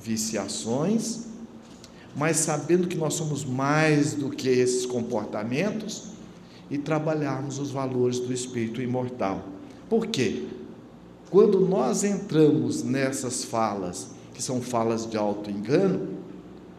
viciações, 0.00 1.29
mas 2.16 2.38
sabendo 2.38 2.88
que 2.88 2.96
nós 2.96 3.14
somos 3.14 3.44
mais 3.44 4.14
do 4.14 4.30
que 4.30 4.48
esses 4.48 4.86
comportamentos 4.86 6.10
e 6.70 6.78
trabalharmos 6.78 7.58
os 7.58 7.70
valores 7.70 8.18
do 8.18 8.32
espírito 8.32 8.80
imortal. 8.80 9.44
Por 9.88 10.06
quê? 10.06 10.44
Quando 11.30 11.60
nós 11.60 12.04
entramos 12.04 12.82
nessas 12.82 13.44
falas, 13.44 14.08
que 14.34 14.42
são 14.42 14.60
falas 14.60 15.08
de 15.08 15.16
auto-engano, 15.16 16.08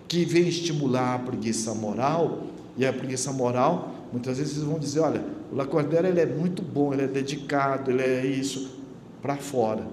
que 0.07 0.25
vem 0.25 0.47
estimular 0.47 1.15
a 1.15 1.19
preguiça 1.19 1.73
moral, 1.73 2.43
e 2.77 2.85
a 2.85 2.93
preguiça 2.93 3.31
moral, 3.31 3.93
muitas 4.11 4.37
vezes 4.37 4.53
vocês 4.53 4.65
vão 4.65 4.79
dizer, 4.79 5.01
olha, 5.01 5.23
o 5.51 5.55
Lacordaire 5.55 6.07
ele 6.07 6.19
é 6.19 6.25
muito 6.25 6.61
bom, 6.61 6.93
ele 6.93 7.03
é 7.03 7.07
dedicado, 7.07 7.91
ele 7.91 8.01
é 8.01 8.25
isso, 8.25 8.77
para 9.21 9.35
fora. 9.37 9.85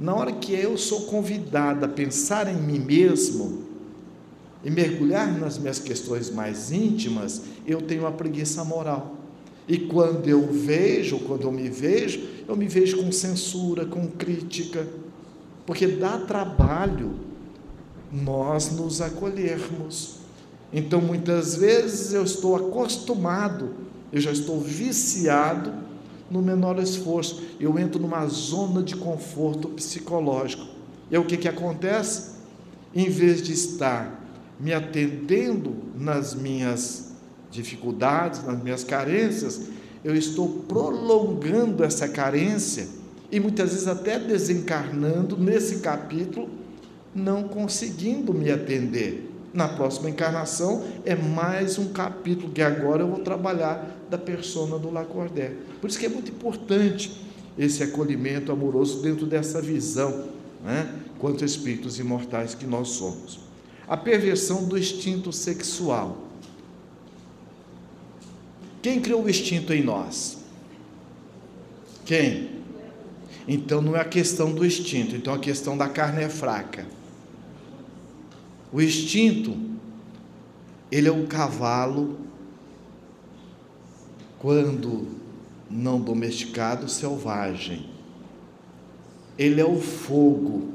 Na 0.00 0.14
hora 0.14 0.32
que 0.32 0.52
eu 0.52 0.76
sou 0.76 1.02
convidado 1.02 1.84
a 1.84 1.88
pensar 1.88 2.48
em 2.48 2.56
mim 2.56 2.78
mesmo 2.78 3.73
e 4.64 4.70
mergulhar 4.70 5.30
nas 5.38 5.58
minhas 5.58 5.78
questões 5.78 6.30
mais 6.30 6.72
íntimas, 6.72 7.42
eu 7.66 7.82
tenho 7.82 8.06
a 8.06 8.12
preguiça 8.12 8.64
moral. 8.64 9.16
E 9.68 9.78
quando 9.78 10.28
eu 10.28 10.46
vejo, 10.50 11.18
quando 11.20 11.42
eu 11.42 11.52
me 11.52 11.68
vejo, 11.68 12.20
eu 12.48 12.56
me 12.56 12.66
vejo 12.66 13.02
com 13.02 13.12
censura, 13.12 13.84
com 13.84 14.06
crítica, 14.08 14.86
porque 15.66 15.86
dá 15.86 16.18
trabalho 16.18 17.14
nós 18.12 18.72
nos 18.72 19.00
acolhermos. 19.00 20.16
Então, 20.72 21.00
muitas 21.00 21.56
vezes 21.56 22.12
eu 22.12 22.24
estou 22.24 22.56
acostumado, 22.56 23.70
eu 24.12 24.20
já 24.20 24.32
estou 24.32 24.60
viciado 24.60 25.72
no 26.30 26.42
menor 26.42 26.78
esforço, 26.78 27.42
eu 27.60 27.78
entro 27.78 28.00
numa 28.00 28.26
zona 28.26 28.82
de 28.82 28.96
conforto 28.96 29.68
psicológico. 29.68 30.66
E 31.10 31.16
o 31.16 31.24
que, 31.24 31.36
que 31.36 31.48
acontece? 31.48 32.34
Em 32.94 33.08
vez 33.08 33.42
de 33.42 33.52
estar 33.52 34.23
me 34.58 34.72
atendendo 34.72 35.74
nas 35.96 36.34
minhas 36.34 37.12
dificuldades, 37.50 38.44
nas 38.44 38.62
minhas 38.62 38.84
carências, 38.84 39.68
eu 40.04 40.14
estou 40.14 40.48
prolongando 40.68 41.82
essa 41.82 42.08
carência 42.08 42.86
e 43.30 43.40
muitas 43.40 43.70
vezes 43.70 43.88
até 43.88 44.18
desencarnando 44.18 45.36
nesse 45.36 45.80
capítulo, 45.80 46.48
não 47.14 47.44
conseguindo 47.44 48.34
me 48.34 48.50
atender. 48.50 49.30
Na 49.52 49.68
próxima 49.68 50.10
encarnação 50.10 50.84
é 51.04 51.14
mais 51.14 51.78
um 51.78 51.92
capítulo 51.92 52.52
que 52.52 52.60
agora 52.60 53.02
eu 53.02 53.08
vou 53.08 53.20
trabalhar 53.20 54.04
da 54.10 54.18
persona 54.18 54.78
do 54.78 54.90
Lacordaire. 54.90 55.56
Por 55.80 55.88
isso 55.88 55.98
que 55.98 56.06
é 56.06 56.08
muito 56.08 56.30
importante 56.30 57.24
esse 57.56 57.82
acolhimento 57.82 58.50
amoroso 58.50 59.00
dentro 59.00 59.26
dessa 59.26 59.62
visão, 59.62 60.24
né, 60.64 60.92
quanto 61.20 61.44
espíritos 61.44 62.00
imortais 62.00 62.54
que 62.54 62.66
nós 62.66 62.88
somos. 62.88 63.43
A 63.86 63.96
perversão 63.96 64.64
do 64.64 64.78
instinto 64.78 65.32
sexual. 65.32 66.18
Quem 68.80 69.00
criou 69.00 69.24
o 69.24 69.30
instinto 69.30 69.72
em 69.72 69.82
nós? 69.82 70.38
Quem? 72.04 72.50
Então 73.46 73.80
não 73.80 73.94
é 73.96 74.00
a 74.00 74.04
questão 74.04 74.52
do 74.52 74.64
instinto, 74.64 75.14
então 75.14 75.34
a 75.34 75.38
questão 75.38 75.76
da 75.76 75.88
carne 75.88 76.22
é 76.22 76.28
fraca. 76.28 76.86
O 78.72 78.80
instinto, 78.80 79.56
ele 80.90 81.08
é 81.08 81.12
o 81.12 81.26
cavalo 81.26 82.18
quando 84.38 85.06
não 85.70 86.00
domesticado, 86.00 86.88
selvagem. 86.88 87.88
Ele 89.38 89.60
é 89.60 89.64
o 89.64 89.80
fogo. 89.80 90.72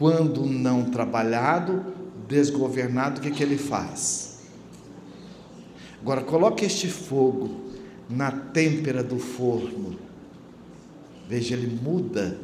Quando 0.00 0.46
não 0.46 0.86
trabalhado, 0.86 1.84
desgovernado, 2.26 3.20
o 3.20 3.22
que, 3.22 3.30
que 3.30 3.42
ele 3.42 3.58
faz? 3.58 4.40
Agora, 6.00 6.22
coloque 6.22 6.64
este 6.64 6.88
fogo 6.88 7.66
na 8.08 8.30
têmpera 8.32 9.02
do 9.04 9.18
forno. 9.18 9.98
Veja, 11.28 11.54
ele 11.54 11.78
muda, 11.82 12.38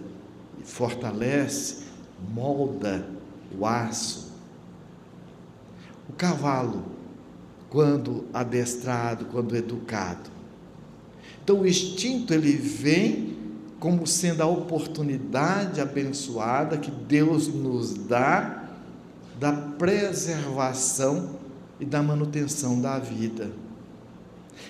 fortalece, 0.64 1.84
molda 2.30 3.08
o 3.58 3.64
aço. 3.64 4.34
O 6.10 6.12
cavalo, 6.12 6.84
quando 7.70 8.26
adestrado, 8.34 9.24
quando 9.32 9.56
educado. 9.56 10.28
Então, 11.42 11.60
o 11.62 11.66
instinto 11.66 12.34
ele 12.34 12.52
vem 12.52 13.45
como 13.78 14.06
sendo 14.06 14.42
a 14.42 14.46
oportunidade 14.46 15.80
abençoada 15.80 16.78
que 16.78 16.90
Deus 16.90 17.48
nos 17.48 17.94
dá 17.94 18.64
da 19.38 19.52
preservação 19.52 21.30
e 21.78 21.84
da 21.84 22.02
manutenção 22.02 22.80
da 22.80 22.98
vida, 22.98 23.50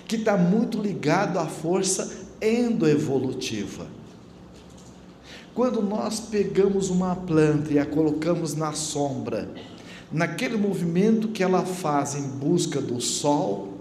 que 0.07 0.17
está 0.17 0.35
muito 0.35 0.81
ligado 0.81 1.39
à 1.39 1.45
força 1.45 2.27
endoevolutiva. 2.41 3.87
Quando 5.55 5.81
nós 5.81 6.19
pegamos 6.19 6.89
uma 6.89 7.15
planta 7.15 7.73
e 7.73 7.79
a 7.79 7.85
colocamos 7.85 8.53
na 8.53 8.73
sombra, 8.73 9.49
naquele 10.11 10.57
movimento 10.57 11.29
que 11.29 11.41
ela 11.41 11.65
faz 11.65 12.13
em 12.13 12.27
busca 12.37 12.79
do 12.79 13.01
sol, 13.01 13.73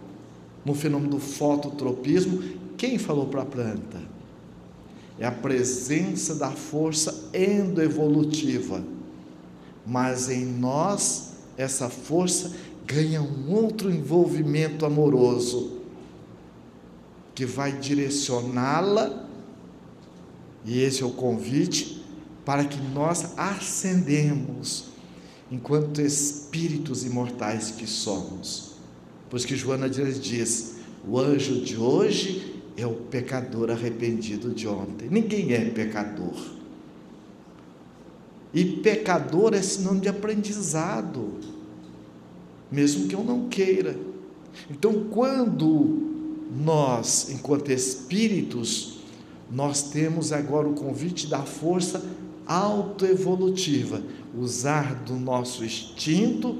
no 0.64 0.72
fenômeno 0.72 1.10
do 1.10 1.20
fototropismo, 1.20 2.42
quem 2.76 2.96
falou 2.96 3.26
para 3.26 3.42
a 3.42 3.46
planta? 3.46 4.15
É 5.18 5.26
a 5.26 5.32
presença 5.32 6.34
da 6.34 6.50
força 6.50 7.30
endoevolutiva 7.32 8.82
mas 9.86 10.28
em 10.28 10.44
nós 10.44 11.34
essa 11.56 11.88
força 11.88 12.52
ganha 12.84 13.22
um 13.22 13.52
outro 13.52 13.90
envolvimento 13.90 14.84
amoroso 14.84 15.80
que 17.34 17.46
vai 17.46 17.72
direcioná-la, 17.72 19.28
e 20.64 20.80
esse 20.80 21.02
é 21.02 21.06
o 21.06 21.10
convite, 21.10 22.04
para 22.44 22.64
que 22.64 22.80
nós 22.80 23.38
ascendemos 23.38 24.86
enquanto 25.50 26.00
espíritos 26.00 27.04
imortais 27.04 27.70
que 27.70 27.86
somos. 27.86 28.72
Pois 29.28 29.44
que 29.44 29.54
Joana 29.54 29.88
diz: 29.88 30.76
o 31.06 31.18
anjo 31.18 31.60
de 31.60 31.76
hoje 31.76 32.55
é 32.76 32.86
o 32.86 32.94
pecador 32.94 33.70
arrependido 33.70 34.50
de 34.50 34.68
ontem. 34.68 35.08
Ninguém 35.10 35.52
é 35.52 35.64
pecador. 35.70 36.34
E 38.52 38.64
pecador 38.64 39.54
é 39.54 39.62
sinônimo 39.62 40.02
de 40.02 40.08
aprendizado, 40.08 41.32
mesmo 42.70 43.08
que 43.08 43.14
eu 43.14 43.24
não 43.24 43.48
queira. 43.48 43.96
Então, 44.70 45.04
quando 45.10 46.06
nós, 46.64 47.30
enquanto 47.30 47.70
espíritos, 47.70 49.00
nós 49.50 49.82
temos 49.90 50.32
agora 50.32 50.68
o 50.68 50.74
convite 50.74 51.26
da 51.26 51.42
força 51.42 52.02
autoevolutiva, 52.46 54.02
usar 54.36 54.94
do 55.04 55.14
nosso 55.14 55.64
instinto 55.64 56.56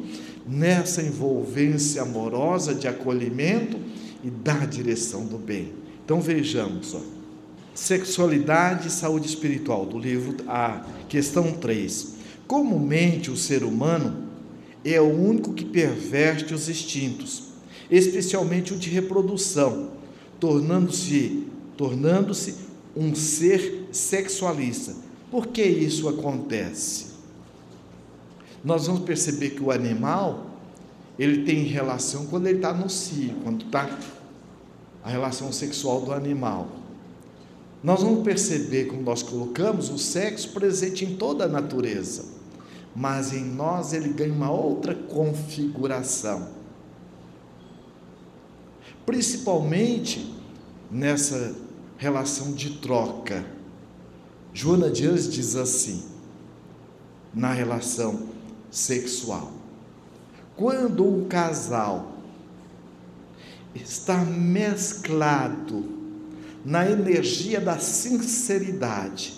nessa 0.47 1.03
envolvência 1.03 2.03
amorosa 2.03 2.75
de 2.75 2.87
acolhimento 2.87 3.79
e 4.23 4.31
da 4.31 4.67
direção 4.67 5.27
do 5.27 5.39
bem. 5.39 5.86
Então 6.07 6.21
vejamos, 6.21 6.95
ó. 6.95 7.01
Sexualidade 7.75 8.87
e 8.87 8.93
Saúde 8.93 9.27
Espiritual, 9.27 9.85
do 9.85 9.99
livro 9.99 10.37
A 10.47 10.87
Questão 11.09 11.53
3. 11.53 12.15
Comumente 12.47 13.29
o 13.29 13.37
ser 13.37 13.65
humano 13.65 14.29
é 14.85 15.01
o 15.01 15.13
único 15.13 15.53
que 15.53 15.65
perverte 15.65 16.55
os 16.55 16.69
instintos, 16.69 17.49
especialmente 17.91 18.73
o 18.73 18.79
de 18.79 18.89
reprodução, 18.89 19.91
tornando-se 20.39 21.45
tornando-se 21.77 22.55
um 22.97 23.13
ser 23.13 23.89
sexualista. 23.91 24.95
Por 25.29 25.49
que 25.49 25.63
isso 25.65 26.09
acontece? 26.09 27.07
Nós 28.65 28.87
vamos 28.87 29.03
perceber 29.03 29.51
que 29.51 29.63
o 29.63 29.73
animal 29.73 30.47
ele 31.19 31.45
tem 31.45 31.65
relação 31.65 32.27
quando 32.27 32.47
ele 32.47 32.59
está 32.59 32.73
no 32.73 32.89
cio, 32.89 33.35
quando 33.43 33.65
está 33.67 33.91
a 35.07 35.09
relação 35.09 35.53
sexual 35.53 36.01
do 36.01 36.13
animal. 36.13 36.67
Nós 37.81 38.03
vamos 38.03 38.25
perceber, 38.25 38.87
como 38.87 39.03
nós 39.03 39.23
colocamos, 39.23 39.89
o 39.89 39.97
sexo 39.97 40.49
presente 40.51 41.05
em 41.05 41.15
toda 41.15 41.45
a 41.45 41.49
natureza, 41.49 42.25
mas 42.93 43.33
em 43.33 43.45
nós 43.45 43.93
ele 43.93 44.09
ganha 44.09 44.33
uma 44.33 44.51
outra 44.51 44.97
configuração. 44.97 46.49
Principalmente 49.07 50.35
nessa 50.91 51.55
relação 51.97 52.51
de 52.51 52.79
troca. 52.79 53.47
Joana 54.53 54.91
Dias 54.91 55.31
diz 55.31 55.55
assim, 55.55 56.03
na 57.33 57.53
relação 57.53 58.25
sexual: 58.73 59.53
quando 60.57 61.07
um 61.07 61.29
casal 61.29 62.16
está 63.77 64.25
mesclado 64.25 65.85
na 66.65 66.91
energia 66.91 67.61
da 67.61 67.79
sinceridade 67.79 69.35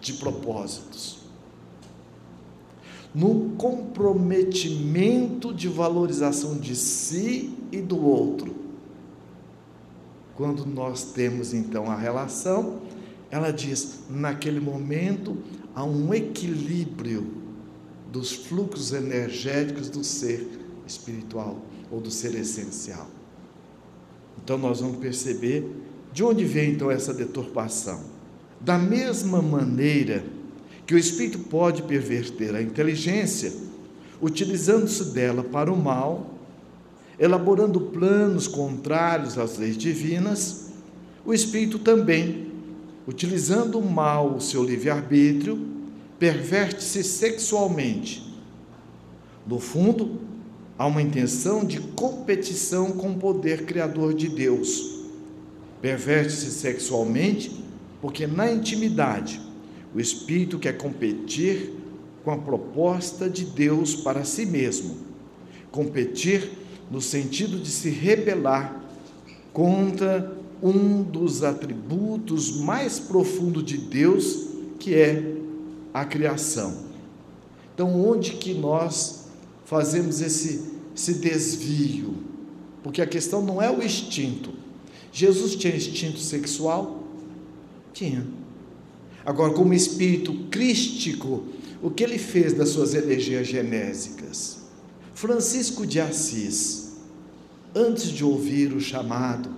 de 0.00 0.14
propósitos, 0.14 1.20
no 3.14 3.50
comprometimento 3.56 5.54
de 5.54 5.68
valorização 5.68 6.58
de 6.58 6.74
si 6.74 7.54
e 7.70 7.80
do 7.80 8.04
outro. 8.04 8.54
Quando 10.34 10.66
nós 10.66 11.12
temos 11.12 11.54
então 11.54 11.88
a 11.90 11.96
relação, 11.96 12.80
ela 13.30 13.52
diz: 13.52 14.00
naquele 14.10 14.58
momento 14.60 15.38
há 15.74 15.84
um 15.84 16.12
equilíbrio 16.12 17.26
dos 18.10 18.32
fluxos 18.32 18.92
energéticos 18.92 19.88
do 19.88 20.02
ser 20.02 20.46
espiritual 20.86 21.58
ou 21.90 22.00
do 22.00 22.10
ser 22.10 22.34
essencial. 22.34 23.08
Então 24.44 24.58
nós 24.58 24.80
vamos 24.80 24.98
perceber 24.98 25.66
de 26.12 26.22
onde 26.22 26.44
vem 26.44 26.72
então 26.72 26.90
essa 26.90 27.14
deturpação? 27.14 28.02
Da 28.60 28.78
mesma 28.78 29.40
maneira 29.40 30.22
que 30.86 30.94
o 30.94 30.98
espírito 30.98 31.38
pode 31.38 31.82
perverter 31.82 32.54
a 32.54 32.62
inteligência, 32.62 33.52
utilizando-se 34.20 35.12
dela 35.12 35.42
para 35.42 35.72
o 35.72 35.76
mal, 35.76 36.34
elaborando 37.18 37.80
planos 37.80 38.46
contrários 38.46 39.38
às 39.38 39.56
leis 39.56 39.78
divinas, 39.78 40.72
o 41.24 41.32
espírito 41.32 41.78
também, 41.78 42.52
utilizando 43.08 43.78
o 43.78 43.90
mal 43.90 44.34
o 44.34 44.40
seu 44.40 44.62
livre-arbítrio, 44.62 45.58
perverte-se 46.18 47.02
sexualmente. 47.02 48.34
No 49.46 49.58
fundo, 49.58 50.20
há 50.78 50.86
uma 50.86 51.02
intenção 51.02 51.64
de 51.64 51.80
competição 51.80 52.92
com 52.92 53.12
o 53.12 53.18
poder 53.18 53.64
criador 53.64 54.14
de 54.14 54.28
Deus 54.28 54.94
perverte-se 55.84 56.50
sexualmente 56.50 57.62
porque 58.00 58.26
na 58.26 58.50
intimidade 58.50 59.38
o 59.94 60.00
espírito 60.00 60.58
quer 60.58 60.78
competir 60.78 61.74
com 62.24 62.30
a 62.30 62.38
proposta 62.38 63.28
de 63.28 63.44
Deus 63.44 63.94
para 63.94 64.24
si 64.24 64.46
mesmo. 64.46 64.96
Competir 65.70 66.52
no 66.90 67.02
sentido 67.02 67.58
de 67.58 67.68
se 67.68 67.90
rebelar 67.90 68.82
contra 69.52 70.34
um 70.62 71.02
dos 71.02 71.42
atributos 71.42 72.60
mais 72.62 72.98
profundos 72.98 73.62
de 73.62 73.76
Deus, 73.76 74.48
que 74.78 74.94
é 74.94 75.34
a 75.92 76.06
criação. 76.06 76.78
Então, 77.74 78.08
onde 78.08 78.32
que 78.32 78.54
nós 78.54 79.23
fazemos 79.64 80.20
esse, 80.20 80.72
esse 80.94 81.14
desvio? 81.14 82.14
Porque 82.82 83.00
a 83.00 83.06
questão 83.06 83.42
não 83.42 83.60
é 83.60 83.70
o 83.70 83.82
instinto, 83.82 84.50
Jesus 85.14 85.54
tinha 85.54 85.76
instinto 85.76 86.18
sexual? 86.18 87.04
Tinha. 87.92 88.26
Agora, 89.24 89.54
como 89.54 89.72
espírito 89.72 90.34
crístico, 90.50 91.44
o 91.80 91.88
que 91.88 92.02
ele 92.02 92.18
fez 92.18 92.52
das 92.52 92.70
suas 92.70 92.94
energias 92.94 93.46
genésicas? 93.46 94.58
Francisco 95.14 95.86
de 95.86 96.00
Assis, 96.00 96.96
antes 97.72 98.08
de 98.08 98.24
ouvir 98.24 98.72
o 98.72 98.80
chamado 98.80 99.48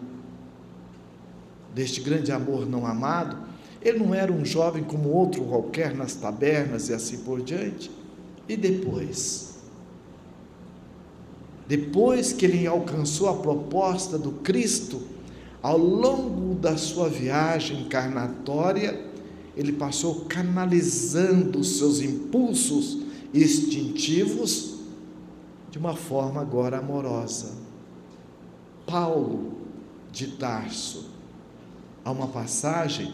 deste 1.74 2.02
grande 2.02 2.30
amor 2.30 2.66
não 2.66 2.86
amado, 2.86 3.38
ele 3.80 3.98
não 3.98 4.14
era 4.14 4.30
um 4.30 4.44
jovem 4.44 4.84
como 4.84 5.08
outro 5.08 5.42
qualquer 5.44 5.94
nas 5.94 6.14
tabernas 6.14 6.90
e 6.90 6.92
assim 6.92 7.18
por 7.18 7.40
diante. 7.40 7.90
E 8.46 8.56
depois? 8.56 9.45
Depois 11.68 12.32
que 12.32 12.46
ele 12.46 12.66
alcançou 12.66 13.28
a 13.28 13.34
proposta 13.34 14.18
do 14.18 14.32
Cristo, 14.32 15.02
Ao 15.66 15.76
longo 15.76 16.54
da 16.54 16.76
sua 16.76 17.08
viagem 17.08 17.80
encarnatória, 17.80 19.04
ele 19.56 19.72
passou 19.72 20.26
canalizando 20.26 21.58
os 21.58 21.78
seus 21.78 22.00
impulsos 22.00 22.98
instintivos 23.34 24.76
de 25.68 25.76
uma 25.76 25.96
forma 25.96 26.40
agora 26.40 26.78
amorosa. 26.78 27.52
Paulo 28.86 29.54
de 30.12 30.28
Tarso, 30.36 31.10
há 32.04 32.12
uma 32.12 32.28
passagem 32.28 33.12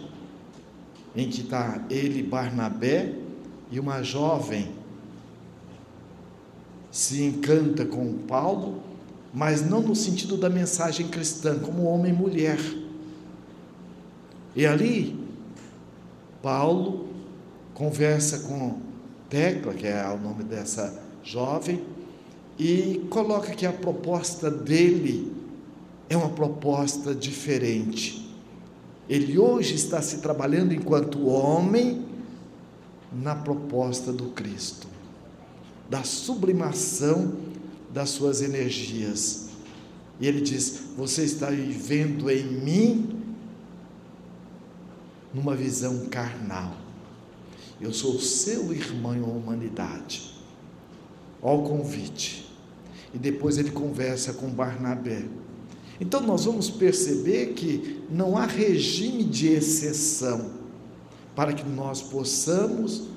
em 1.17 1.31
que 1.31 1.41
está 1.41 1.83
ele, 1.89 2.23
Barnabé 2.23 3.15
e 3.71 3.81
uma 3.81 4.03
jovem 4.03 4.71
se 6.93 7.25
encanta 7.25 7.87
com 7.87 8.19
Paulo, 8.29 8.83
mas 9.33 9.69
não 9.69 9.81
no 9.81 9.97
sentido 9.97 10.37
da 10.37 10.51
mensagem 10.51 11.09
cristã, 11.09 11.59
como 11.59 11.85
homem 11.85 12.13
e 12.13 12.17
mulher. 12.17 12.61
E 14.55 14.67
ali, 14.67 15.19
Paulo 16.43 17.09
conversa 17.73 18.41
com 18.41 18.79
Tecla, 19.31 19.73
que 19.73 19.87
é 19.87 20.07
o 20.07 20.19
nome 20.19 20.45
dessa 20.45 21.03
jovem, 21.25 21.83
e 22.59 23.07
coloca 23.09 23.53
que 23.53 23.65
a 23.65 23.73
proposta 23.73 24.51
dele 24.51 25.33
é 26.11 26.17
uma 26.17 26.29
proposta 26.29 27.15
diferente. 27.15 28.37
Ele 29.09 29.39
hoje 29.39 29.75
está 29.75 30.03
se 30.03 30.19
trabalhando 30.19 30.75
enquanto 30.75 31.27
homem 31.27 32.05
na 33.11 33.35
proposta 33.35 34.13
do 34.13 34.27
Cristo, 34.31 34.87
da 35.93 36.05
sublimação 36.05 37.35
das 37.93 38.09
suas 38.09 38.41
energias. 38.41 39.51
E 40.19 40.27
ele 40.27 40.41
diz: 40.41 40.85
Você 40.97 41.23
está 41.23 41.51
vivendo 41.51 42.31
em 42.31 42.45
mim 42.45 43.23
numa 45.35 45.55
visão 45.55 46.07
carnal. 46.07 46.75
Eu 47.79 47.93
sou 47.93 48.19
seu 48.19 48.73
irmão 48.73 49.15
em 49.15 49.21
humanidade. 49.21 50.33
Olha 51.43 51.59
o 51.59 51.63
convite. 51.65 52.51
E 53.13 53.19
depois 53.19 53.59
ele 53.59 53.71
conversa 53.71 54.33
com 54.33 54.49
Barnabé. 54.49 55.27
Então 56.01 56.23
nós 56.23 56.47
vamos 56.47 56.71
perceber 56.71 57.49
que 57.49 58.03
não 58.11 58.39
há 58.39 58.47
regime 58.47 59.25
de 59.25 59.49
exceção 59.49 60.53
para 61.37 61.53
que 61.53 61.69
nós 61.69 62.01
possamos 62.01 63.12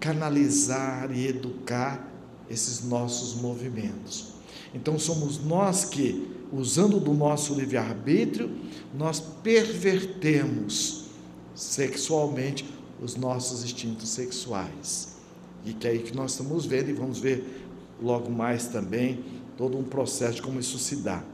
canalizar 0.00 1.10
e 1.12 1.26
educar 1.26 2.06
esses 2.48 2.84
nossos 2.84 3.34
movimentos. 3.40 4.34
Então 4.74 4.98
somos 4.98 5.42
nós 5.42 5.84
que, 5.84 6.28
usando 6.52 7.00
do 7.00 7.12
nosso 7.14 7.54
livre-arbítrio, 7.54 8.50
nós 8.94 9.20
pervertemos 9.20 11.06
sexualmente 11.54 12.64
os 13.00 13.16
nossos 13.16 13.64
instintos 13.64 14.08
sexuais. 14.10 15.16
E 15.64 15.72
que 15.72 15.86
é 15.86 15.90
aí 15.90 15.98
que 16.00 16.14
nós 16.14 16.32
estamos 16.32 16.66
vendo 16.66 16.90
e 16.90 16.92
vamos 16.92 17.18
ver 17.18 17.66
logo 18.00 18.30
mais 18.30 18.66
também 18.66 19.24
todo 19.56 19.76
um 19.78 19.82
processo 19.82 20.36
de 20.36 20.42
como 20.42 20.60
isso 20.60 20.78
se 20.78 20.96
dá. 20.96 21.24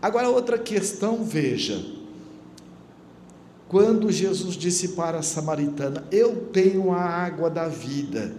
Agora 0.00 0.28
outra 0.28 0.58
questão, 0.58 1.24
veja, 1.24 1.82
quando 3.68 4.12
Jesus 4.12 4.54
disse 4.54 4.88
para 4.88 5.18
a 5.18 5.22
samaritana: 5.22 6.04
Eu 6.10 6.48
tenho 6.52 6.92
a 6.92 7.00
água 7.00 7.48
da 7.50 7.68
vida, 7.68 8.34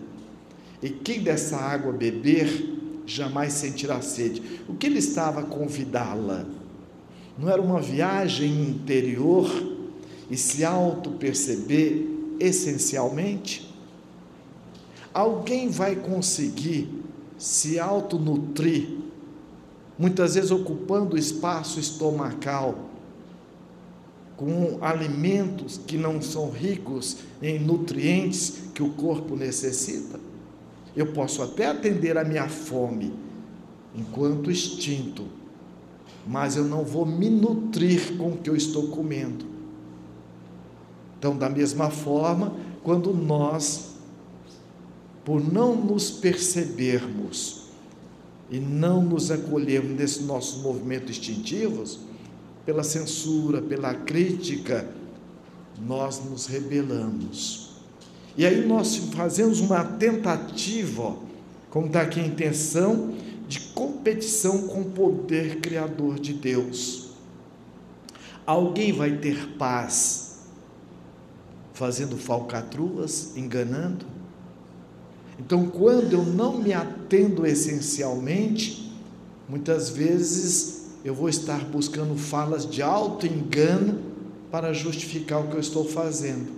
e 0.82 0.90
quem 0.90 1.22
dessa 1.22 1.58
água 1.58 1.92
beber 1.92 2.76
jamais 3.06 3.54
sentirá 3.54 4.02
sede. 4.02 4.42
O 4.68 4.76
que 4.76 4.88
ele 4.88 5.00
estava 5.00 5.42
a 5.42 5.44
convidá-la? 5.44 6.46
Não 7.38 7.50
era 7.50 7.62
uma 7.62 7.82
viagem 7.82 8.70
interior 8.70 9.50
e 10.30 10.38
se 10.38 10.64
auto-perceber 10.64 12.08
essencialmente? 12.40 13.74
Alguém 15.14 15.70
vai 15.70 15.96
conseguir 15.96 16.90
se 17.38 17.80
auto-nutrir, 17.80 18.98
muitas 19.98 20.36
vezes 20.36 20.52
ocupando 20.52 21.16
o 21.16 21.20
espaço 21.20 21.80
estomacal, 21.80 22.90
com 24.38 24.78
alimentos 24.82 25.78
que 25.78 25.98
não 25.98 26.22
são 26.22 26.50
ricos 26.50 27.18
em 27.42 27.60
nutrientes 27.60 28.64
que 28.74 28.84
o 28.84 28.90
corpo 28.90 29.36
necessita. 29.36 30.20
Eu 30.96 31.14
posso 31.14 31.42
até 31.42 31.68
atender 31.68 32.18
a 32.18 32.24
minha 32.24 32.48
fome 32.48 33.14
enquanto 33.96 34.52
instinto, 34.52 35.26
mas 36.28 36.58
eu 36.58 36.66
não 36.66 36.84
vou 36.84 37.06
me 37.06 37.30
nutrir 37.30 38.18
com 38.18 38.32
o 38.32 38.38
que 38.38 38.50
eu 38.50 38.56
estou 38.56 38.88
comendo. 38.88 39.46
Então, 41.18 41.38
da 41.38 41.50
mesma 41.50 41.90
forma, 41.90 42.54
quando 42.84 43.14
nós, 43.14 43.96
por 45.24 45.42
não 45.42 45.76
nos 45.76 46.12
percebermos 46.12 47.64
e 48.50 48.60
não 48.60 49.02
nos 49.02 49.32
acolhermos 49.32 49.98
nesses 49.98 50.26
nossos 50.26 50.62
movimentos 50.62 51.18
instintivos, 51.18 52.00
pela 52.66 52.84
censura, 52.84 53.62
pela 53.62 53.94
crítica, 53.94 54.88
nós 55.86 56.24
nos 56.24 56.48
rebelamos. 56.48 57.72
E 58.38 58.46
aí 58.46 58.66
nós 58.66 58.96
fazemos 59.14 59.60
uma 59.60 59.84
tentativa, 59.84 61.16
como 61.70 61.88
está 61.88 62.02
aqui 62.02 62.20
a 62.20 62.26
intenção, 62.26 63.14
de 63.48 63.60
competição 63.60 64.68
com 64.68 64.82
o 64.82 64.92
poder 64.92 65.60
criador 65.60 66.20
de 66.20 66.34
Deus. 66.34 67.12
Alguém 68.46 68.92
vai 68.92 69.18
ter 69.18 69.56
paz 69.58 70.40
fazendo 71.74 72.18
falcatruas, 72.18 73.36
enganando? 73.36 74.06
Então, 75.38 75.68
quando 75.68 76.14
eu 76.14 76.24
não 76.24 76.58
me 76.58 76.74
atendo 76.74 77.46
essencialmente, 77.46 78.94
muitas 79.50 79.90
vezes 79.90 80.75
eu 81.06 81.14
vou 81.14 81.30
estar 81.30 81.64
buscando 81.66 82.18
falas 82.18 82.68
de 82.68 82.82
alto 82.82 83.28
engano 83.28 84.00
para 84.50 84.74
justificar 84.74 85.40
o 85.40 85.48
que 85.48 85.56
eu 85.56 85.60
estou 85.60 85.86
fazendo. 85.86 86.52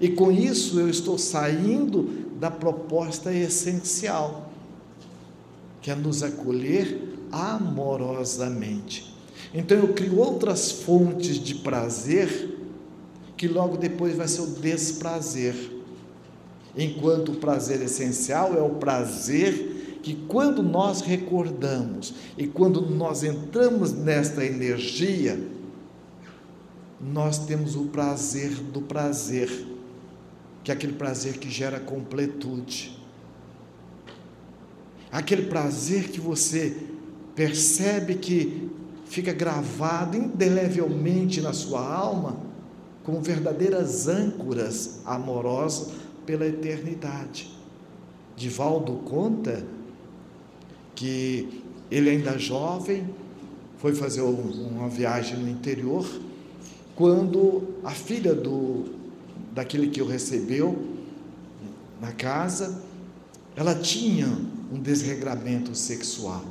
E 0.00 0.08
com 0.08 0.32
isso 0.32 0.80
eu 0.80 0.90
estou 0.90 1.16
saindo 1.16 2.32
da 2.40 2.50
proposta 2.50 3.32
essencial, 3.32 4.50
que 5.80 5.88
é 5.88 5.94
nos 5.94 6.24
acolher 6.24 7.00
amorosamente. 7.30 9.14
Então 9.54 9.78
eu 9.78 9.94
crio 9.94 10.18
outras 10.18 10.72
fontes 10.72 11.38
de 11.38 11.54
prazer, 11.54 12.58
que 13.36 13.46
logo 13.46 13.76
depois 13.76 14.16
vai 14.16 14.26
ser 14.26 14.40
o 14.40 14.46
desprazer. 14.46 15.54
Enquanto 16.76 17.30
o 17.30 17.36
prazer 17.36 17.80
essencial 17.82 18.52
é 18.54 18.60
o 18.60 18.70
prazer 18.70 19.73
que 20.04 20.14
quando 20.28 20.62
nós 20.62 21.00
recordamos 21.00 22.12
e 22.36 22.46
quando 22.46 22.82
nós 22.82 23.24
entramos 23.24 23.90
nesta 23.90 24.44
energia, 24.44 25.42
nós 27.00 27.46
temos 27.46 27.74
o 27.74 27.86
prazer 27.86 28.50
do 28.50 28.82
prazer, 28.82 29.48
que 30.62 30.70
é 30.70 30.74
aquele 30.74 30.92
prazer 30.92 31.38
que 31.38 31.50
gera 31.50 31.80
completude. 31.80 33.02
Aquele 35.10 35.46
prazer 35.46 36.10
que 36.10 36.20
você 36.20 36.76
percebe 37.34 38.16
que 38.16 38.70
fica 39.06 39.32
gravado 39.32 40.18
indelevelmente 40.18 41.40
na 41.40 41.54
sua 41.54 41.80
alma, 41.80 42.36
como 43.04 43.22
verdadeiras 43.22 44.06
âncoras 44.06 45.00
amorosas 45.06 45.92
pela 46.26 46.46
eternidade. 46.46 47.58
Divaldo 48.36 48.96
conta 48.96 49.64
que 50.94 51.62
ele 51.90 52.10
ainda 52.10 52.38
jovem 52.38 53.08
foi 53.78 53.94
fazer 53.94 54.22
uma 54.22 54.88
viagem 54.88 55.36
no 55.38 55.48
interior, 55.48 56.08
quando 56.96 57.74
a 57.84 57.90
filha 57.90 58.34
do 58.34 58.94
daquele 59.52 59.88
que 59.88 60.02
o 60.02 60.06
recebeu 60.06 60.76
na 62.00 62.10
casa, 62.12 62.82
ela 63.54 63.74
tinha 63.74 64.26
um 64.72 64.80
desregramento 64.80 65.74
sexual. 65.76 66.44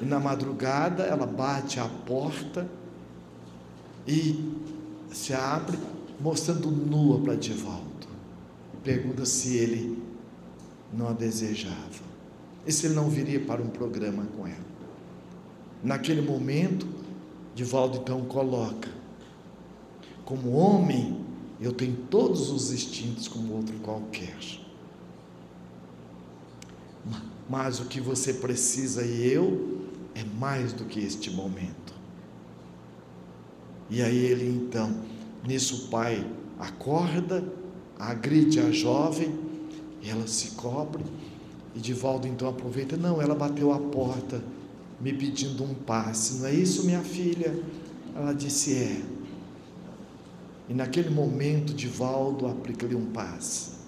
E 0.00 0.04
na 0.04 0.20
madrugada 0.20 1.02
ela 1.02 1.26
bate 1.26 1.80
à 1.80 1.88
porta 1.88 2.68
e 4.06 4.54
se 5.12 5.32
abre, 5.34 5.76
mostrando 6.20 6.70
nua 6.70 7.18
para 7.20 7.34
Divaldo. 7.34 8.06
Pergunta 8.84 9.26
se 9.26 9.56
ele 9.56 10.00
não 10.92 11.08
a 11.08 11.12
desejava 11.12 12.07
e 12.68 12.72
se 12.72 12.86
ele 12.86 12.94
não 12.94 13.08
viria 13.08 13.40
para 13.40 13.62
um 13.62 13.68
programa 13.68 14.26
com 14.36 14.46
ela. 14.46 14.68
Naquele 15.82 16.20
momento, 16.20 16.86
Divaldo 17.54 17.96
então 17.96 18.26
coloca: 18.26 18.90
como 20.22 20.50
homem, 20.50 21.24
eu 21.58 21.72
tenho 21.72 21.96
todos 22.10 22.50
os 22.50 22.70
instintos 22.70 23.26
como 23.26 23.54
outro 23.54 23.74
qualquer. 23.78 24.36
Mas 27.48 27.80
o 27.80 27.86
que 27.86 28.02
você 28.02 28.34
precisa 28.34 29.02
e 29.02 29.26
eu 29.32 29.86
é 30.14 30.22
mais 30.38 30.74
do 30.74 30.84
que 30.84 31.00
este 31.00 31.30
momento. 31.30 31.94
E 33.88 34.02
aí 34.02 34.26
ele 34.26 34.46
então, 34.46 34.94
nisso 35.42 35.86
o 35.86 35.88
pai 35.88 36.30
acorda, 36.58 37.42
agride 37.98 38.60
a 38.60 38.70
jovem, 38.70 39.34
ela 40.04 40.26
se 40.26 40.50
cobre, 40.50 41.02
e 41.74 41.80
Divaldo 41.80 42.26
então 42.26 42.48
aproveita, 42.48 42.96
não, 42.96 43.20
ela 43.20 43.34
bateu 43.34 43.72
a 43.72 43.78
porta 43.78 44.42
me 45.00 45.12
pedindo 45.12 45.62
um 45.62 45.74
passe, 45.74 46.38
não 46.38 46.46
é 46.46 46.54
isso, 46.54 46.84
minha 46.84 47.02
filha? 47.02 47.56
Ela 48.14 48.32
disse, 48.32 48.74
é. 48.74 49.02
E 50.68 50.74
naquele 50.74 51.08
momento, 51.08 51.72
Divaldo 51.72 52.46
aplica-lhe 52.46 52.94
um 52.94 53.06
passe. 53.06 53.78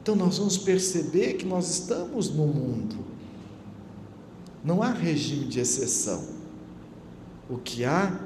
Então 0.00 0.16
nós 0.16 0.38
vamos 0.38 0.56
perceber 0.56 1.34
que 1.34 1.44
nós 1.44 1.68
estamos 1.68 2.30
no 2.30 2.46
mundo. 2.46 2.96
Não 4.64 4.82
há 4.82 4.90
regime 4.90 5.44
de 5.46 5.60
exceção. 5.60 6.26
O 7.48 7.58
que 7.58 7.84
há 7.84 8.18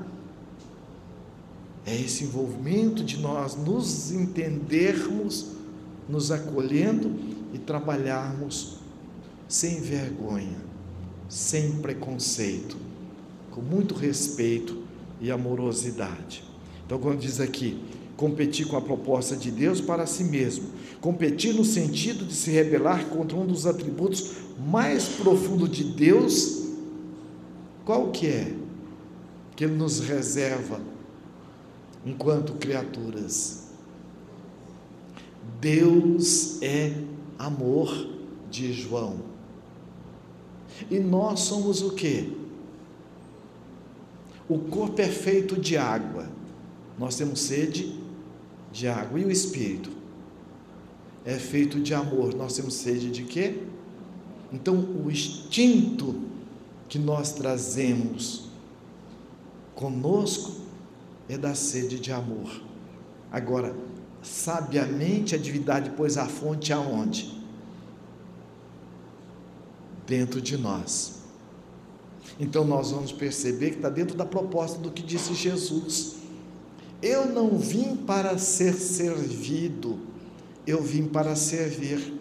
é 1.85 1.95
esse 1.95 2.25
envolvimento 2.25 3.03
de 3.03 3.19
nós 3.19 3.57
nos 3.57 4.13
entendermos, 4.13 5.49
nos 6.09 6.31
acolhendo 6.31 7.11
e 7.53 7.59
trabalharmos 7.59 8.79
sem 9.49 9.81
vergonha, 9.81 10.59
sem 11.29 11.73
preconceito, 11.73 12.77
com 13.51 13.61
muito 13.61 13.95
respeito 13.95 14.83
e 15.21 15.31
amorosidade. 15.31 16.43
Então, 16.87 16.99
quando 16.99 17.21
diz 17.21 17.41
aqui, 17.41 17.79
competir 18.17 18.67
com 18.67 18.77
a 18.77 18.81
proposta 18.81 19.37
de 19.37 19.51
Deus 19.51 19.81
para 19.81 20.07
si 20.07 20.25
mesmo, 20.25 20.71
competir 21.01 21.55
no 21.55 21.65
sentido 21.65 22.25
de 22.25 22.35
se 22.35 22.51
rebelar 22.51 23.07
contra 23.07 23.37
um 23.37 23.47
dos 23.47 23.67
atributos 23.67 24.33
mais 24.59 25.09
profundos 25.09 25.71
de 25.71 25.85
Deus, 25.85 26.63
qual 27.85 28.11
que 28.11 28.27
é? 28.27 28.55
Que 29.57 29.65
Ele 29.65 29.75
nos 29.75 30.01
reserva 30.01 30.81
enquanto 32.05 32.55
criaturas. 32.55 33.69
Deus 35.61 36.61
é 36.63 36.93
amor, 37.43 38.09
de 38.51 38.73
João. 38.73 39.21
E 40.91 40.99
nós 40.99 41.41
somos 41.41 41.83
o 41.83 41.95
que? 41.95 42.37
O 44.49 44.59
corpo 44.59 45.01
é 45.01 45.09
feito 45.09 45.59
de 45.59 45.77
água. 45.77 46.29
Nós 46.99 47.17
temos 47.17 47.41
sede 47.41 47.99
de 48.71 48.87
água. 48.87 49.19
E 49.19 49.25
o 49.25 49.31
espírito? 49.31 49.91
É 51.25 51.35
feito 51.35 51.81
de 51.81 51.95
amor. 51.95 52.35
Nós 52.35 52.55
temos 52.55 52.75
sede 52.75 53.11
de 53.11 53.25
quê? 53.25 53.63
Então, 54.53 54.77
o 54.77 55.11
instinto 55.11 56.21
que 56.89 56.99
nós 56.99 57.33
trazemos 57.33 58.51
conosco 59.75 60.61
é 61.29 61.39
da 61.39 61.55
sede 61.55 61.99
de 61.99 62.13
amor. 62.13 62.63
Agora, 63.31 63.75
sabiamente 64.23 65.35
a 65.35 65.39
divindade 65.39 65.91
pôs 65.91 66.17
a 66.17 66.27
fonte 66.27 66.73
aonde? 66.73 67.43
Dentro 70.07 70.41
de 70.41 70.57
nós. 70.57 71.23
Então 72.39 72.65
nós 72.65 72.91
vamos 72.91 73.13
perceber 73.13 73.71
que 73.71 73.77
está 73.77 73.89
dentro 73.89 74.17
da 74.17 74.25
proposta 74.25 74.79
do 74.79 74.91
que 74.91 75.03
disse 75.03 75.35
Jesus. 75.35 76.17
Eu 77.03 77.27
não 77.27 77.59
vim 77.59 77.97
para 77.97 78.39
ser 78.39 78.75
servido, 78.75 79.99
eu 80.67 80.81
vim 80.83 81.07
para 81.07 81.35
servir. 81.35 82.21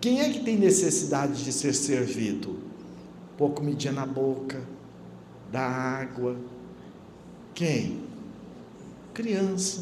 Quem 0.00 0.20
é 0.20 0.30
que 0.30 0.40
tem 0.40 0.56
necessidade 0.56 1.44
de 1.44 1.52
ser 1.52 1.74
servido? 1.74 2.58
Pôr 3.36 3.50
comidinha 3.50 3.92
na 3.92 4.06
boca, 4.06 4.62
dar 5.50 5.68
água, 5.68 6.36
quem? 7.54 8.05
Criança. 9.16 9.80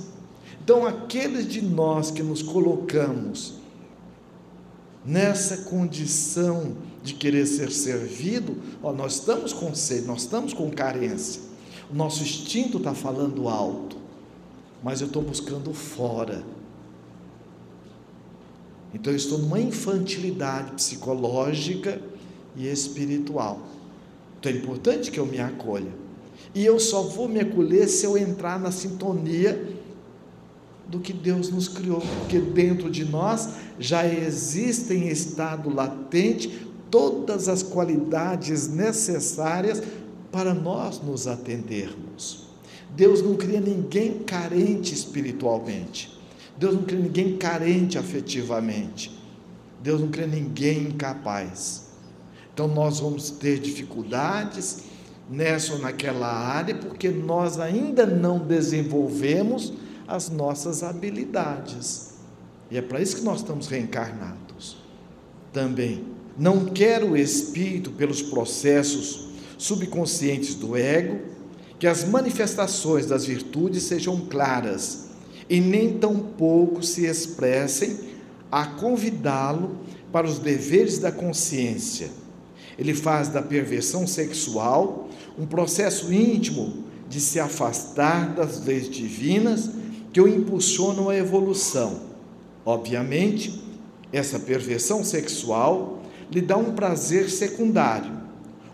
Então, 0.63 0.87
aqueles 0.87 1.49
de 1.49 1.61
nós 1.61 2.13
que 2.13 2.23
nos 2.23 2.41
colocamos 2.41 3.55
nessa 5.05 5.69
condição 5.69 6.77
de 7.03 7.15
querer 7.15 7.45
ser 7.45 7.73
servido, 7.73 8.57
ó, 8.81 8.93
nós 8.93 9.15
estamos 9.15 9.53
com 9.53 9.75
sede, 9.75 10.07
nós 10.07 10.23
estamos 10.23 10.55
com 10.55 10.71
carência. 10.71 11.43
O 11.91 11.97
nosso 11.97 12.23
instinto 12.23 12.79
está 12.79 12.95
falando 12.95 13.49
alto, 13.49 13.97
mas 14.85 15.01
eu 15.01 15.09
estou 15.09 15.21
buscando 15.21 15.75
fora. 15.75 16.45
Então 18.95 19.13
eu 19.13 19.17
estou 19.17 19.39
numa 19.39 19.61
infantilidade 19.61 20.71
psicológica 20.75 22.01
e 22.55 22.69
espiritual. 22.69 23.67
Então 24.39 24.53
é 24.53 24.55
importante 24.55 25.11
que 25.11 25.19
eu 25.19 25.27
me 25.27 25.41
acolha. 25.41 26.04
E 26.55 26.65
eu 26.65 26.79
só 26.79 27.03
vou 27.03 27.29
me 27.29 27.41
acolher 27.41 27.89
se 27.89 28.07
eu 28.07 28.17
entrar 28.17 28.61
na 28.61 28.71
sintonia 28.71 29.75
do 30.87 31.01
que 31.01 31.13
Deus 31.13 31.51
nos 31.51 31.67
criou, 31.67 32.01
porque 32.21 32.39
dentro 32.39 32.91
de 32.91 33.05
nós 33.05 33.49
já 33.79 34.07
existem 34.07 35.05
em 35.05 35.09
estado 35.09 35.69
latente 35.69 36.69
todas 36.91 37.49
as 37.49 37.63
qualidades 37.63 38.69
necessárias 38.69 39.83
para 40.31 40.55
nós 40.55 41.01
nos 41.03 41.27
atendermos. 41.27 42.45
Deus 42.95 43.21
não 43.21 43.35
cria 43.35 43.61
ninguém 43.61 44.21
carente 44.21 44.95
espiritualmente. 44.95 46.17
Deus 46.57 46.75
não 46.75 46.83
cria 46.85 47.01
ninguém 47.01 47.37
carente 47.37 47.99
afetivamente. 47.99 49.11
Deus 49.83 50.01
não 50.01 50.09
cria 50.09 50.29
ninguém 50.29 50.85
incapaz. 50.85 51.89
Então 52.53 52.69
nós 52.69 53.01
vamos 53.01 53.31
ter 53.31 53.59
dificuldades, 53.59 54.85
nessa 55.29 55.73
ou 55.73 55.79
naquela 55.79 56.29
área, 56.29 56.75
porque 56.75 57.09
nós 57.09 57.59
ainda 57.59 58.07
não 58.07 58.39
desenvolvemos 58.39 59.73
as 60.07 60.29
nossas 60.29 60.83
habilidades. 60.83 62.15
E 62.71 62.77
é 62.77 62.83
para 62.83 63.01
isso 63.01 63.17
que 63.17 63.23
nós 63.23 63.39
estamos 63.41 63.67
reencarnados. 63.69 64.77
Também, 65.53 66.05
não 66.39 66.67
quer 66.67 67.03
o 67.03 67.17
espírito, 67.17 67.91
pelos 67.93 68.21
processos 68.21 69.29
subconscientes 69.57 70.55
do 70.55 70.77
ego, 70.77 71.21
que 71.79 71.87
as 71.87 72.05
manifestações 72.05 73.07
das 73.07 73.25
virtudes 73.25 73.85
sejam 73.85 74.27
claras 74.27 75.11
e 75.49 75.61
nem 75.61 75.99
tampouco 75.99 76.83
se 76.83 77.07
expressem 77.07 77.99
a 78.51 78.67
convidá-lo 78.67 79.77
para 80.11 80.27
os 80.27 80.39
deveres 80.39 80.99
da 80.99 81.13
consciência. 81.13 82.11
Ele 82.79 82.95
faz 82.95 83.29
da 83.29 83.43
perversão 83.43 84.07
sexual 84.07 85.04
um 85.39 85.47
processo 85.47 86.13
íntimo 86.13 86.85
de 87.09 87.21
se 87.21 87.39
afastar 87.39 88.35
das 88.35 88.65
leis 88.65 88.89
divinas 88.89 89.71
que 90.13 90.21
o 90.21 90.29
impulsionam 90.29 91.09
à 91.09 91.17
evolução. 91.17 92.01
Obviamente, 92.65 93.63
essa 94.13 94.39
perversão 94.39 95.05
sexual 95.05 96.03
lhe 96.31 96.41
dá 96.41 96.57
um 96.57 96.73
prazer 96.73 97.29
secundário, 97.29 98.13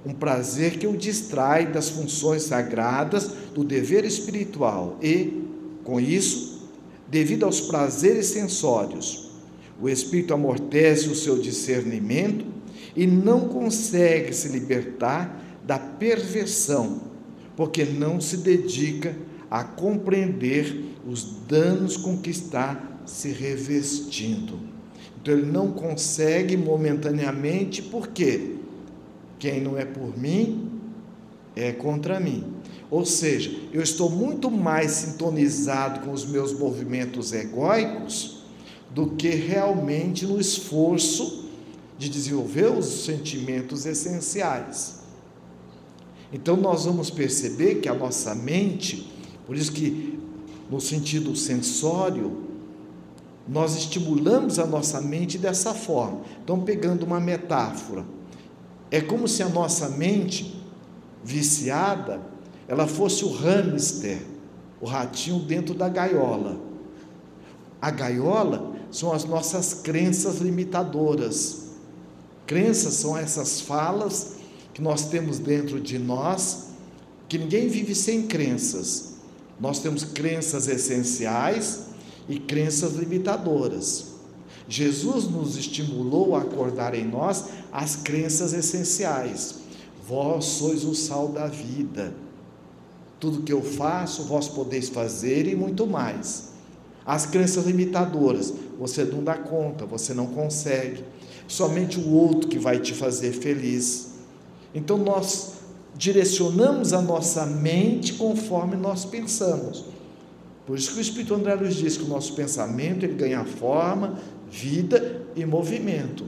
um 0.05 0.13
prazer 0.13 0.79
que 0.79 0.87
o 0.87 0.97
distrai 0.97 1.67
das 1.67 1.89
funções 1.89 2.43
sagradas 2.43 3.31
do 3.55 3.65
dever 3.65 4.05
espiritual 4.05 4.99
e, 5.03 5.45
com 5.83 6.01
isso, 6.01 6.69
devido 7.09 7.45
aos 7.45 7.61
prazeres 7.61 8.27
sensórios, 8.27 9.31
o 9.81 9.89
espírito 9.89 10.35
amortece 10.35 11.09
o 11.09 11.15
seu 11.15 11.39
discernimento 11.39 12.45
e 12.95 13.07
não 13.07 13.49
consegue 13.49 14.33
se 14.33 14.49
libertar 14.49 15.50
da 15.71 15.79
perversão, 15.79 17.01
porque 17.57 17.85
não 17.85 18.21
se 18.21 18.39
dedica 18.39 19.17
a 19.49 19.63
compreender 19.63 20.97
os 21.07 21.23
danos 21.47 21.97
com 21.97 22.19
que 22.19 22.31
está 22.31 22.99
se 23.07 23.29
revestindo. 23.29 24.59
Então 25.23 25.33
ele 25.33 25.47
não 25.47 25.71
consegue 25.71 26.57
momentaneamente, 26.57 27.83
porque 27.83 28.57
quem 29.39 29.61
não 29.61 29.79
é 29.79 29.85
por 29.85 30.19
mim 30.19 30.73
é 31.55 31.71
contra 31.71 32.19
mim. 32.19 32.53
Ou 32.91 33.07
seja, 33.07 33.57
eu 33.73 33.81
estou 33.81 34.11
muito 34.11 34.51
mais 34.51 34.91
sintonizado 34.91 36.01
com 36.01 36.11
os 36.11 36.27
meus 36.27 36.53
movimentos 36.53 37.33
egóicos 37.33 38.43
do 38.93 39.11
que 39.11 39.29
realmente 39.29 40.27
no 40.27 40.41
esforço 40.41 41.49
de 41.97 42.09
desenvolver 42.09 42.73
os 42.77 43.05
sentimentos 43.05 43.87
essenciais. 43.87 45.00
Então 46.33 46.57
nós 46.57 46.85
vamos 46.85 47.11
perceber 47.11 47.77
que 47.77 47.89
a 47.89 47.95
nossa 47.95 48.35
mente, 48.35 49.11
por 49.47 49.57
isso 49.57 49.73
que 49.73 50.19
no 50.71 50.81
sentido 50.81 51.35
sensório, 51.35 52.49
nós 53.49 53.77
estimulamos 53.77 54.61
a 54.61 54.67
nossa 54.67 55.01
mente 55.01 55.37
dessa 55.37 55.75
forma. 55.75 56.21
Então, 56.45 56.61
pegando 56.61 57.05
uma 57.05 57.19
metáfora, 57.19 58.05
é 58.91 59.01
como 59.01 59.27
se 59.27 59.43
a 59.43 59.49
nossa 59.49 59.89
mente 59.89 60.63
viciada, 61.25 62.21
ela 62.69 62.87
fosse 62.87 63.25
o 63.25 63.33
hamster, 63.33 64.23
o 64.81 64.87
ratinho 64.87 65.41
dentro 65.41 65.75
da 65.75 65.89
gaiola. 65.89 66.61
A 67.83 67.91
gaiola 67.91 68.73
são 68.93 69.13
as 69.13 69.25
nossas 69.25 69.75
crenças 69.75 70.39
limitadoras. 70.39 71.71
Crenças 72.47 72.95
são 72.95 73.17
essas 73.17 73.61
falas 73.61 74.40
que 74.81 74.85
nós 74.85 75.11
temos 75.11 75.39
dentro 75.39 75.79
de 75.79 75.99
nós 75.99 76.71
que 77.29 77.37
ninguém 77.37 77.69
vive 77.69 77.95
sem 77.95 78.23
crenças. 78.23 79.17
Nós 79.61 79.79
temos 79.79 80.05
crenças 80.05 80.69
essenciais 80.69 81.89
e 82.27 82.39
crenças 82.39 82.95
limitadoras. 82.95 84.07
Jesus 84.67 85.27
nos 85.27 85.59
estimulou 85.59 86.35
a 86.35 86.41
acordar 86.41 86.95
em 86.95 87.07
nós 87.07 87.45
as 87.71 87.97
crenças 87.97 88.55
essenciais. 88.55 89.57
Vós 90.09 90.47
sois 90.47 90.83
o 90.83 90.95
sal 90.95 91.29
da 91.29 91.47
vida. 91.47 92.15
Tudo 93.21 93.43
que 93.43 93.53
eu 93.53 93.63
faço, 93.63 94.25
vós 94.25 94.49
podeis 94.49 94.89
fazer 94.89 95.47
e 95.47 95.55
muito 95.55 95.87
mais. 95.87 96.53
As 97.05 97.27
crenças 97.27 97.67
limitadoras, 97.67 98.51
você 98.79 99.05
não 99.05 99.23
dá 99.23 99.35
conta, 99.35 99.85
você 99.85 100.15
não 100.15 100.29
consegue. 100.29 101.05
Somente 101.47 102.01
o 102.01 102.11
outro 102.15 102.49
que 102.49 102.59
vai 102.59 102.81
te 102.81 102.95
fazer 102.95 103.33
feliz. 103.33 104.10
Então 104.75 104.99
nós 104.99 105.61
direcionamos 105.97 106.93
a 106.93 107.03
nossa 107.03 107.45
mente 107.45 108.15
conforme 108.15 108.77
nós 108.77 109.05
pensamos. 109.05 109.85
Por 110.67 110.79
isso 110.79 110.93
que 110.93 110.99
o 110.99 111.03
Espírito 111.03 111.35
André 111.35 111.55
Luiz 111.55 111.75
diz 111.75 111.97
que 111.97 112.05
o 112.05 112.09
nosso 112.09 112.35
pensamento 112.35 113.05
ele 113.05 113.15
ganha 113.15 113.45
forma, 113.45 114.19
vida 114.51 115.23
e 115.35 115.45
movimento. 115.45 116.25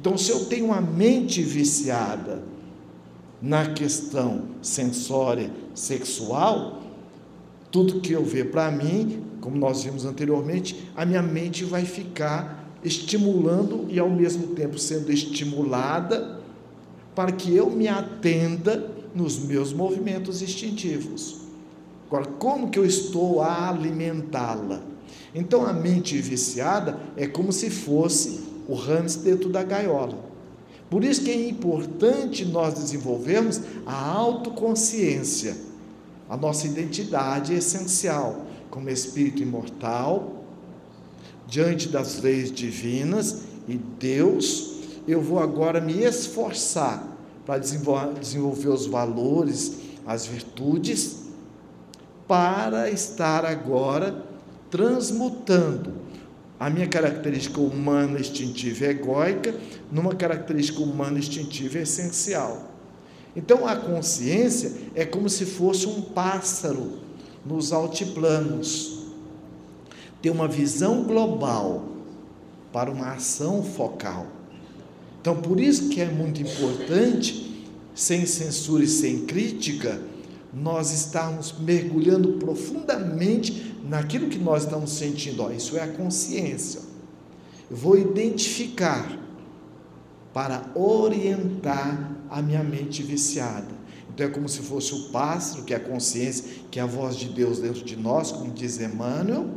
Então, 0.00 0.16
se 0.16 0.30
eu 0.30 0.46
tenho 0.46 0.66
uma 0.66 0.80
mente 0.80 1.42
viciada 1.42 2.42
na 3.40 3.72
questão 3.72 4.46
sensória 4.62 5.50
sexual, 5.74 6.82
tudo 7.70 8.00
que 8.00 8.12
eu 8.12 8.24
ver 8.24 8.50
para 8.50 8.70
mim, 8.70 9.22
como 9.40 9.56
nós 9.56 9.84
vimos 9.84 10.04
anteriormente, 10.04 10.90
a 10.96 11.04
minha 11.04 11.22
mente 11.22 11.64
vai 11.64 11.84
ficar 11.84 12.72
estimulando 12.82 13.86
e 13.88 13.98
ao 13.98 14.08
mesmo 14.08 14.48
tempo 14.48 14.78
sendo 14.78 15.12
estimulada 15.12 16.37
para 17.18 17.32
que 17.32 17.52
eu 17.52 17.68
me 17.68 17.88
atenda 17.88 18.92
nos 19.12 19.40
meus 19.40 19.72
movimentos 19.72 20.40
instintivos. 20.40 21.38
Agora, 22.06 22.26
como 22.38 22.70
que 22.70 22.78
eu 22.78 22.86
estou 22.86 23.42
a 23.42 23.70
alimentá-la? 23.70 24.80
Então, 25.34 25.66
a 25.66 25.72
mente 25.72 26.16
viciada 26.18 26.96
é 27.16 27.26
como 27.26 27.50
se 27.52 27.70
fosse 27.70 28.42
o 28.68 28.74
hamster 28.76 29.32
dentro 29.32 29.48
da 29.48 29.64
gaiola. 29.64 30.16
Por 30.88 31.02
isso 31.02 31.24
que 31.24 31.32
é 31.32 31.48
importante 31.48 32.44
nós 32.44 32.74
desenvolvermos 32.74 33.62
a 33.84 34.00
autoconsciência. 34.12 35.56
A 36.30 36.36
nossa 36.36 36.68
identidade 36.68 37.52
é 37.52 37.56
essencial 37.56 38.46
como 38.70 38.88
espírito 38.88 39.42
imortal, 39.42 40.44
diante 41.48 41.88
das 41.88 42.22
leis 42.22 42.52
divinas 42.52 43.40
e 43.66 43.76
Deus, 43.76 44.77
eu 45.12 45.22
vou 45.22 45.38
agora 45.38 45.80
me 45.80 46.04
esforçar 46.04 47.02
para 47.46 47.58
desenvolver 47.58 48.68
os 48.68 48.86
valores, 48.86 49.78
as 50.06 50.26
virtudes, 50.26 51.28
para 52.26 52.90
estar 52.90 53.44
agora 53.46 54.22
transmutando 54.70 55.94
a 56.60 56.68
minha 56.68 56.86
característica 56.86 57.58
humana 57.58 58.20
instintiva 58.20 58.86
egóica 58.86 59.54
numa 59.90 60.14
característica 60.14 60.82
humana 60.82 61.18
instintiva 61.18 61.78
essencial. 61.78 62.68
Então 63.34 63.66
a 63.66 63.76
consciência 63.76 64.72
é 64.94 65.06
como 65.06 65.28
se 65.30 65.46
fosse 65.46 65.86
um 65.86 66.02
pássaro 66.02 66.98
nos 67.46 67.72
altiplanos. 67.72 69.06
Tem 70.20 70.30
uma 70.30 70.48
visão 70.48 71.04
global 71.04 71.84
para 72.72 72.90
uma 72.90 73.12
ação 73.12 73.62
focal. 73.62 74.37
Então 75.20 75.36
por 75.36 75.60
isso 75.60 75.88
que 75.88 76.00
é 76.00 76.06
muito 76.06 76.40
importante, 76.40 77.66
sem 77.94 78.24
censura 78.26 78.84
e 78.84 78.88
sem 78.88 79.26
crítica, 79.26 80.00
nós 80.52 80.92
estarmos 80.92 81.54
mergulhando 81.58 82.34
profundamente 82.34 83.74
naquilo 83.84 84.28
que 84.28 84.38
nós 84.38 84.64
estamos 84.64 84.92
sentindo. 84.92 85.42
Ó, 85.42 85.50
isso 85.50 85.76
é 85.76 85.82
a 85.82 85.88
consciência. 85.88 86.80
Eu 87.70 87.76
vou 87.76 87.98
identificar 87.98 89.18
para 90.32 90.70
orientar 90.74 92.16
a 92.30 92.40
minha 92.40 92.62
mente 92.62 93.02
viciada. 93.02 93.78
Então 94.08 94.26
é 94.26 94.30
como 94.30 94.48
se 94.48 94.60
fosse 94.60 94.94
o 94.94 95.08
pássaro, 95.10 95.64
que 95.64 95.72
é 95.72 95.76
a 95.76 95.80
consciência, 95.80 96.44
que 96.70 96.78
é 96.78 96.82
a 96.82 96.86
voz 96.86 97.16
de 97.16 97.28
Deus 97.28 97.58
dentro 97.58 97.84
de 97.84 97.96
nós, 97.96 98.32
como 98.32 98.52
diz 98.52 98.80
Emmanuel, 98.80 99.48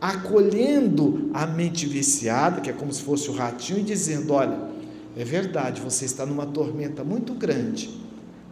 acolhendo 0.00 1.30
a 1.34 1.46
mente 1.46 1.86
viciada, 1.86 2.60
que 2.60 2.70
é 2.70 2.72
como 2.72 2.92
se 2.92 3.02
fosse 3.02 3.28
o 3.28 3.34
ratinho, 3.34 3.80
e 3.80 3.82
dizendo: 3.82 4.32
olha, 4.32 4.71
é 5.16 5.24
verdade, 5.24 5.80
você 5.80 6.04
está 6.04 6.24
numa 6.24 6.46
tormenta 6.46 7.04
muito 7.04 7.34
grande 7.34 8.02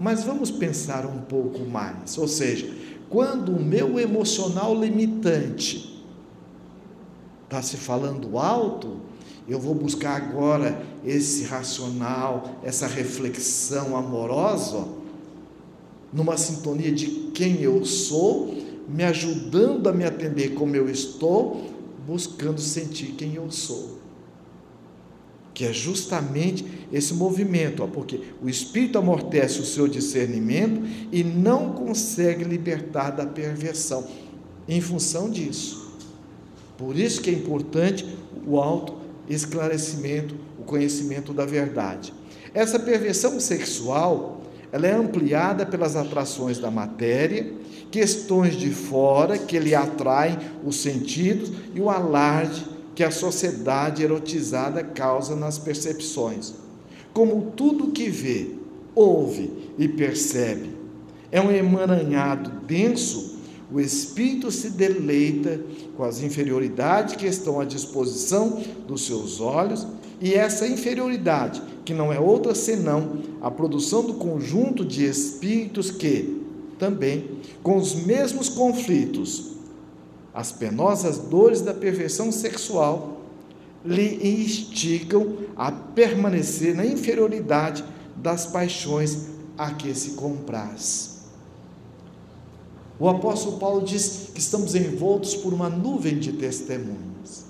mas 0.01 0.25
vamos 0.25 0.51
pensar 0.51 1.05
um 1.05 1.21
pouco 1.21 1.61
mais. 1.61 2.17
Ou 2.17 2.27
seja, 2.27 2.67
quando 3.11 3.53
o 3.53 3.63
meu 3.63 4.01
emocional 4.01 4.75
limitante 4.75 6.03
está 7.45 7.61
se 7.61 7.77
falando 7.77 8.39
alto, 8.39 8.97
eu 9.47 9.61
vou 9.61 9.75
buscar 9.75 10.17
agora 10.17 10.83
esse 11.05 11.45
racional, 11.45 12.61
essa 12.65 12.87
reflexão 12.87 13.95
amorosa, 13.95 14.89
numa 16.11 16.39
sintonia 16.39 16.91
de 16.91 17.07
quem 17.35 17.61
eu 17.61 17.85
sou, 17.85 18.57
me 18.89 19.05
ajudando 19.05 19.87
a 19.87 19.93
me 19.93 20.05
atender 20.05 20.55
como 20.55 20.75
eu 20.75 20.89
estou, 20.89 21.67
buscando 22.07 22.59
sentir 22.59 23.13
quem 23.19 23.35
eu 23.35 23.51
sou 23.51 24.00
que 25.61 25.67
é 25.67 25.75
justamente 25.75 26.65
esse 26.91 27.13
movimento, 27.13 27.83
ó, 27.83 27.87
porque 27.87 28.19
o 28.43 28.49
espírito 28.49 28.97
amortece 28.97 29.61
o 29.61 29.65
seu 29.67 29.87
discernimento 29.87 30.81
e 31.13 31.23
não 31.23 31.75
consegue 31.75 32.45
libertar 32.45 33.11
da 33.11 33.27
perversão 33.27 34.07
em 34.67 34.81
função 34.81 35.29
disso. 35.29 35.93
Por 36.79 36.97
isso 36.97 37.21
que 37.21 37.29
é 37.29 37.35
importante 37.35 38.07
o 38.47 38.59
auto 38.59 38.95
esclarecimento, 39.29 40.35
o 40.59 40.63
conhecimento 40.63 41.35
da 41.35 41.45
verdade. 41.45 42.15
Essa 42.55 42.79
perversão 42.79 43.39
sexual, 43.39 44.41
ela 44.73 44.87
é 44.87 44.95
ampliada 44.95 45.67
pelas 45.67 45.95
atrações 45.95 46.59
da 46.59 46.71
matéria, 46.71 47.53
questões 47.91 48.57
de 48.57 48.71
fora 48.71 49.37
que 49.37 49.59
lhe 49.59 49.75
atraem 49.75 50.39
os 50.65 50.77
sentidos 50.77 51.53
e 51.75 51.81
o 51.83 51.91
alarde 51.91 52.70
que 53.01 53.05
a 53.05 53.11
sociedade 53.11 54.03
erotizada 54.03 54.85
causa 54.85 55.35
nas 55.35 55.59
percepções. 55.59 56.53
Como 57.15 57.53
tudo 57.57 57.93
que 57.93 58.11
vê, 58.11 58.51
ouve 58.95 59.51
e 59.79 59.89
percebe 59.89 60.69
é 61.33 61.41
um 61.41 61.51
emaranhado 61.51 62.51
denso, 62.67 63.39
o 63.73 63.81
espírito 63.81 64.51
se 64.51 64.69
deleita 64.69 65.63
com 65.97 66.05
as 66.05 66.21
inferioridades 66.21 67.17
que 67.17 67.25
estão 67.25 67.59
à 67.59 67.65
disposição 67.65 68.63
dos 68.87 69.07
seus 69.07 69.41
olhos, 69.41 69.87
e 70.21 70.35
essa 70.35 70.69
inferioridade, 70.69 71.63
que 71.87 71.95
não 71.95 72.13
é 72.13 72.21
outra 72.21 72.55
senão 72.55 73.13
a 73.41 73.51
produção 73.51 74.05
do 74.05 74.13
conjunto 74.13 74.85
de 74.85 75.07
espíritos 75.07 75.91
que, 75.91 76.43
também, 76.79 77.31
com 77.63 77.79
os 77.79 77.95
mesmos 77.95 78.51
conflitos, 78.51 79.53
as 80.33 80.53
penosas 80.53 81.19
dores 81.19 81.61
da 81.61 81.75
perversão 81.75 82.31
sexual 82.31 83.21
lhe 83.85 84.43
instigam 84.43 85.39
a 85.57 85.73
permanecer 85.73 86.75
na 86.75 86.85
inferioridade 86.85 87.85
das 88.17 88.47
paixões 88.47 89.27
a 89.57 89.73
que 89.73 89.95
se 89.95 90.13
compraz. 90.13 91.21
O 92.99 93.09
apóstolo 93.09 93.59
Paulo 93.59 93.85
diz 93.85 94.31
que 94.35 94.41
estamos 94.41 94.75
envoltos 94.75 95.35
por 95.35 95.55
uma 95.55 95.71
nuvem 95.71 96.19
de 96.19 96.33
testemunhas. 96.35 97.47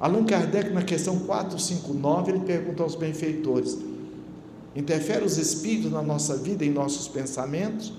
Allan 0.00 0.24
Kardec, 0.24 0.70
na 0.70 0.82
questão 0.82 1.18
459, 1.18 2.32
ele 2.32 2.40
pergunta 2.40 2.82
aos 2.82 2.94
benfeitores: 2.94 3.76
interfere 4.74 5.24
os 5.24 5.36
espíritos 5.36 5.92
na 5.92 6.02
nossa 6.02 6.36
vida, 6.36 6.64
em 6.64 6.70
nossos 6.70 7.06
pensamentos? 7.06 7.92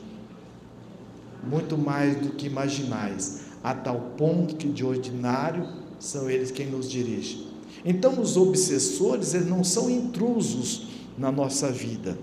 Muito 1.44 1.78
mais 1.78 2.18
do 2.18 2.30
que 2.30 2.48
imaginais, 2.48 3.41
a 3.64 3.74
tal 3.74 4.14
ponto 4.18 4.56
que 4.56 4.68
de 4.68 4.86
ordinário 4.86 5.68
são 5.99 6.30
eles 6.30 6.52
quem 6.52 6.68
nos 6.68 6.90
dirige. 6.90 7.48
Então, 7.84 8.20
os 8.22 8.36
obsessores, 8.38 9.34
eles 9.34 9.48
não 9.48 9.64
são 9.64 9.90
intrusos 9.90 10.88
na 11.18 11.32
nossa 11.32 11.72
vida. 11.72 12.18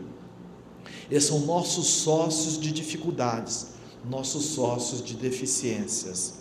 Eles 1.11 1.25
são 1.25 1.41
nossos 1.41 1.87
sócios 1.87 2.61
de 2.61 2.73
dificuldades, 2.73 3.69
nossos 4.09 4.45
sócios 4.47 5.03
de 5.03 5.15
deficiências. 5.15 6.35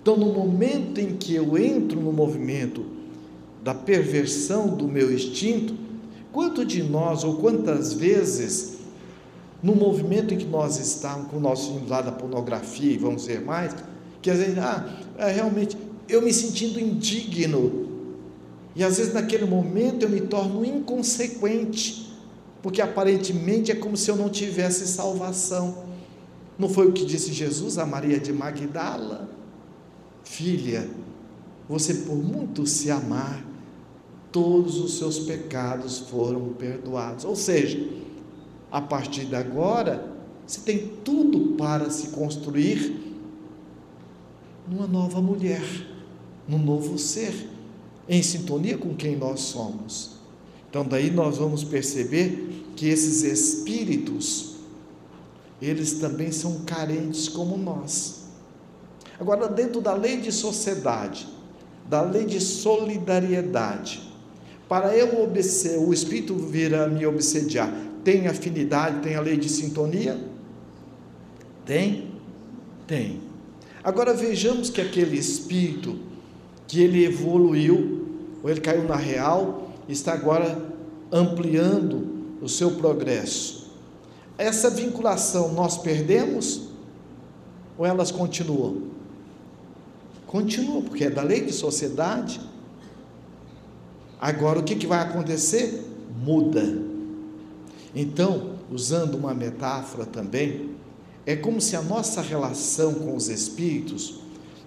Então, 0.00 0.16
no 0.16 0.32
momento 0.32 1.00
em 1.00 1.16
que 1.16 1.34
eu 1.34 1.56
entro 1.56 2.00
no 2.00 2.12
movimento 2.12 2.84
da 3.62 3.74
perversão 3.74 4.74
do 4.74 4.88
meu 4.88 5.12
instinto, 5.12 5.74
quanto 6.32 6.64
de 6.64 6.82
nós 6.82 7.22
ou 7.22 7.36
quantas 7.36 7.92
vezes 7.92 8.71
no 9.62 9.74
movimento 9.74 10.34
em 10.34 10.38
que 10.38 10.44
nós 10.44 10.78
estamos, 10.78 11.28
com 11.28 11.36
o 11.36 11.40
nosso 11.40 11.80
lado 11.86 12.06
da 12.06 12.12
pornografia, 12.12 12.92
e 12.92 12.98
vamos 12.98 13.26
ver 13.26 13.40
mais, 13.40 13.74
que 14.20 14.30
às 14.30 14.38
vezes, 14.38 14.58
ah, 14.58 14.84
é, 15.18 15.30
realmente, 15.30 15.76
eu 16.08 16.20
me 16.20 16.32
sentindo 16.32 16.80
indigno, 16.80 17.88
e 18.74 18.82
às 18.82 18.98
vezes 18.98 19.12
naquele 19.12 19.44
momento 19.44 20.02
eu 20.04 20.08
me 20.08 20.20
torno 20.20 20.64
inconsequente, 20.64 22.12
porque 22.62 22.80
aparentemente 22.80 23.70
é 23.70 23.74
como 23.74 23.96
se 23.96 24.10
eu 24.10 24.16
não 24.16 24.28
tivesse 24.28 24.86
salvação. 24.86 25.84
Não 26.58 26.68
foi 26.68 26.86
o 26.88 26.92
que 26.92 27.04
disse 27.04 27.32
Jesus 27.32 27.76
a 27.76 27.84
Maria 27.84 28.18
de 28.18 28.32
Magdala? 28.32 29.28
Filha, 30.22 30.88
você 31.68 31.94
por 31.94 32.16
muito 32.16 32.66
se 32.66 32.90
amar, 32.90 33.44
todos 34.30 34.78
os 34.78 34.96
seus 34.96 35.18
pecados 35.18 35.98
foram 35.98 36.50
perdoados. 36.50 37.24
Ou 37.24 37.36
seja, 37.36 37.78
a 38.72 38.80
partir 38.80 39.26
de 39.26 39.36
agora, 39.36 40.10
você 40.46 40.60
tem 40.60 40.88
tudo 41.04 41.54
para 41.58 41.90
se 41.90 42.08
construir 42.08 42.98
numa 44.66 44.86
nova 44.86 45.20
mulher, 45.20 45.62
num 46.48 46.58
novo 46.58 46.98
ser, 46.98 47.50
em 48.08 48.22
sintonia 48.22 48.78
com 48.78 48.94
quem 48.94 49.14
nós 49.14 49.40
somos. 49.40 50.12
Então, 50.70 50.86
daí 50.86 51.10
nós 51.10 51.36
vamos 51.36 51.62
perceber 51.62 52.64
que 52.74 52.88
esses 52.88 53.22
espíritos, 53.22 54.54
eles 55.60 56.00
também 56.00 56.32
são 56.32 56.60
carentes 56.64 57.28
como 57.28 57.58
nós. 57.58 58.22
Agora, 59.20 59.48
dentro 59.48 59.82
da 59.82 59.92
lei 59.92 60.16
de 60.16 60.32
sociedade, 60.32 61.28
da 61.86 62.00
lei 62.00 62.24
de 62.24 62.40
solidariedade, 62.40 64.10
para 64.66 64.96
eu 64.96 65.22
obedecer, 65.22 65.78
o 65.78 65.92
espírito 65.92 66.34
vir 66.34 66.74
a 66.74 66.88
me 66.88 67.04
obsediar, 67.04 67.91
tem 68.04 68.26
afinidade, 68.26 69.00
tem 69.00 69.14
a 69.14 69.20
lei 69.20 69.36
de 69.36 69.48
sintonia? 69.48 70.18
Tem? 71.64 72.10
Tem. 72.86 73.20
Agora 73.82 74.14
vejamos 74.14 74.70
que 74.70 74.80
aquele 74.80 75.16
espírito 75.16 75.98
que 76.66 76.80
ele 76.80 77.04
evoluiu, 77.04 78.06
ou 78.42 78.50
ele 78.50 78.60
caiu 78.60 78.84
na 78.84 78.96
real, 78.96 79.70
está 79.88 80.12
agora 80.12 80.70
ampliando 81.10 82.38
o 82.40 82.48
seu 82.48 82.72
progresso. 82.72 83.70
Essa 84.38 84.70
vinculação 84.70 85.52
nós 85.52 85.78
perdemos 85.78 86.68
ou 87.76 87.86
elas 87.86 88.10
continuam? 88.10 88.90
Continuam, 90.26 90.82
porque 90.82 91.04
é 91.04 91.10
da 91.10 91.22
lei 91.22 91.42
de 91.42 91.52
sociedade. 91.52 92.40
Agora 94.20 94.58
o 94.58 94.62
que, 94.62 94.74
que 94.74 94.86
vai 94.86 95.00
acontecer? 95.00 95.84
Muda. 96.24 96.91
Então, 97.94 98.54
usando 98.70 99.16
uma 99.16 99.34
metáfora 99.34 100.06
também, 100.06 100.70
é 101.26 101.36
como 101.36 101.60
se 101.60 101.76
a 101.76 101.82
nossa 101.82 102.20
relação 102.20 102.94
com 102.94 103.14
os 103.14 103.28
espíritos 103.28 104.20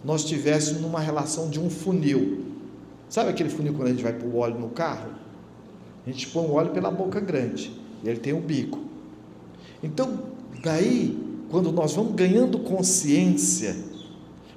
nós 0.03 0.23
tivéssemos 0.23 0.81
numa 0.81 0.99
relação 0.99 1.49
de 1.49 1.60
um 1.60 1.69
funil. 1.69 2.45
Sabe 3.10 3.30
aquele 3.30 3.49
funil 3.49 3.73
quando 3.73 3.88
a 3.88 3.91
gente 3.91 4.03
vai 4.03 4.14
pôr 4.14 4.27
o 4.27 4.38
óleo 4.38 4.60
no 4.60 4.69
carro? 4.69 5.10
A 6.06 6.10
gente 6.11 6.27
põe 6.27 6.45
o 6.45 6.53
óleo 6.53 6.72
pela 6.72 6.91
boca 6.91 7.19
grande 7.19 7.72
e 8.03 8.10
ele 8.10 8.19
tem 8.19 8.31
o 8.31 8.38
um 8.38 8.41
bico. 8.41 8.80
Então, 9.81 10.19
daí, 10.64 11.18
quando 11.49 11.72
nós 11.72 11.93
vamos 11.93 12.14
ganhando 12.14 12.60
consciência, 12.60 13.76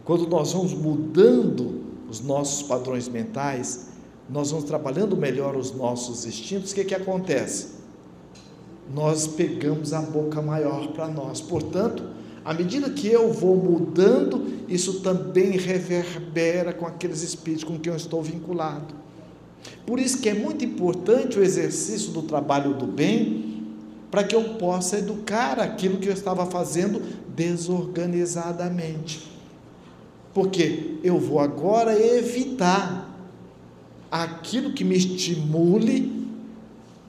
quando 0.04 0.26
nós 0.28 0.52
vamos 0.52 0.74
mudando 0.74 1.82
os 2.08 2.20
nossos 2.20 2.62
padrões 2.62 3.08
mentais, 3.08 3.88
nós 4.28 4.50
vamos 4.50 4.66
trabalhando 4.66 5.16
melhor 5.16 5.56
os 5.56 5.72
nossos 5.72 6.26
instintos, 6.26 6.72
o 6.72 6.74
que, 6.74 6.84
que 6.84 6.94
acontece? 6.94 7.77
Nós 8.94 9.26
pegamos 9.26 9.92
a 9.92 10.00
boca 10.00 10.40
maior 10.40 10.88
para 10.88 11.08
nós. 11.08 11.40
Portanto, 11.40 12.02
à 12.44 12.54
medida 12.54 12.88
que 12.90 13.08
eu 13.08 13.32
vou 13.32 13.56
mudando, 13.56 14.46
isso 14.68 15.00
também 15.00 15.50
reverbera 15.52 16.72
com 16.72 16.86
aqueles 16.86 17.22
espíritos 17.22 17.64
com 17.64 17.78
quem 17.78 17.92
eu 17.92 17.96
estou 17.96 18.22
vinculado. 18.22 18.94
Por 19.86 19.98
isso 19.98 20.18
que 20.18 20.28
é 20.28 20.34
muito 20.34 20.64
importante 20.64 21.38
o 21.38 21.42
exercício 21.42 22.12
do 22.12 22.22
trabalho 22.22 22.74
do 22.74 22.86
bem, 22.86 23.64
para 24.10 24.24
que 24.24 24.34
eu 24.34 24.54
possa 24.54 24.98
educar 24.98 25.60
aquilo 25.60 25.98
que 25.98 26.08
eu 26.08 26.12
estava 26.12 26.46
fazendo 26.46 27.02
desorganizadamente. 27.34 29.28
Porque 30.32 30.94
eu 31.02 31.18
vou 31.18 31.40
agora 31.40 31.98
evitar 31.98 33.08
aquilo 34.10 34.72
que 34.72 34.84
me 34.84 34.96
estimule 34.96 36.27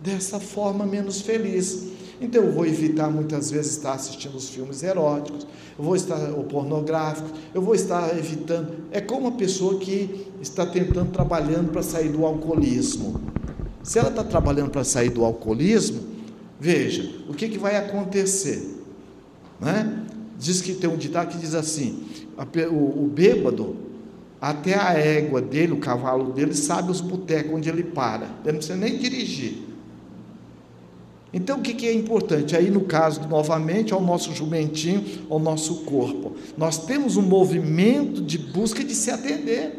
dessa 0.02 0.40
forma 0.40 0.86
menos 0.86 1.22
feliz. 1.22 1.90
Então 2.22 2.44
eu 2.44 2.52
vou 2.52 2.66
evitar 2.66 3.10
muitas 3.10 3.50
vezes 3.50 3.78
estar 3.78 3.94
assistindo 3.94 4.36
os 4.36 4.50
filmes 4.50 4.84
eróticos, 4.84 5.48
eu 5.78 5.86
vou 5.86 5.96
estar 5.96 6.18
ou 6.32 6.44
pornográficos, 6.44 7.32
eu 7.54 7.62
vou 7.62 7.74
estar 7.74 8.18
evitando. 8.18 8.74
É 8.92 9.00
como 9.00 9.22
uma 9.22 9.38
pessoa 9.38 9.80
que 9.80 10.28
está 10.42 10.66
tentando 10.66 11.12
trabalhando 11.12 11.72
para 11.72 11.82
sair 11.82 12.10
do 12.10 12.26
alcoolismo. 12.26 13.22
Se 13.82 13.98
ela 13.98 14.10
está 14.10 14.24
trabalhando 14.24 14.70
para 14.70 14.84
sair 14.84 15.10
do 15.10 15.24
alcoolismo, 15.24 16.02
veja 16.60 17.10
o 17.30 17.34
que, 17.34 17.48
que 17.48 17.58
vai 17.58 17.78
acontecer, 17.78 18.84
né? 19.60 20.06
Diz 20.38 20.62
que 20.62 20.74
tem 20.74 20.90
um 20.90 20.98
ditado 20.98 21.30
que 21.30 21.38
diz 21.38 21.56
assim: 21.56 22.04
o, 22.70 23.04
o 23.04 23.08
bêbado 23.08 23.78
até 24.42 24.76
a 24.76 24.94
égua 24.94 25.42
dele, 25.42 25.74
o 25.74 25.78
cavalo 25.78 26.34
dele, 26.34 26.54
sabe 26.54 26.92
os 26.92 27.02
botecos 27.02 27.54
onde 27.54 27.70
ele 27.70 27.84
para. 27.84 28.26
Ele 28.44 28.54
não 28.54 28.56
precisa 28.56 28.78
nem 28.78 28.98
dirigir. 28.98 29.69
Então, 31.32 31.60
o 31.60 31.62
que 31.62 31.86
é 31.86 31.94
importante? 31.94 32.56
Aí, 32.56 32.72
no 32.72 32.82
caso, 32.82 33.28
novamente, 33.28 33.94
ao 33.94 34.02
nosso 34.02 34.34
jumentinho, 34.34 35.04
ao 35.30 35.38
nosso 35.38 35.84
corpo. 35.84 36.36
Nós 36.58 36.86
temos 36.86 37.18
um 37.18 37.22
movimento 37.22 38.22
de 38.22 38.38
busca 38.38 38.84
de 38.84 38.96
se 38.96 39.12
atender. 39.12 39.78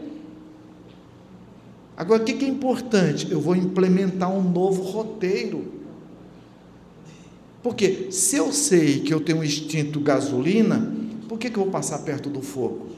Agora, 1.96 2.22
o 2.22 2.24
que 2.24 2.44
é 2.44 2.48
importante? 2.48 3.30
Eu 3.30 3.40
vou 3.40 3.56
implementar 3.56 4.32
um 4.32 4.42
novo 4.42 4.82
roteiro. 4.82 5.80
Porque 7.62 8.10
se 8.10 8.36
eu 8.36 8.52
sei 8.52 9.00
que 9.00 9.12
eu 9.12 9.20
tenho 9.20 9.40
um 9.40 9.44
instinto 9.44 10.00
gasolina, 10.00 10.94
por 11.28 11.38
que, 11.38 11.50
que 11.50 11.58
eu 11.58 11.64
vou 11.64 11.72
passar 11.72 11.98
perto 11.98 12.30
do 12.30 12.40
fogo? 12.40 12.88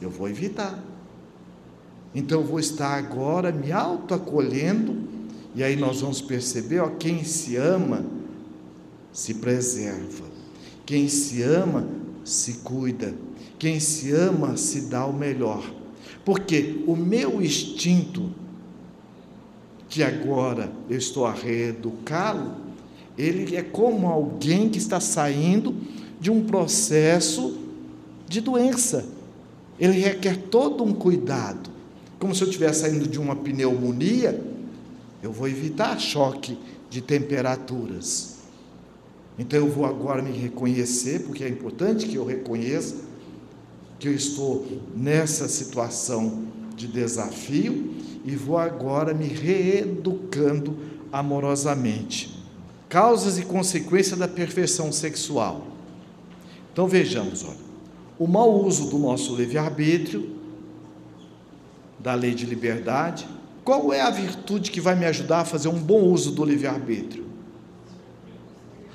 Eu 0.00 0.10
vou 0.10 0.28
evitar. 0.28 0.78
Então 2.14 2.40
eu 2.40 2.46
vou 2.46 2.60
estar 2.60 2.96
agora 2.96 3.50
me 3.50 3.72
autoacolhendo 3.72 5.17
e 5.54 5.62
aí 5.62 5.76
nós 5.76 6.00
vamos 6.00 6.20
perceber, 6.20 6.80
ó, 6.80 6.88
quem 6.88 7.24
se 7.24 7.56
ama 7.56 8.04
se 9.12 9.34
preserva. 9.34 10.26
Quem 10.86 11.08
se 11.08 11.42
ama 11.42 11.88
se 12.24 12.54
cuida. 12.54 13.14
Quem 13.58 13.80
se 13.80 14.12
ama 14.12 14.56
se 14.56 14.82
dá 14.82 15.04
o 15.04 15.12
melhor. 15.12 15.74
Porque 16.24 16.82
o 16.86 16.94
meu 16.94 17.42
instinto, 17.42 18.30
que 19.88 20.02
agora 20.02 20.70
eu 20.88 20.96
estou 20.96 21.26
a 21.26 21.32
reeducá-lo, 21.32 22.52
ele 23.16 23.56
é 23.56 23.62
como 23.62 24.06
alguém 24.06 24.68
que 24.68 24.78
está 24.78 25.00
saindo 25.00 25.74
de 26.20 26.30
um 26.30 26.44
processo 26.44 27.58
de 28.28 28.40
doença. 28.40 29.04
Ele 29.80 29.98
requer 29.98 30.36
todo 30.36 30.84
um 30.84 30.92
cuidado. 30.92 31.70
Como 32.18 32.34
se 32.34 32.42
eu 32.42 32.48
estivesse 32.48 32.80
saindo 32.80 33.08
de 33.08 33.18
uma 33.18 33.34
pneumonia, 33.34 34.40
eu 35.22 35.32
vou 35.32 35.48
evitar 35.48 35.98
choque 35.98 36.58
de 36.88 37.00
temperaturas. 37.00 38.38
Então 39.38 39.58
eu 39.58 39.68
vou 39.68 39.84
agora 39.84 40.22
me 40.22 40.32
reconhecer, 40.32 41.20
porque 41.20 41.44
é 41.44 41.48
importante 41.48 42.06
que 42.06 42.16
eu 42.16 42.24
reconheça 42.24 43.08
que 43.98 44.08
eu 44.08 44.14
estou 44.14 44.66
nessa 44.94 45.48
situação 45.48 46.44
de 46.76 46.86
desafio 46.86 47.94
e 48.24 48.36
vou 48.36 48.56
agora 48.56 49.12
me 49.12 49.26
reeducando 49.26 50.78
amorosamente. 51.12 52.38
Causas 52.88 53.38
e 53.38 53.42
consequências 53.42 54.18
da 54.18 54.28
perfeição 54.28 54.92
sexual. 54.92 55.66
Então 56.72 56.86
vejamos, 56.86 57.44
olha, 57.44 57.56
o 58.18 58.26
mau 58.26 58.64
uso 58.64 58.88
do 58.88 58.98
nosso 58.98 59.34
livre-arbítrio, 59.34 60.36
da 61.98 62.14
lei 62.14 62.34
de 62.34 62.46
liberdade, 62.46 63.26
qual 63.68 63.92
é 63.92 64.00
a 64.00 64.08
virtude 64.08 64.70
que 64.70 64.80
vai 64.80 64.96
me 64.96 65.04
ajudar 65.04 65.40
a 65.40 65.44
fazer 65.44 65.68
um 65.68 65.78
bom 65.78 66.00
uso 66.00 66.30
do 66.30 66.42
livre-arbítrio? 66.42 67.26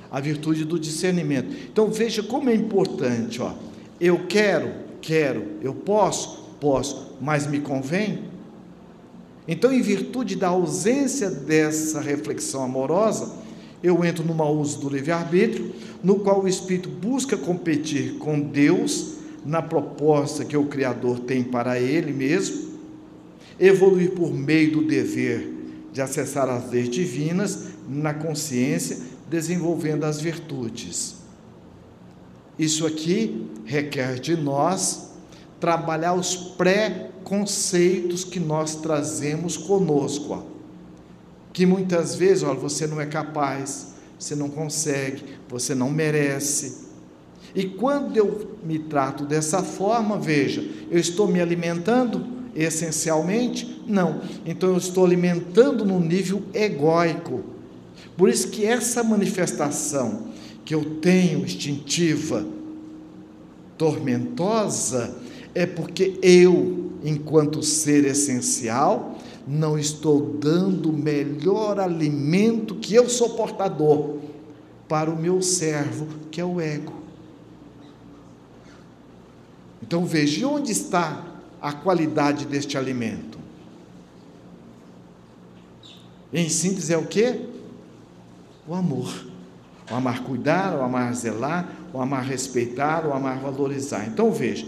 A 0.09 0.19
virtude 0.19 0.65
do 0.65 0.79
discernimento. 0.79 1.55
Então 1.71 1.91
veja 1.91 2.23
como 2.23 2.49
é 2.49 2.55
importante, 2.55 3.39
ó. 3.39 3.53
Eu 4.01 4.25
quero, 4.25 4.73
quero, 4.99 5.45
eu 5.61 5.75
posso, 5.75 6.55
posso, 6.59 7.15
mas 7.21 7.45
me 7.45 7.59
convém? 7.59 8.23
Então, 9.47 9.71
em 9.71 9.79
virtude 9.79 10.35
da 10.35 10.47
ausência 10.47 11.29
dessa 11.29 12.01
reflexão 12.01 12.63
amorosa, 12.63 13.31
eu 13.83 14.03
entro 14.03 14.25
no 14.25 14.33
mau 14.33 14.57
uso 14.57 14.79
do 14.79 14.89
livre-arbítrio, 14.89 15.71
no 16.03 16.15
qual 16.15 16.41
o 16.41 16.47
espírito 16.47 16.89
busca 16.89 17.37
competir 17.37 18.15
com 18.17 18.39
Deus 18.39 19.17
na 19.45 19.61
proposta 19.61 20.43
que 20.43 20.57
o 20.57 20.65
Criador 20.65 21.19
tem 21.19 21.43
para 21.43 21.79
ele 21.79 22.11
mesmo, 22.11 22.72
evoluir 23.65 24.11
por 24.11 24.33
meio 24.33 24.73
do 24.73 24.87
dever 24.87 25.51
de 25.93 26.01
acessar 26.01 26.49
as 26.49 26.69
leis 26.69 26.89
divinas 26.89 27.67
na 27.87 28.13
consciência, 28.13 28.97
desenvolvendo 29.29 30.03
as 30.03 30.19
virtudes. 30.19 31.15
Isso 32.59 32.85
aqui 32.85 33.47
requer 33.63 34.19
de 34.19 34.35
nós 34.35 35.11
trabalhar 35.59 36.13
os 36.13 36.35
pré-conceitos 36.35 38.23
que 38.23 38.39
nós 38.39 38.75
trazemos 38.75 39.55
conosco. 39.55 40.51
que 41.53 41.67
muitas 41.67 42.15
vezes, 42.15 42.41
olha, 42.41 42.59
você 42.59 42.87
não 42.87 42.99
é 42.99 43.05
capaz, 43.05 43.93
você 44.17 44.35
não 44.35 44.49
consegue, 44.49 45.23
você 45.47 45.75
não 45.75 45.91
merece. 45.91 46.87
E 47.53 47.65
quando 47.65 48.17
eu 48.17 48.57
me 48.63 48.79
trato 48.79 49.23
dessa 49.23 49.61
forma, 49.61 50.17
veja, 50.17 50.67
eu 50.89 50.97
estou 50.97 51.27
me 51.27 51.39
alimentando 51.39 52.42
essencialmente? 52.55 53.83
Não. 53.87 54.21
Então 54.45 54.69
eu 54.69 54.77
estou 54.77 55.05
alimentando 55.05 55.85
no 55.85 55.99
nível 55.99 56.43
egóico. 56.53 57.43
Por 58.17 58.29
isso 58.29 58.49
que 58.49 58.65
essa 58.65 59.03
manifestação 59.03 60.27
que 60.63 60.73
eu 60.73 60.99
tenho 61.01 61.39
instintiva, 61.39 62.45
tormentosa, 63.77 65.15
é 65.53 65.65
porque 65.65 66.17
eu, 66.21 66.91
enquanto 67.03 67.61
ser 67.61 68.05
essencial, 68.05 69.17
não 69.47 69.77
estou 69.77 70.37
dando 70.39 70.89
o 70.89 70.97
melhor 70.97 71.79
alimento 71.79 72.75
que 72.75 72.95
eu 72.95 73.09
sou 73.09 73.31
portador 73.31 74.17
para 74.87 75.09
o 75.09 75.17
meu 75.17 75.41
servo, 75.41 76.07
que 76.31 76.39
é 76.39 76.45
o 76.45 76.61
ego. 76.61 76.93
Então 79.81 80.05
veja 80.05 80.47
onde 80.47 80.71
está 80.71 81.32
a 81.63 81.71
qualidade 81.71 82.45
deste 82.45 82.77
alimento. 82.77 83.39
Em 86.33 86.49
síntese 86.49 86.93
é 86.93 86.97
o 86.97 87.07
que? 87.07 87.39
O 88.67 88.75
amor. 88.75 89.27
O 89.89 89.95
amar 89.95 90.23
cuidar, 90.23 90.75
o 90.77 90.81
amar 90.81 91.13
zelar, 91.15 91.69
o 91.93 92.01
amar 92.01 92.25
respeitar, 92.25 93.07
o 93.07 93.13
amar 93.13 93.39
valorizar. 93.39 94.05
Então 94.05 94.29
veja, 94.29 94.65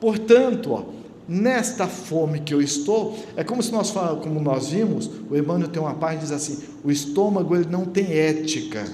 portanto, 0.00 0.72
ó, 0.72 0.84
nesta 1.28 1.86
fome 1.86 2.40
que 2.40 2.54
eu 2.54 2.62
estou, 2.62 3.18
é 3.36 3.44
como 3.44 3.62
se 3.62 3.70
nós 3.70 3.90
como 3.90 4.40
nós 4.40 4.70
vimos, 4.70 5.10
o 5.30 5.36
Emmanuel 5.36 5.68
tem 5.68 5.82
uma 5.82 5.94
parte 5.94 6.20
diz 6.20 6.32
assim: 6.32 6.58
o 6.82 6.90
estômago 6.90 7.54
ele 7.54 7.68
não 7.68 7.84
tem 7.84 8.10
ética. 8.12 8.86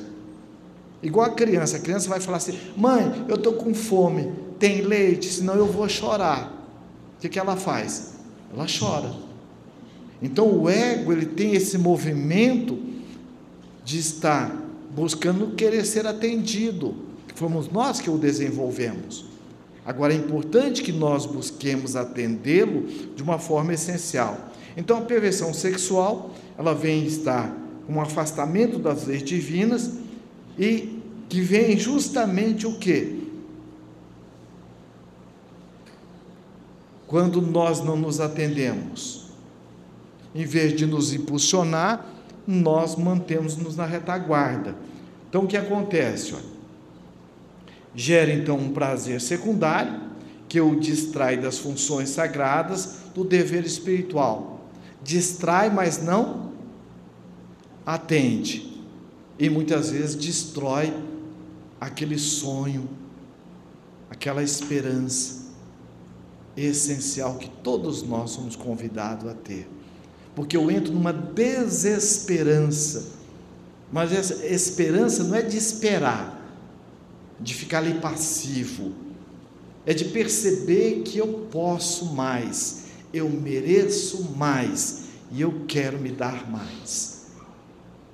Igual 1.01 1.27
a 1.27 1.35
criança, 1.35 1.77
a 1.77 1.81
criança 1.81 2.09
vai 2.09 2.19
falar 2.19 2.39
assim: 2.39 2.59
mãe, 2.77 3.24
eu 3.28 3.36
estou 3.36 3.52
com 3.52 3.73
fome, 3.73 4.32
tem 4.59 4.81
leite, 4.81 5.27
senão 5.27 5.55
eu 5.55 5.66
vou 5.66 5.89
chorar. 5.89 6.60
O 7.21 7.23
que, 7.23 7.29
que 7.29 7.39
ela 7.39 7.55
faz? 7.55 8.15
Ela 8.51 8.65
chora. 8.67 9.13
Então 10.23 10.51
o 10.51 10.71
ego 10.71 11.13
ele 11.13 11.27
tem 11.27 11.53
esse 11.53 11.77
movimento 11.77 12.79
de 13.85 13.99
estar 13.99 14.51
buscando 14.97 15.55
querer 15.55 15.85
ser 15.85 16.07
atendido. 16.07 16.95
Fomos 17.35 17.69
nós 17.69 18.01
que 18.01 18.09
o 18.09 18.17
desenvolvemos. 18.17 19.27
Agora 19.85 20.15
é 20.15 20.17
importante 20.17 20.83
que 20.83 20.93
nós 20.93 21.27
busquemos 21.27 21.95
atendê-lo 21.95 22.87
de 23.15 23.23
uma 23.23 23.39
forma 23.39 23.75
essencial. 23.75 24.49
Então 24.75 24.97
a 24.97 25.03
perversão 25.03 25.53
sexual, 25.53 26.31
ela 26.57 26.75
vem 26.75 27.05
estar 27.05 27.55
com 27.87 27.97
um 27.97 28.01
afastamento 28.01 28.79
das 28.79 29.07
leis 29.07 29.23
divinas 29.23 29.91
e 30.59 31.03
que 31.29 31.43
vem 31.43 31.79
justamente 31.79 32.67
o 32.67 32.79
que? 32.79 33.20
Quando 37.11 37.43
nós 37.43 37.82
não 37.82 37.97
nos 37.97 38.20
atendemos, 38.20 39.32
em 40.32 40.45
vez 40.45 40.77
de 40.77 40.87
nos 40.87 41.12
impulsionar, 41.12 42.07
nós 42.47 42.95
mantemos-nos 42.95 43.74
na 43.74 43.85
retaguarda. 43.85 44.77
Então 45.28 45.43
o 45.43 45.47
que 45.49 45.57
acontece? 45.57 46.35
Olha, 46.35 46.45
gera 47.97 48.32
então 48.32 48.57
um 48.57 48.73
prazer 48.73 49.20
secundário 49.20 50.03
que 50.49 50.61
o 50.61 50.78
distrai 50.78 51.37
das 51.37 51.59
funções 51.59 52.11
sagradas 52.11 52.99
do 53.12 53.24
dever 53.24 53.65
espiritual. 53.65 54.69
Distrai, 55.03 55.69
mas 55.69 56.01
não 56.01 56.53
atende. 57.85 58.85
E 59.37 59.51
muitas 59.51 59.91
vezes 59.91 60.15
destrói 60.15 60.95
aquele 61.81 62.20
sonho, 62.20 62.89
aquela 64.09 64.45
esperança 64.45 65.40
essencial 66.57 67.37
que 67.37 67.49
todos 67.49 68.03
nós 68.03 68.31
somos 68.31 68.57
convidados 68.57 69.29
a 69.29 69.35
ter. 69.35 69.69
Porque 70.35 70.57
eu 70.57 70.71
entro 70.71 70.93
numa 70.93 71.13
desesperança. 71.13 73.21
Mas 73.93 74.13
essa 74.13 74.47
esperança 74.47 75.25
não 75.25 75.35
é 75.35 75.43
de 75.43 75.57
esperar, 75.57 76.41
de 77.41 77.55
ficar 77.55 77.79
ali 77.79 77.95
passivo, 77.95 78.93
é 79.85 79.93
de 79.93 80.05
perceber 80.07 81.03
que 81.03 81.19
eu 81.19 81.49
posso 81.51 82.15
mais, 82.15 82.85
eu 83.13 83.29
mereço 83.29 84.31
mais 84.37 85.05
e 85.33 85.41
eu 85.41 85.65
quero 85.67 85.99
me 85.99 86.11
dar 86.11 86.49
mais. 86.49 87.27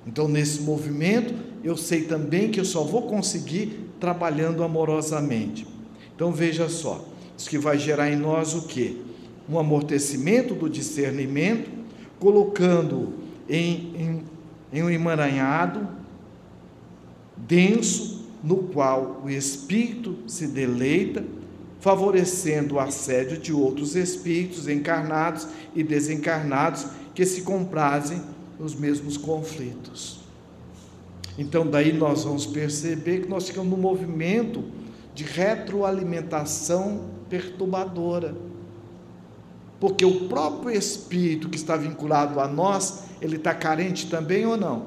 Então, 0.05 0.27
nesse 0.27 0.61
movimento, 0.61 1.33
eu 1.63 1.75
sei 1.75 2.03
também 2.03 2.49
que 2.49 2.59
eu 2.59 2.65
só 2.65 2.83
vou 2.83 3.03
conseguir 3.03 3.89
trabalhando 3.99 4.63
amorosamente. 4.63 5.67
Então, 6.15 6.31
veja 6.31 6.69
só, 6.69 7.05
isso 7.37 7.49
que 7.49 7.57
vai 7.57 7.77
gerar 7.77 8.09
em 8.09 8.15
nós 8.15 8.55
o 8.55 8.63
que? 8.63 8.99
Um 9.47 9.59
amortecimento 9.59 10.55
do 10.55 10.69
discernimento, 10.69 11.69
colocando 12.19 13.13
em, 13.47 13.93
em, 13.95 14.23
em 14.73 14.83
um 14.83 14.89
emaranhado 14.89 15.87
denso 17.37 18.25
no 18.43 18.57
qual 18.57 19.21
o 19.23 19.29
espírito 19.29 20.17
se 20.27 20.47
deleita, 20.47 21.23
favorecendo 21.79 22.75
o 22.75 22.79
assédio 22.79 23.37
de 23.37 23.53
outros 23.53 23.95
espíritos 23.95 24.67
encarnados 24.67 25.47
e 25.75 25.83
desencarnados 25.83 26.87
que 27.13 27.25
se 27.25 27.41
comprazem 27.41 28.21
nos 28.59 28.75
mesmos 28.75 29.15
conflitos. 29.15 30.19
Então, 31.37 31.67
daí 31.67 31.93
nós 31.93 32.23
vamos 32.23 32.47
perceber 32.47 33.21
que 33.21 33.29
nós 33.29 33.47
ficamos 33.47 33.69
num 33.69 33.81
movimento 33.81 34.63
de 35.13 35.23
retroalimentação 35.23 37.16
perturbadora. 37.29 38.35
Porque 39.79 40.03
o 40.03 40.27
próprio 40.27 40.71
espírito 40.75 41.49
que 41.49 41.57
está 41.57 41.75
vinculado 41.75 42.39
a 42.39 42.47
nós, 42.47 43.03
ele 43.21 43.35
está 43.35 43.53
carente 43.53 44.09
também 44.09 44.45
ou 44.45 44.57
não? 44.57 44.85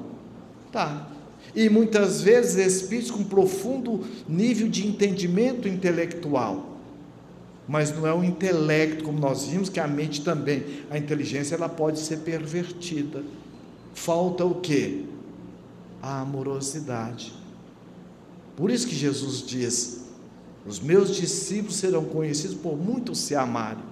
Tá. 0.71 1.07
E 1.55 1.69
muitas 1.69 2.21
vezes 2.21 2.55
espíritos 2.55 3.11
com 3.11 3.23
profundo 3.23 4.01
nível 4.27 4.67
de 4.67 4.85
entendimento 4.85 5.67
intelectual. 5.67 6.77
Mas 7.67 7.95
não 7.95 8.05
é 8.05 8.13
o 8.13 8.23
intelecto, 8.23 9.03
como 9.03 9.19
nós 9.19 9.45
vimos, 9.45 9.69
que 9.69 9.79
a 9.79 9.87
mente 9.87 10.23
também, 10.23 10.63
a 10.89 10.97
inteligência, 10.97 11.55
ela 11.55 11.69
pode 11.69 11.99
ser 11.99 12.17
pervertida. 12.17 13.23
Falta 13.93 14.43
o 14.43 14.55
quê? 14.55 15.05
A 16.01 16.21
amorosidade. 16.21 17.33
Por 18.55 18.71
isso 18.71 18.87
que 18.87 18.95
Jesus 18.95 19.45
diz: 19.45 20.00
Os 20.65 20.79
meus 20.79 21.15
discípulos 21.15 21.75
serão 21.75 22.05
conhecidos 22.05 22.55
por 22.55 22.77
muito 22.77 23.15
se 23.15 23.35
amarem. 23.35 23.83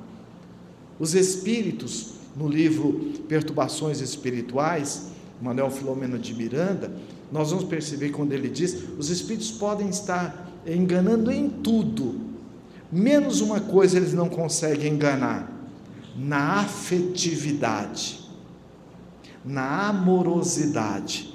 Os 1.00 1.16
espíritos, 1.16 2.14
no 2.36 2.48
livro 2.48 3.14
Perturbações 3.28 4.02
Espirituais, 4.02 5.08
Manuel 5.42 5.72
Filomeno 5.72 6.20
de 6.20 6.34
Miranda, 6.34 6.92
nós 7.32 7.52
vamos 7.52 7.66
perceber 7.66 8.10
quando 8.10 8.34
ele 8.34 8.50
diz: 8.50 8.84
os 8.98 9.10
espíritos 9.10 9.52
podem 9.52 9.90
estar 9.90 10.52
enganando 10.66 11.32
em 11.32 11.50
tudo, 11.50 12.20
menos 12.92 13.42
uma 13.42 13.60
coisa 13.60 13.98
eles 13.98 14.14
não 14.14 14.30
conseguem 14.30 14.94
enganar: 14.94 15.52
na 16.16 16.62
afetividade, 16.62 18.20
na 19.44 19.90
amorosidade. 19.90 21.34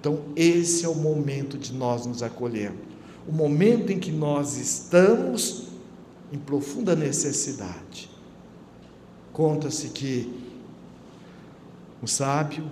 Então, 0.00 0.20
esse 0.34 0.84
é 0.84 0.88
o 0.88 0.94
momento 0.94 1.56
de 1.56 1.72
nós 1.72 2.06
nos 2.06 2.22
acolhermos, 2.22 2.80
o 3.26 3.32
momento 3.32 3.92
em 3.92 3.98
que 3.98 4.10
nós 4.10 4.56
estamos 4.56 5.68
em 6.32 6.38
profunda 6.38 6.96
necessidade. 6.96 8.10
Conta-se 9.32 9.88
que 9.90 10.32
o 12.02 12.06
sábio 12.06 12.68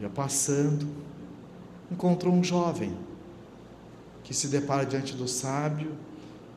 ia 0.00 0.08
passando, 0.08 0.86
encontrou 1.90 2.32
um 2.32 2.42
jovem 2.42 2.96
que 4.22 4.32
se 4.32 4.48
depara 4.48 4.86
diante 4.86 5.14
do 5.14 5.28
sábio 5.28 5.92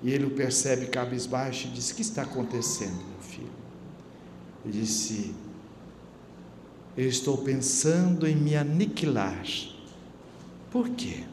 e 0.01 0.11
ele 0.11 0.25
o 0.25 0.31
percebe 0.31 0.87
cabisbaixo 0.87 1.67
e 1.67 1.71
diz: 1.71 1.91
O 1.91 1.95
que 1.95 2.01
está 2.01 2.21
acontecendo, 2.21 2.95
meu 2.95 3.21
filho? 3.21 3.51
Ele 4.63 4.79
disse: 4.79 5.33
Eu 6.95 7.07
estou 7.07 7.37
pensando 7.39 8.27
em 8.27 8.35
me 8.35 8.55
aniquilar. 8.55 9.43
Por 10.71 10.89
quê? 10.89 11.23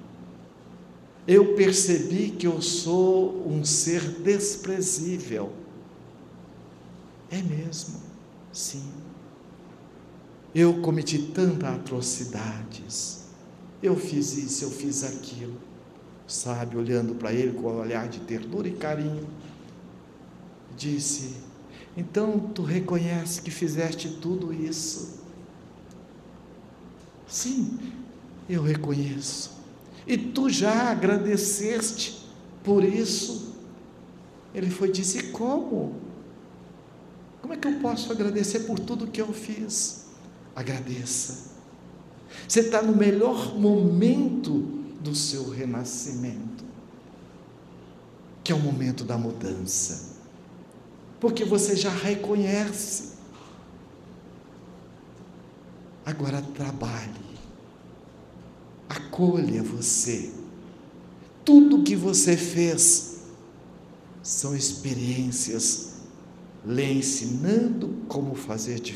Eu 1.26 1.54
percebi 1.54 2.30
que 2.30 2.46
eu 2.46 2.60
sou 2.60 3.48
um 3.48 3.64
ser 3.64 4.00
desprezível. 4.20 5.52
É 7.30 7.40
mesmo? 7.40 8.00
Sim. 8.52 8.84
Eu 10.54 10.82
cometi 10.82 11.18
tantas 11.18 11.74
atrocidades. 11.74 13.24
Eu 13.82 13.96
fiz 13.96 14.36
isso, 14.36 14.64
eu 14.64 14.70
fiz 14.70 15.02
aquilo. 15.02 15.56
Sabe, 16.26 16.76
olhando 16.76 17.14
para 17.14 17.32
ele 17.32 17.52
com 17.52 17.70
um 17.70 17.80
olhar 17.80 18.08
de 18.08 18.20
ternura 18.20 18.68
e 18.68 18.72
carinho, 18.72 19.28
disse: 20.76 21.34
Então 21.96 22.38
tu 22.38 22.62
reconhece 22.62 23.42
que 23.42 23.50
fizeste 23.50 24.08
tudo 24.08 24.52
isso? 24.52 25.22
Sim, 27.26 27.78
eu 28.48 28.62
reconheço. 28.62 29.53
E 30.06 30.18
tu 30.18 30.50
já 30.50 30.90
agradeceste 30.90 32.26
por 32.62 32.84
isso? 32.84 33.54
Ele 34.54 34.70
foi 34.70 34.90
disse: 34.90 35.24
Como? 35.24 35.94
Como 37.40 37.52
é 37.52 37.56
que 37.56 37.68
eu 37.68 37.78
posso 37.80 38.10
agradecer 38.12 38.60
por 38.60 38.78
tudo 38.78 39.06
que 39.06 39.20
eu 39.20 39.32
fiz? 39.32 40.06
Agradeça. 40.54 41.52
Você 42.48 42.60
está 42.60 42.82
no 42.82 42.96
melhor 42.96 43.58
momento 43.58 44.60
do 45.00 45.14
seu 45.14 45.48
renascimento, 45.50 46.64
que 48.42 48.52
é 48.52 48.54
o 48.54 48.58
momento 48.58 49.04
da 49.04 49.18
mudança, 49.18 50.16
porque 51.20 51.44
você 51.44 51.76
já 51.76 51.90
reconhece. 51.90 53.14
Agora 56.04 56.42
trabalhe, 56.42 57.23
acolha 58.88 59.62
você. 59.62 60.30
Tudo 61.44 61.82
que 61.82 61.94
você 61.94 62.36
fez 62.36 63.18
são 64.22 64.56
experiências 64.56 65.94
lhe 66.66 66.92
ensinando 66.92 67.94
como 68.08 68.34
fazer 68.34 68.80
diferente 68.80 68.92